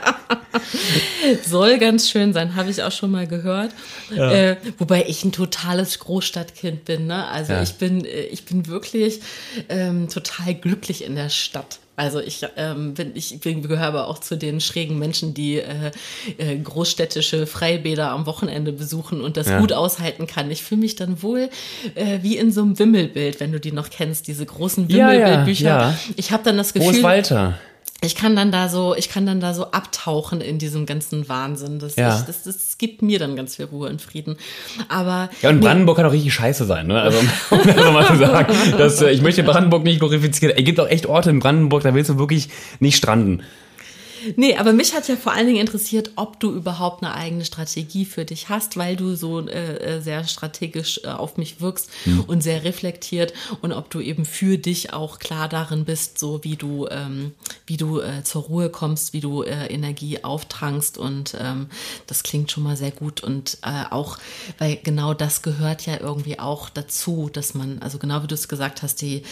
[1.46, 3.72] Soll ganz schön sein, habe ich auch schon mal gehört.
[4.16, 4.32] Ja.
[4.32, 7.08] Äh, wobei ich ein totales Großstadtkind bin.
[7.08, 7.28] Ne?
[7.28, 7.64] Also ja.
[7.64, 9.22] ich bin, äh, ich bin wirklich
[9.70, 11.80] ähm, total glücklich in der Stadt.
[11.96, 15.92] Also ich ähm, bin, ich bin, gehöre aber auch zu den schrägen Menschen, die äh,
[16.40, 19.60] äh, großstädtische Freibäder am Wochenende besuchen und das ja.
[19.60, 20.50] gut aushalten kann.
[20.50, 21.50] Ich fühle mich dann wohl
[21.94, 25.66] äh, wie in so einem Wimmelbild, wenn du die noch kennst, diese großen Wimmelbildbücher.
[25.66, 26.94] Ja, ja, ich habe dann das Gefühl.
[26.94, 27.60] Wo ist Walter?
[28.04, 31.80] Ich kann dann da so, ich kann dann da so abtauchen in diesem ganzen Wahnsinn.
[31.80, 32.18] Das, ja.
[32.20, 34.38] ich, das, das gibt mir dann ganz viel Ruhe und Frieden.
[34.90, 37.02] Aber ja, und Brandenburg kann auch richtig scheiße sein, ne?
[37.02, 37.18] Also
[37.50, 40.56] um das mal zu sagen, dass, äh, ich möchte Brandenburg nicht glorifizieren.
[40.58, 42.50] Es gibt auch echt Orte in Brandenburg, da willst du wirklich
[42.80, 43.44] nicht stranden.
[44.36, 48.06] Nee, aber mich hat ja vor allen Dingen interessiert, ob du überhaupt eine eigene Strategie
[48.06, 52.22] für dich hast, weil du so äh, äh sehr strategisch äh, auf mich wirkst mhm.
[52.22, 56.56] und sehr reflektiert und ob du eben für dich auch klar darin bist, so wie
[56.56, 57.34] du, ähm,
[57.66, 61.68] wie du äh, zur Ruhe kommst, wie du äh, Energie auftrankst und ähm,
[62.08, 64.18] das klingt schon mal sehr gut und äh, auch,
[64.58, 68.48] weil genau das gehört ja irgendwie auch dazu, dass man, also genau wie du es
[68.48, 69.24] gesagt hast, die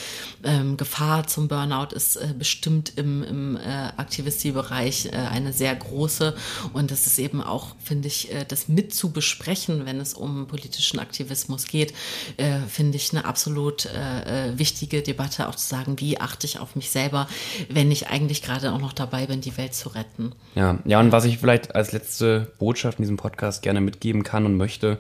[0.44, 5.76] ähm, Gefahr zum Burnout ist äh, bestimmt im, im äh, Aktivistiebereich Bereich äh, eine sehr
[5.76, 6.36] große.
[6.74, 10.48] Und das ist eben auch, finde ich, äh, das mit zu besprechen, wenn es um
[10.48, 11.94] politischen Aktivismus geht,
[12.38, 13.88] äh, finde ich eine absolut
[14.56, 17.28] wichtige Debatte, auch zu sagen, wie achte ich auf mich selber,
[17.70, 20.34] wenn ich eigentlich gerade auch noch dabei bin, die Welt zu retten.
[20.56, 24.46] Ja, ja, und was ich vielleicht als letzte Botschaft in diesem Podcast gerne mitgeben kann
[24.46, 25.00] und möchte,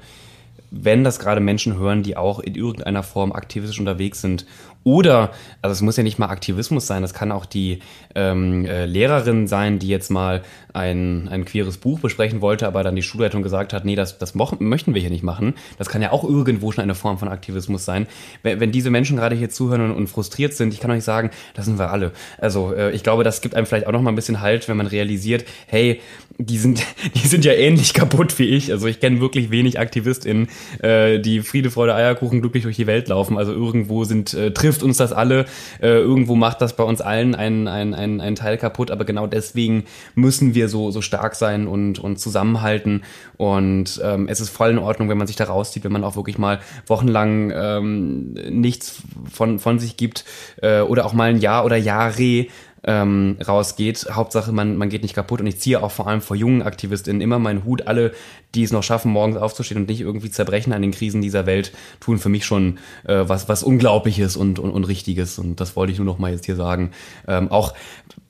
[0.72, 4.46] wenn das gerade Menschen hören, die auch in irgendeiner Form aktivistisch unterwegs sind
[4.84, 7.80] oder, also es muss ja nicht mal Aktivismus sein, das kann auch die
[8.16, 10.42] ähm, äh, Lehrerin sein, die jetzt mal
[10.74, 14.34] ein, ein queeres Buch besprechen wollte, aber dann die Schulleitung gesagt hat, nee, das, das
[14.36, 15.54] möchten wir hier nicht machen.
[15.78, 18.08] Das kann ja auch irgendwo schon eine Form von Aktivismus sein.
[18.44, 21.30] Wenn, wenn diese Menschen gerade hier zuhören und, und, frustriert sind, ich kann euch sagen,
[21.54, 22.12] das sind wir alle.
[22.38, 24.78] Also äh, ich glaube, das gibt einem vielleicht auch noch mal ein bisschen Halt, wenn
[24.78, 26.00] man realisiert, hey,
[26.38, 26.84] die sind,
[27.16, 28.72] die sind ja ähnlich kaputt wie ich.
[28.72, 30.48] Also ich kenne wirklich wenig AktivistInnen,
[30.82, 33.38] äh, die Friede, Freude, Eierkuchen glücklich durch die Welt laufen.
[33.38, 35.46] Also irgendwo sind äh, trifft uns das alle,
[35.82, 39.28] äh, irgendwo macht das bei uns allen einen ein, ein, ein Teil kaputt, aber genau
[39.28, 39.84] deswegen
[40.16, 43.04] müssen wir so, so stark sein und, und zusammenhalten.
[43.36, 46.16] Und ähm, es ist voll in Ordnung, wenn man sich da rauszieht, wenn man auch
[46.16, 50.24] wirklich mal wochenlang ähm, nichts von, von sich gibt
[50.62, 52.48] äh, oder auch mal ein Jahr oder Jahre
[52.84, 54.08] ähm, rausgeht.
[54.12, 55.42] Hauptsache, man, man geht nicht kaputt.
[55.42, 57.88] Und ich ziehe auch vor allem vor jungen AktivistInnen immer meinen Hut.
[57.88, 58.14] Alle,
[58.56, 61.72] die es noch schaffen, morgens aufzustehen und nicht irgendwie zerbrechen an den Krisen dieser Welt,
[62.00, 65.40] tun für mich schon äh, was, was Unglaubliches und, und, und Richtiges.
[65.40, 66.92] Und das wollte ich nur noch mal jetzt hier sagen.
[67.28, 67.74] Ähm, auch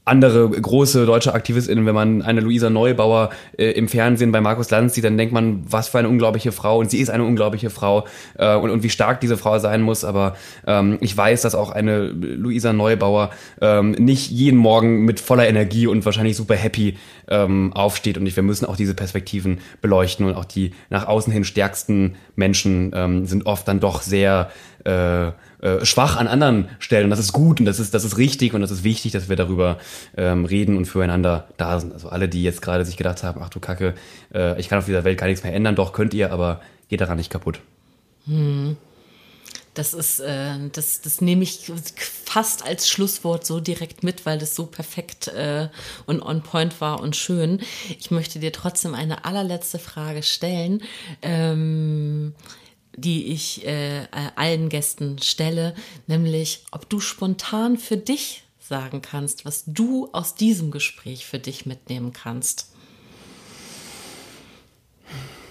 [0.04, 4.96] andere große deutsche AktivistInnen, wenn man eine Luisa Neubauer äh, im Fernsehen bei Markus Lanz
[4.96, 8.08] sieht, dann denkt man, was für eine unglaubliche Frau und sie ist eine unglaubliche Frau
[8.38, 11.70] äh, und, und wie stark diese Frau sein muss, aber ähm, ich weiß, dass auch
[11.70, 13.30] eine Luisa Neubauer
[13.62, 16.98] ähm, nicht jeden Morgen mit voller Energie und wahrscheinlich super happy
[17.28, 21.32] ähm, aufsteht und ich, wir müssen auch diese Perspektiven beleuchten und auch die nach außen
[21.32, 24.52] hin stärksten Menschen ähm, sind oft dann doch sehr
[24.86, 27.06] äh, äh, schwach an anderen Stellen.
[27.06, 29.30] Und das ist gut und das ist, das ist richtig und das ist wichtig, dass
[29.30, 29.78] wir darüber
[30.18, 31.94] ähm, reden und füreinander da sind.
[31.94, 33.94] Also alle, die jetzt gerade sich gedacht haben, ach du Kacke,
[34.34, 37.02] äh, ich kann auf dieser Welt gar nichts mehr ändern, doch könnt ihr, aber geht
[37.02, 37.60] daran nicht kaputt.
[38.26, 38.76] Hm.
[39.74, 41.72] Das ist, äh, das, das nehme ich
[42.26, 45.70] fast als Schlusswort so direkt mit, weil das so perfekt äh,
[46.06, 47.62] und on point war und schön.
[47.98, 50.84] Ich möchte dir trotzdem eine allerletzte Frage stellen,
[51.22, 52.36] ähm,
[52.96, 55.74] die ich äh, allen Gästen stelle,
[56.08, 61.66] nämlich ob du spontan für dich sagen kannst, was du aus diesem Gespräch für dich
[61.66, 62.71] mitnehmen kannst.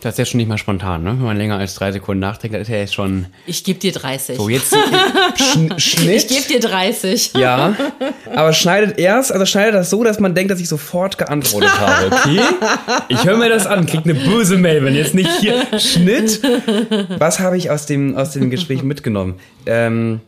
[0.01, 1.11] Das ist ja schon nicht mal spontan, ne?
[1.11, 3.27] Wenn man länger als drei Sekunden nachdenkt, ist ja jetzt schon.
[3.47, 4.37] Ich gebe dir 30.
[4.37, 6.25] So, jetzt Sch Schnitt.
[6.25, 7.33] Ich gebe dir 30.
[7.35, 7.77] Ja.
[8.35, 12.07] Aber schneidet erst, also schneidet das so, dass man denkt, dass ich sofort geantwortet habe,
[12.07, 12.41] okay?
[13.09, 16.41] Ich höre mir das an, krieg eine böse Mail, wenn jetzt nicht hier Schnitt.
[17.19, 19.35] Was habe ich aus dem, aus dem Gespräch mitgenommen?
[19.67, 20.21] Ähm,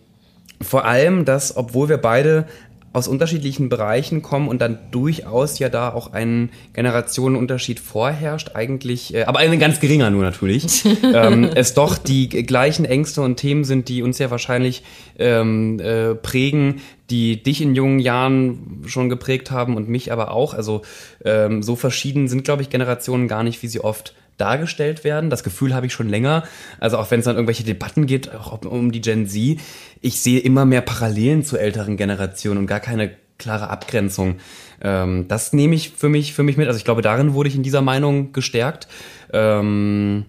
[0.60, 2.46] vor allem, dass, obwohl wir beide
[2.92, 9.24] aus unterschiedlichen Bereichen kommen und dann durchaus ja da auch ein Generationenunterschied vorherrscht, eigentlich, äh,
[9.24, 13.88] aber ein ganz geringer nur natürlich, ähm, es doch die gleichen Ängste und Themen sind,
[13.88, 14.82] die uns ja wahrscheinlich
[15.18, 20.54] ähm, äh, prägen, die dich in jungen Jahren schon geprägt haben und mich aber auch.
[20.54, 20.82] Also
[21.24, 25.30] ähm, so verschieden sind, glaube ich, Generationen gar nicht, wie sie oft dargestellt werden.
[25.30, 26.44] Das Gefühl habe ich schon länger.
[26.80, 29.58] Also auch wenn es dann irgendwelche Debatten geht, auch um die Gen Z,
[30.00, 34.36] ich sehe immer mehr Parallelen zu älteren Generationen und gar keine klare Abgrenzung.
[34.80, 36.68] Ähm, das nehme ich für mich, für mich mit.
[36.68, 38.88] Also ich glaube, darin wurde ich in dieser Meinung gestärkt.
[39.32, 40.26] Ähm,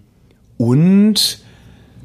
[0.58, 1.40] und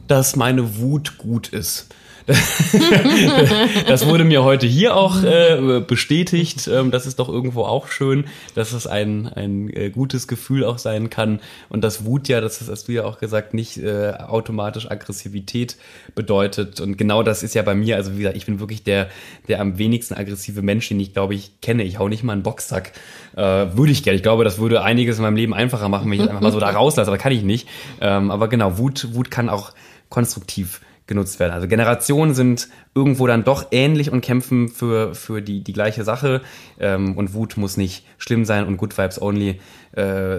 [0.06, 1.94] dass meine Wut gut ist.
[3.86, 6.68] das wurde mir heute hier auch äh, bestätigt.
[6.68, 10.76] Ähm, das ist doch irgendwo auch schön, dass es ein, ein äh, gutes Gefühl auch
[10.76, 11.40] sein kann.
[11.70, 15.78] Und das Wut ja, das hast du ja auch gesagt, nicht äh, automatisch Aggressivität
[16.14, 16.82] bedeutet.
[16.82, 19.08] Und genau das ist ja bei mir, also wie gesagt, ich bin wirklich der,
[19.48, 21.82] der am wenigsten aggressive Mensch, den ich glaube ich kenne.
[21.84, 22.92] Ich hau nicht mal einen Boxsack.
[23.36, 24.16] Äh, würde ich gerne.
[24.16, 26.60] Ich glaube, das würde einiges in meinem Leben einfacher machen, wenn ich einfach mal so
[26.60, 27.68] da rauslasse, aber kann ich nicht.
[28.02, 29.72] Ähm, aber genau, Wut, Wut kann auch
[30.10, 31.52] konstruktiv genutzt werden.
[31.52, 36.42] Also Generationen sind irgendwo dann doch ähnlich und kämpfen für, für die, die gleiche Sache.
[36.78, 39.60] Ähm, und Wut muss nicht schlimm sein und Good Vibes Only
[39.92, 40.38] äh,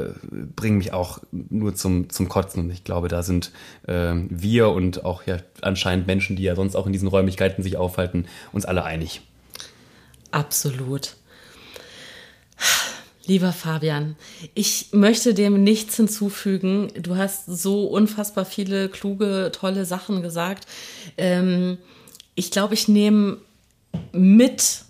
[0.56, 2.64] bringen mich auch nur zum, zum Kotzen.
[2.64, 3.52] Und ich glaube, da sind
[3.88, 7.76] äh, wir und auch ja anscheinend Menschen, die ja sonst auch in diesen Räumlichkeiten sich
[7.76, 9.22] aufhalten, uns alle einig.
[10.32, 11.16] Absolut.
[13.30, 14.16] Lieber Fabian,
[14.56, 16.88] ich möchte dem nichts hinzufügen.
[17.00, 20.66] Du hast so unfassbar viele kluge, tolle Sachen gesagt.
[21.16, 21.78] Ähm,
[22.34, 23.38] ich glaube, ich nehme
[24.12, 24.84] mit,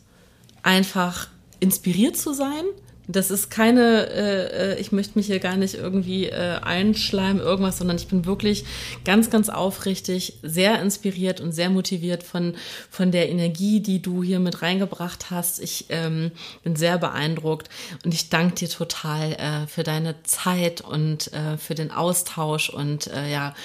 [0.63, 1.27] einfach
[1.59, 2.63] inspiriert zu sein,
[3.11, 7.79] das ist keine, äh, äh, ich möchte mich hier gar nicht irgendwie äh, einschleimen, irgendwas,
[7.79, 8.65] sondern ich bin wirklich
[9.03, 12.53] ganz, ganz aufrichtig, sehr inspiriert und sehr motiviert von,
[12.91, 15.59] von der Energie, die du hier mit reingebracht hast.
[15.59, 16.31] Ich ähm,
[16.63, 17.67] bin sehr beeindruckt
[18.05, 23.07] und ich danke dir total äh, für deine Zeit und äh, für den Austausch und
[23.07, 23.55] äh, ja,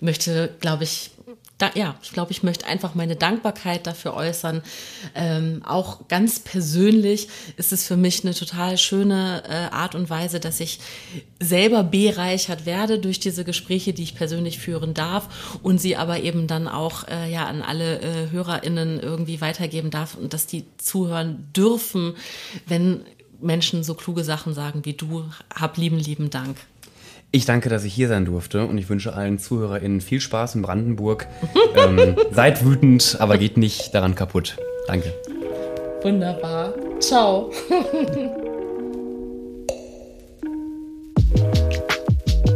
[0.00, 1.12] möchte, glaube ich,
[1.58, 4.62] da, ja, ich glaube, ich möchte einfach meine Dankbarkeit dafür äußern.
[5.16, 10.38] Ähm, auch ganz persönlich ist es für mich eine total schöne äh, Art und Weise,
[10.38, 10.78] dass ich
[11.40, 16.46] selber bereichert werde durch diese Gespräche, die ich persönlich führen darf und sie aber eben
[16.46, 21.48] dann auch äh, ja an alle äh, HörerInnen irgendwie weitergeben darf und dass die zuhören
[21.56, 22.14] dürfen,
[22.66, 23.02] wenn
[23.40, 25.24] Menschen so kluge Sachen sagen wie du.
[25.52, 26.56] Hab lieben, lieben Dank.
[27.30, 30.62] Ich danke, dass ich hier sein durfte und ich wünsche allen ZuhörerInnen viel Spaß in
[30.62, 31.26] Brandenburg.
[31.76, 34.56] ähm, seid wütend, aber geht nicht daran kaputt.
[34.86, 35.12] Danke.
[36.02, 36.72] Wunderbar.
[37.00, 37.50] Ciao.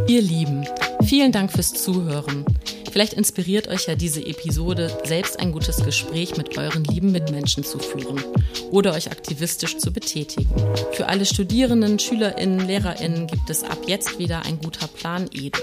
[0.08, 0.66] Ihr Lieben,
[1.04, 2.46] vielen Dank fürs Zuhören.
[2.92, 7.78] Vielleicht inspiriert euch ja diese Episode, selbst ein gutes Gespräch mit euren lieben Mitmenschen zu
[7.78, 8.22] führen
[8.70, 10.50] oder euch aktivistisch zu betätigen.
[10.92, 15.58] Für alle Studierenden, SchülerInnen, LehrerInnen gibt es ab jetzt wieder ein guter Plan Edu.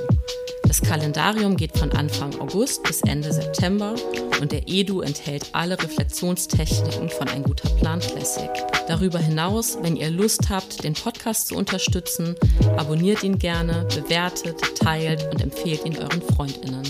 [0.63, 3.93] Das Kalendarium geht von Anfang August bis Ende September
[4.41, 8.49] und der Edu enthält alle Reflexionstechniken von Ein guter Plan Classic.
[8.87, 12.35] Darüber hinaus, wenn ihr Lust habt, den Podcast zu unterstützen,
[12.77, 16.83] abonniert ihn gerne, bewertet, teilt und empfehlt ihn euren FreundInnen.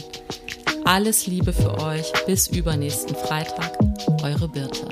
[0.90, 3.78] Alles Liebe für euch, bis übernächsten Freitag,
[4.24, 4.88] eure Birte.